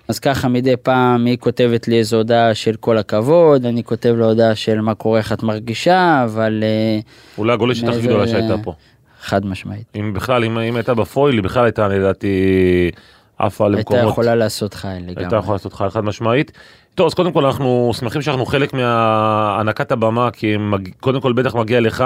אז 0.08 0.18
ככה 0.18 0.48
מדי 0.48 0.76
פעם 0.76 1.24
היא 1.24 1.36
כותבת 1.38 1.88
לי 1.88 1.98
איזו 1.98 2.16
הודעה 2.16 2.54
של 2.54 2.76
כל 2.80 2.98
הכבוד, 2.98 3.66
אני 3.66 3.84
כותב 3.84 4.14
לה 4.18 4.26
הודעה 4.26 4.54
של 4.54 4.80
מה 4.80 4.94
קורה, 4.94 5.18
איך 5.18 5.32
את 5.32 5.42
מרגישה, 5.42 6.24
אבל 6.24 6.62
אה, 6.62 6.98
אולי 7.38 7.52
הגולשת 7.52 7.88
הכי 7.88 8.02
גדולה 8.02 8.28
שהייתה 8.28 8.54
פה. 8.62 8.72
חד 9.20 9.46
משמעית. 9.46 9.84
אם 9.96 10.12
בכלל, 10.14 10.44
אם 10.44 10.58
אם 10.58 10.76
הייתה 10.76 10.94
בפויל, 10.94 11.34
היא 11.34 11.42
בכלל 11.42 11.64
הייתה 11.64 11.88
לדעתי 11.88 12.90
עפה 13.38 13.64
הייתה 13.66 13.78
למקומות. 13.78 14.12
יכולה 14.12 14.34
לעשות 14.34 14.74
חייל 14.74 15.04
הייתה 15.06 15.20
לגמרי. 15.20 15.38
יכולה 15.38 15.54
לעשות 15.54 15.72
חייל 15.72 15.90
חד 15.90 16.04
משמעית. 16.04 16.52
טוב, 16.94 17.06
אז 17.06 17.14
קודם 17.14 17.32
כל 17.32 17.44
אנחנו 17.44 17.90
שמחים 17.98 18.22
שאנחנו 18.22 18.46
חלק 18.46 18.72
מהענקת 18.72 19.92
הבמה, 19.92 20.30
כי 20.30 20.56
מג... 20.56 20.88
קודם 21.00 21.20
כל 21.20 21.32
בטח 21.32 21.54
מגיע 21.54 21.80
לך 21.80 22.04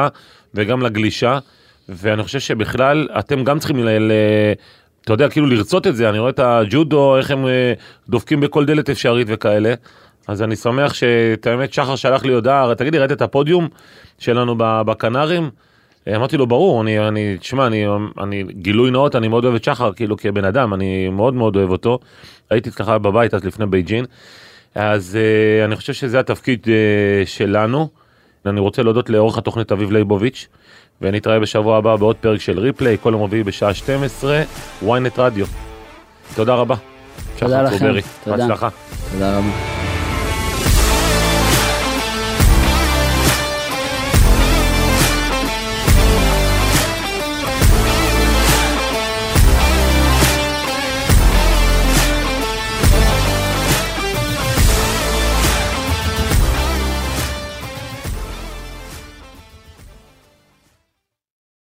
וגם 0.55 0.83
לגלישה, 0.83 1.39
ואני 1.89 2.23
חושב 2.23 2.39
שבכלל 2.39 3.09
אתם 3.19 3.45
גם 3.45 3.59
צריכים, 3.59 3.79
ל... 3.85 3.89
ל... 3.89 4.13
אתה 5.09 5.15
יודע, 5.15 5.29
כאילו 5.29 5.47
לרצות 5.47 5.87
את 5.87 5.97
זה, 5.97 6.11
אני 6.11 6.19
רואה 6.19 6.31
את 6.31 6.39
הג'ודו, 6.39 7.17
איך 7.17 7.31
הם 7.31 7.47
אה, 7.47 7.73
דופקים 8.09 8.41
בכל 8.41 8.65
דלת 8.65 8.91
אפשרית 8.91 9.27
וכאלה. 9.31 9.75
אז 10.27 10.43
אני 10.43 10.57
שמח 10.57 10.95
שאת 10.95 11.47
האמת 11.47 11.73
שחר 11.73 11.97
שלח 11.97 12.25
לי 12.25 12.33
הודעה, 12.33 12.75
תגיד 12.75 12.93
לי, 12.93 12.99
ראית 12.99 13.13
את 13.13 13.23
הפודיום 13.23 13.69
שלנו 14.19 14.55
בקנרים? 14.59 15.51
אה, 16.09 16.17
אמרתי 16.17 16.37
לו, 16.37 16.47
ברור, 16.47 16.83
אני, 16.83 17.09
אני, 17.09 17.39
תשמע, 17.39 17.67
אני, 17.67 17.87
אני, 18.21 18.45
גילוי 18.51 18.91
נאות, 18.91 19.17
אני 19.17 19.29
מאוד 19.29 19.45
אוהב 19.45 19.55
את 19.55 19.65
שחר, 19.65 19.93
כאילו 19.93 20.17
כבן 20.17 20.45
אדם, 20.45 20.75
אני 20.75 21.09
מאוד 21.09 21.35
מאוד 21.35 21.57
אוהב 21.57 21.71
אותו. 21.71 21.99
הייתי 22.51 22.71
ככה 22.71 22.99
בבית 22.99 23.35
אז 23.35 23.45
לפני 23.45 23.67
בייג'ין. 23.67 24.05
אז 24.75 25.19
uh, 25.19 25.65
אני 25.65 25.77
חושב 25.77 25.93
שזה 25.93 26.21
התפקיד 26.21 26.67
שלנו. 27.25 27.89
אני 28.47 28.61
רוצה 28.61 28.83
להודות 28.83 29.11
לעורך 29.11 29.39
התוכנית 29.39 29.73
אביב 29.73 29.93
ליבוביץ', 29.93 30.49
ונתראה 31.03 31.41
בשבוע 31.41 31.79
הבא 31.79 31.97
בעוד 31.97 32.17
פרק 32.17 32.41
של 32.41 32.59
ריפליי, 32.59 32.97
כל 33.01 33.11
יום 33.13 33.23
רביעי 33.23 33.45
בשעה 33.45 33.75
12, 33.75 34.43
ynet 34.83 34.89
רדיו. 35.19 35.47
תודה 36.35 36.55
רבה. 36.55 36.75
תודה 37.39 37.63
לכם, 37.63 37.87
תודה. 38.25 38.37
בהצלחה. 38.37 38.69
תודה 39.13 39.39
רבה. 39.39 39.98